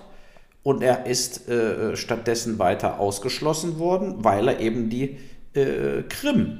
Und 0.62 0.82
er 0.82 1.06
ist 1.06 1.48
äh, 1.48 1.96
stattdessen 1.96 2.58
weiter 2.58 3.00
ausgeschlossen 3.00 3.78
worden, 3.78 4.24
weil 4.24 4.46
er 4.46 4.60
eben 4.60 4.90
die 4.90 5.18
äh, 5.54 6.02
Krim 6.08 6.58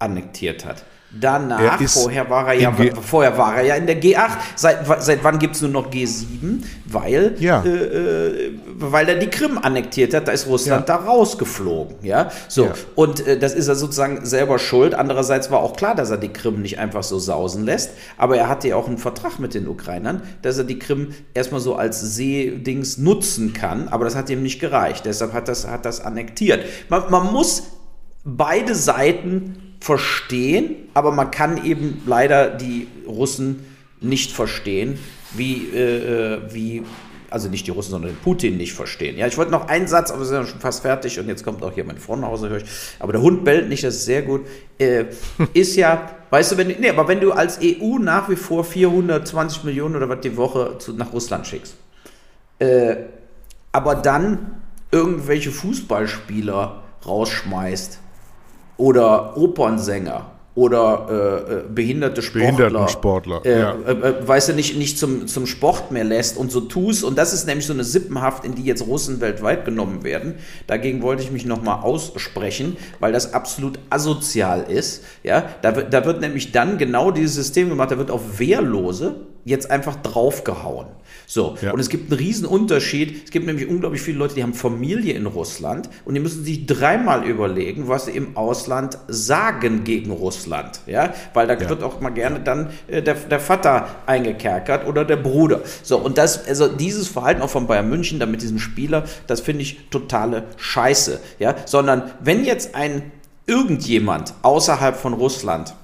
annektiert 0.00 0.64
hat. 0.64 0.84
Danach, 1.12 1.82
vorher 1.88 2.30
war 2.30 2.54
er 2.54 2.60
ja, 2.60 2.72
vorher 3.02 3.36
war 3.36 3.56
er 3.56 3.64
ja 3.64 3.74
in 3.74 3.86
der 3.86 4.00
G8. 4.00 4.30
Seit, 4.54 5.02
seit 5.02 5.24
wann 5.24 5.40
gibt 5.40 5.56
es 5.56 5.62
nur 5.62 5.70
noch 5.70 5.90
G7? 5.90 6.62
Weil, 6.86 7.34
ja. 7.40 7.64
äh, 7.64 7.68
äh, 7.68 8.52
weil 8.76 9.08
er 9.08 9.16
die 9.16 9.26
Krim 9.26 9.58
annektiert 9.58 10.14
hat, 10.14 10.28
da 10.28 10.32
ist 10.32 10.46
Russland 10.46 10.88
ja. 10.88 10.98
da 10.98 11.04
rausgeflogen. 11.04 11.96
Ja, 12.02 12.30
so. 12.46 12.66
Ja. 12.66 12.74
Und 12.94 13.26
äh, 13.26 13.36
das 13.36 13.54
ist 13.54 13.66
er 13.66 13.74
sozusagen 13.74 14.24
selber 14.24 14.60
schuld. 14.60 14.94
Andererseits 14.94 15.50
war 15.50 15.64
auch 15.64 15.74
klar, 15.74 15.96
dass 15.96 16.10
er 16.10 16.16
die 16.16 16.28
Krim 16.28 16.62
nicht 16.62 16.78
einfach 16.78 17.02
so 17.02 17.18
sausen 17.18 17.64
lässt. 17.64 17.90
Aber 18.16 18.36
er 18.36 18.48
hatte 18.48 18.68
ja 18.68 18.76
auch 18.76 18.86
einen 18.86 18.98
Vertrag 18.98 19.40
mit 19.40 19.54
den 19.54 19.66
Ukrainern, 19.66 20.22
dass 20.42 20.58
er 20.58 20.64
die 20.64 20.78
Krim 20.78 21.12
erstmal 21.34 21.60
so 21.60 21.74
als 21.74 22.00
Seedings 22.00 22.98
nutzen 22.98 23.52
kann. 23.52 23.88
Aber 23.88 24.04
das 24.04 24.14
hat 24.14 24.30
ihm 24.30 24.44
nicht 24.44 24.60
gereicht. 24.60 25.06
Deshalb 25.06 25.32
hat 25.32 25.48
das, 25.48 25.66
hat 25.66 25.84
das 25.84 26.00
annektiert. 26.00 26.64
Man, 26.88 27.10
man 27.10 27.32
muss 27.32 27.64
beide 28.22 28.76
Seiten 28.76 29.69
verstehen, 29.80 30.76
aber 30.94 31.10
man 31.10 31.30
kann 31.30 31.64
eben 31.64 32.02
leider 32.06 32.50
die 32.50 32.86
Russen 33.06 33.64
nicht 34.00 34.32
verstehen, 34.32 34.98
wie, 35.34 35.68
äh, 35.74 36.34
äh, 36.34 36.40
wie 36.52 36.82
also 37.30 37.48
nicht 37.48 37.66
die 37.66 37.70
Russen, 37.70 37.90
sondern 37.90 38.10
den 38.10 38.18
Putin 38.18 38.56
nicht 38.56 38.72
verstehen. 38.72 39.16
Ja, 39.16 39.26
ich 39.26 39.38
wollte 39.38 39.52
noch 39.52 39.68
einen 39.68 39.86
Satz, 39.86 40.10
aber 40.10 40.20
wir 40.20 40.26
sind 40.26 40.36
ja 40.36 40.46
schon 40.46 40.60
fast 40.60 40.82
fertig 40.82 41.18
und 41.20 41.28
jetzt 41.28 41.44
kommt 41.44 41.62
auch 41.62 41.72
hier 41.72 41.84
mein 41.84 41.98
Frauenhause, 41.98 42.48
höre 42.48 42.58
ich. 42.58 42.64
Aber 42.98 43.12
der 43.12 43.22
Hund 43.22 43.44
bellt 43.44 43.68
nicht, 43.68 43.84
das 43.84 43.94
ist 43.94 44.04
sehr 44.04 44.22
gut. 44.22 44.46
Äh, 44.78 45.06
ist 45.54 45.76
ja, 45.76 46.10
weißt 46.30 46.52
du, 46.52 46.56
wenn 46.56 46.68
nee, 46.68 46.90
aber 46.90 47.06
wenn 47.08 47.20
du 47.20 47.32
als 47.32 47.60
EU 47.62 47.98
nach 47.98 48.28
wie 48.28 48.36
vor 48.36 48.64
420 48.64 49.64
Millionen 49.64 49.96
oder 49.96 50.08
was 50.08 50.20
die 50.20 50.36
Woche 50.36 50.78
zu, 50.78 50.92
nach 50.92 51.12
Russland 51.12 51.46
schickst, 51.46 51.76
äh, 52.58 52.96
aber 53.72 53.94
dann 53.94 54.60
irgendwelche 54.90 55.52
Fußballspieler 55.52 56.82
rausschmeißt 57.06 58.00
oder 58.80 59.36
Opernsänger 59.36 60.30
oder 60.56 61.06
äh, 61.08 61.52
äh 61.54 61.62
behinderte 61.72 62.22
Sportler, 62.22 62.50
Behindertensportler 62.50 63.42
äh, 63.44 63.60
ja. 63.60 63.74
äh, 63.86 63.92
äh, 63.92 64.28
weißt 64.28 64.48
du, 64.48 64.52
nicht, 64.54 64.76
nicht 64.76 64.98
zum, 64.98 65.28
zum 65.28 65.46
Sport 65.46 65.92
mehr 65.92 66.02
lässt 66.02 66.36
und 66.36 66.50
so 66.50 66.60
tust. 66.60 67.04
Und 67.04 67.16
das 67.16 67.32
ist 67.32 67.46
nämlich 67.46 67.66
so 67.66 67.72
eine 67.72 67.84
Sippenhaft, 67.84 68.44
in 68.44 68.56
die 68.56 68.64
jetzt 68.64 68.86
Russen 68.86 69.20
weltweit 69.20 69.64
genommen 69.64 70.02
werden. 70.02 70.34
Dagegen 70.66 71.02
wollte 71.02 71.22
ich 71.22 71.30
mich 71.30 71.46
nochmal 71.46 71.82
aussprechen, 71.82 72.76
weil 72.98 73.12
das 73.12 73.32
absolut 73.32 73.78
asozial 73.90 74.66
ist. 74.68 75.04
Ja, 75.22 75.44
da, 75.62 75.70
da 75.70 76.04
wird 76.04 76.20
nämlich 76.20 76.50
dann 76.50 76.78
genau 76.78 77.12
dieses 77.12 77.36
System 77.36 77.68
gemacht, 77.68 77.92
da 77.92 77.98
wird 77.98 78.10
auf 78.10 78.40
Wehrlose 78.40 79.14
jetzt 79.44 79.70
einfach 79.70 79.96
draufgehauen. 79.96 80.86
So, 81.26 81.56
ja. 81.62 81.72
und 81.72 81.78
es 81.78 81.88
gibt 81.88 82.10
einen 82.10 82.18
riesen 82.18 82.44
Unterschied. 82.44 83.22
Es 83.24 83.30
gibt 83.30 83.46
nämlich 83.46 83.68
unglaublich 83.68 84.02
viele 84.02 84.18
Leute, 84.18 84.34
die 84.34 84.42
haben 84.42 84.52
Familie 84.52 85.14
in 85.14 85.26
Russland 85.26 85.88
und 86.04 86.14
die 86.14 86.20
müssen 86.20 86.44
sich 86.44 86.66
dreimal 86.66 87.24
überlegen, 87.24 87.86
was 87.86 88.06
sie 88.06 88.10
im 88.12 88.36
Ausland 88.36 88.98
sagen 89.06 89.84
gegen 89.84 90.10
Russland. 90.10 90.80
Ja, 90.86 91.14
weil 91.34 91.46
da 91.46 91.54
ja. 91.54 91.68
wird 91.68 91.84
auch 91.84 92.00
mal 92.00 92.10
gerne 92.10 92.40
dann 92.40 92.70
äh, 92.88 93.00
der, 93.00 93.14
der 93.14 93.38
Vater 93.38 93.88
eingekerkert 94.06 94.88
oder 94.88 95.04
der 95.04 95.16
Bruder. 95.16 95.60
So, 95.84 95.98
und 95.98 96.18
das, 96.18 96.48
also 96.48 96.66
dieses 96.66 97.06
Verhalten 97.06 97.42
auch 97.42 97.50
von 97.50 97.68
Bayern 97.68 97.88
München, 97.88 98.18
da 98.18 98.26
mit 98.26 98.42
diesem 98.42 98.58
Spieler, 98.58 99.04
das 99.28 99.40
finde 99.40 99.62
ich 99.62 99.88
totale 99.90 100.44
Scheiße. 100.56 101.20
Ja, 101.38 101.54
sondern 101.64 102.10
wenn 102.20 102.44
jetzt 102.44 102.74
ein 102.74 103.12
irgendjemand 103.46 104.34
außerhalb 104.42 104.96
von 104.96 105.12
Russland 105.12 105.74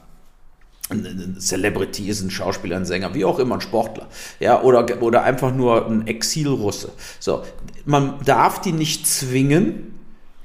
ein 0.88 1.36
Celebrity 1.40 2.08
ist, 2.08 2.22
ein 2.22 2.30
Schauspieler, 2.30 2.76
ein 2.76 2.84
Sänger, 2.84 3.14
wie 3.14 3.24
auch 3.24 3.38
immer, 3.38 3.56
ein 3.56 3.60
Sportler, 3.60 4.08
ja, 4.38 4.62
oder, 4.62 5.02
oder 5.02 5.22
einfach 5.24 5.54
nur 5.54 5.86
ein 5.86 6.06
Exilrusse. 6.06 6.92
So, 7.18 7.42
man 7.84 8.20
darf 8.24 8.60
die 8.60 8.72
nicht 8.72 9.06
zwingen, 9.06 9.94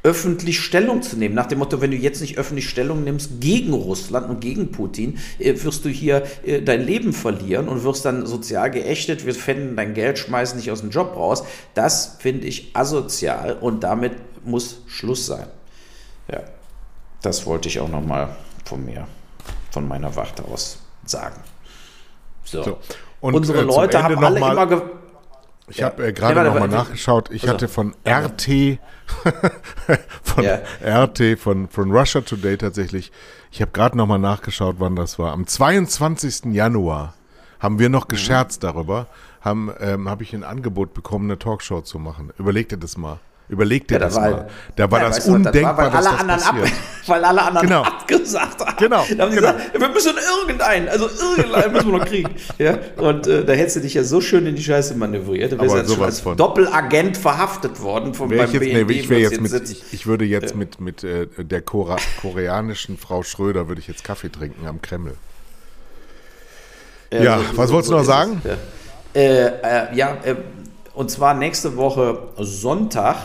öffentlich 0.04 0.60
Stellung 0.60 1.04
zu 1.04 1.16
nehmen. 1.16 1.36
Nach 1.36 1.46
dem 1.46 1.60
Motto, 1.60 1.80
wenn 1.80 1.92
du 1.92 1.98
jetzt 1.98 2.22
nicht 2.22 2.40
öffentlich 2.40 2.68
Stellung 2.68 3.04
nimmst 3.04 3.40
gegen 3.40 3.72
Russland 3.74 4.28
und 4.28 4.42
gegen 4.42 4.72
Putin, 4.72 5.20
äh, 5.38 5.54
wirst 5.64 5.86
du 5.86 5.90
hier 5.90 6.24
äh, 6.44 6.62
dein 6.62 6.82
Leben 6.82 7.14
verlieren 7.14 7.68
und 7.68 7.84
wirst 7.84 8.06
dann 8.06 8.26
sozial 8.26 8.72
geächtet, 8.72 9.28
wir 9.28 9.36
fänden 9.36 9.76
dein 9.76 9.94
Geld, 9.94 10.18
schmeißen 10.18 10.58
dich 10.58 10.72
aus 10.72 10.82
dem 10.82 10.90
Job 10.90 11.16
raus. 11.16 11.44
Das 11.76 12.18
finde 12.20 12.48
ich 12.48 12.76
asozial 12.76 13.58
und 13.62 13.84
damit 13.84 14.14
muss 14.44 14.82
Schluss 14.88 15.28
sein. 15.28 15.46
Ja, 16.32 16.42
das 17.22 17.46
wollte 17.46 17.70
ich 17.70 17.80
auch 17.80 17.90
nochmal 17.90 18.36
von 18.66 18.84
mir 18.84 19.08
von 19.72 19.88
meiner 19.88 20.16
Warte 20.16 20.44
aus 20.46 20.80
sagen. 21.06 21.42
So. 22.44 22.64
so. 22.64 22.80
Und, 23.22 23.36
Unsere 23.36 23.60
äh, 23.60 23.64
Leute 23.64 24.04
haben 24.04 24.24
alle 24.24 24.40
mal, 24.40 24.54
immer. 24.54 24.82
Ich 25.68 25.78
ja. 25.78 25.86
habe 25.86 26.08
äh, 26.08 26.14
gerade 26.14 26.42
ja, 26.42 26.44
nochmal 26.44 26.68
nachgeschaut. 26.68 27.30
Ich 27.32 27.44
also. 27.44 27.54
hatte 27.54 27.68
von 27.68 27.96
RT, 28.06 28.80
von 30.24 30.44
ja. 30.44 30.60
RT, 30.84 31.40
von, 31.40 31.70
von 31.70 31.92
Russia 31.92 32.22
Today 32.22 32.58
tatsächlich, 32.58 33.12
ich 33.52 33.62
habe 33.62 33.72
gerade 33.72 33.98
nochmal 33.98 34.20
nachgeschaut, 34.20 34.76
wann 34.80 34.96
das 34.96 35.18
war. 35.18 35.32
Am 35.32 35.48
22. 35.48 36.54
Januar 36.54 37.14
haben 37.60 37.80
wir 37.80 37.90
noch 37.90 38.06
mhm. 38.06 38.10
gescherzt 38.10 38.64
mhm. 38.64 38.68
darüber, 38.68 39.08
haben 39.40 39.72
ähm, 39.80 40.10
habe 40.10 40.24
ich 40.24 40.34
ein 40.34 40.44
Angebot 40.44 40.94
bekommen, 40.94 41.26
eine 41.26 41.40
Talkshow 41.40 41.82
zu 41.82 42.00
machen. 42.00 42.34
Überleg 42.38 42.68
dir 42.68 42.78
das 42.78 42.98
mal. 42.98 43.20
Überleg 43.52 43.86
dir 43.86 43.96
ja, 43.96 44.00
das 44.00 44.16
war, 44.16 44.32
mal. 44.32 44.48
Da 44.78 44.90
war 44.90 45.02
ja, 45.02 45.08
das 45.10 45.28
undenkbar, 45.28 45.76
war, 45.76 45.92
weil 45.94 45.98
alle 45.98 46.06
das 46.06 46.20
anderen 46.22 46.40
passiert. 46.40 46.68
Ab, 46.68 46.74
weil 47.08 47.26
alle 47.26 47.42
anderen 47.42 47.68
genau. 47.68 47.82
abgesagt 47.82 48.62
haben. 48.62 48.78
Genau. 48.78 48.96
Da 48.96 49.24
haben 49.26 49.36
genau. 49.36 49.36
gesagt, 49.36 49.74
wir 49.78 49.90
müssen 49.90 50.14
irgendeinen, 50.40 50.88
also 50.88 51.10
irgendeinen 51.10 51.74
müssen 51.74 51.92
wir 51.92 51.98
noch 51.98 52.06
kriegen. 52.06 52.34
Ja? 52.58 52.78
Und 52.96 53.28
äh, 53.28 53.44
da 53.44 53.52
hättest 53.52 53.76
du 53.76 53.80
dich 53.82 53.94
ja 53.94 54.06
so 54.06 54.22
schön 54.22 54.46
in 54.46 54.56
die 54.56 54.64
Scheiße 54.64 54.96
manövriert. 54.96 55.52
Da 55.52 55.60
wärst 55.60 55.90
du 55.90 55.96
schon 55.96 56.04
als 56.06 56.22
von. 56.22 56.38
Doppelagent 56.38 57.18
verhaftet 57.18 57.82
worden 57.82 58.14
vom 58.14 58.30
beim 58.30 58.40
jetzt, 58.40 58.54
BND, 58.54 58.88
nee, 58.88 58.94
ich, 58.94 59.10
jetzt 59.10 59.42
mit, 59.42 59.70
ich, 59.70 59.84
ich, 59.92 60.08
würde 60.08 60.24
jetzt 60.24 60.52
ja. 60.52 60.58
mit, 60.58 60.80
mit 60.80 61.04
äh, 61.04 61.28
der 61.38 61.62
Kora 61.62 61.98
koreanischen 62.22 62.98
Frau 62.98 63.22
Schröder 63.22 63.68
würde 63.68 63.82
ich 63.82 63.88
jetzt 63.90 64.06
Kaffee 64.06 64.30
trinken 64.30 64.66
am 64.66 64.82
Kreml. 64.82 65.16
Ja, 67.12 67.40
so, 67.40 67.58
was 67.58 67.68
so, 67.68 67.74
wolltest 67.74 67.90
so 67.90 67.96
du 67.96 68.00
noch 68.00 68.06
sagen? 68.06 68.42
Es, 68.46 68.58
äh, 69.14 69.48
äh, 69.48 69.94
ja, 69.94 70.18
äh, 70.24 70.36
und 70.94 71.12
zwar 71.12 71.34
nächste 71.34 71.76
Woche 71.76 72.30
Sonntag 72.38 73.18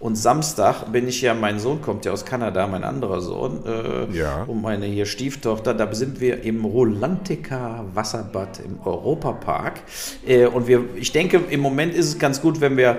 und 0.00 0.16
Samstag 0.16 0.92
bin 0.92 1.08
ich 1.08 1.22
ja, 1.22 1.34
mein 1.34 1.58
Sohn 1.58 1.82
kommt 1.82 2.04
ja 2.04 2.12
aus 2.12 2.24
Kanada, 2.24 2.66
mein 2.66 2.84
anderer 2.84 3.20
Sohn, 3.20 3.64
äh, 3.66 4.16
ja. 4.16 4.44
und 4.44 4.62
meine 4.62 4.86
hier 4.86 5.06
Stieftochter, 5.06 5.74
da 5.74 5.92
sind 5.92 6.20
wir 6.20 6.44
im 6.44 6.64
Rolantica 6.64 7.84
Wasserbad 7.94 8.60
im 8.64 8.80
Europapark. 8.84 9.80
Äh, 10.26 10.46
und 10.46 10.68
wir, 10.68 10.84
ich 10.94 11.10
denke, 11.10 11.40
im 11.50 11.60
Moment 11.60 11.94
ist 11.94 12.06
es 12.06 12.18
ganz 12.18 12.40
gut, 12.40 12.60
wenn 12.60 12.76
wir 12.76 12.98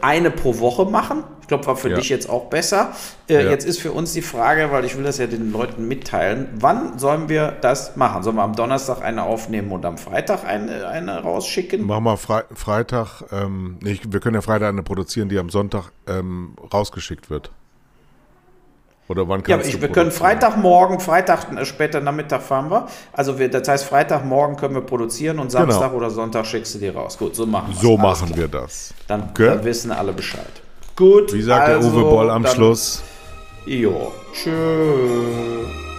eine 0.00 0.30
pro 0.30 0.58
Woche 0.58 0.86
machen. 0.86 1.22
Ich 1.40 1.48
glaube, 1.48 1.66
war 1.66 1.76
für 1.76 1.90
ja. 1.90 1.96
dich 1.96 2.08
jetzt 2.08 2.28
auch 2.28 2.50
besser. 2.50 2.92
Äh, 3.28 3.44
ja. 3.44 3.50
Jetzt 3.50 3.64
ist 3.64 3.80
für 3.80 3.92
uns 3.92 4.12
die 4.12 4.22
Frage, 4.22 4.72
weil 4.72 4.84
ich 4.84 4.96
will 4.96 5.04
das 5.04 5.18
ja 5.18 5.26
den 5.26 5.52
Leuten 5.52 5.86
mitteilen, 5.86 6.48
wann 6.54 6.98
sollen 6.98 7.28
wir 7.28 7.52
das 7.60 7.96
machen? 7.96 8.22
Sollen 8.22 8.36
wir 8.36 8.42
am 8.42 8.56
Donnerstag 8.56 9.02
eine 9.02 9.22
aufnehmen 9.22 9.70
und 9.70 9.84
am 9.84 9.98
Freitag 9.98 10.44
eine, 10.44 10.88
eine 10.88 11.22
rausschicken? 11.22 11.86
Machen 11.86 12.04
wir 12.04 12.16
Fre 12.16 12.44
Freitag, 12.54 13.22
ähm, 13.30 13.78
nee, 13.82 14.00
wir 14.08 14.20
können 14.20 14.34
ja 14.34 14.40
Freitag 14.40 14.68
eine 14.70 14.82
produzieren, 14.82 15.28
die 15.28 15.38
am 15.38 15.50
Sonntag 15.50 15.90
ähm, 16.06 16.56
rausgeschickt 16.72 17.30
wird. 17.30 17.50
Oder 19.08 19.28
wann 19.28 19.42
kannst 19.42 19.68
ja, 19.68 19.74
ich, 19.74 19.80
wir 19.80 19.88
können 19.88 20.10
Freitagmorgen, 20.10 21.00
Freitag, 21.00 21.52
äh, 21.56 21.64
später 21.64 22.00
Nachmittag 22.00 22.42
fahren 22.42 22.70
wir. 22.70 22.86
Also 23.12 23.38
wir, 23.38 23.50
das 23.50 23.66
heißt, 23.66 23.84
Freitagmorgen 23.84 24.56
können 24.56 24.74
wir 24.74 24.82
produzieren 24.82 25.38
und 25.38 25.48
genau. 25.48 25.66
Samstag 25.66 25.88
genau. 25.88 25.96
oder 25.96 26.10
Sonntag 26.10 26.46
schickst 26.46 26.74
du 26.76 26.78
die 26.78 26.88
raus. 26.88 27.18
Gut, 27.18 27.34
so 27.34 27.44
machen 27.44 27.74
wir 27.74 27.80
So 27.80 27.96
machen 27.96 28.34
wir 28.36 28.48
das. 28.48 28.94
Dann, 29.08 29.30
okay. 29.30 29.46
dann, 29.46 29.64
wissen 29.64 29.90
alle 29.90 30.12
Bescheid. 30.12 30.62
Gut. 30.96 31.32
Wie 31.32 31.42
sagt 31.42 31.68
also, 31.68 31.90
der 31.90 31.98
Uwe 31.98 32.08
Boll 32.08 32.30
am 32.30 32.42
dann, 32.42 32.54
Schluss? 32.54 33.02
Jo. 33.66 34.12
Tschüss. 34.32 35.91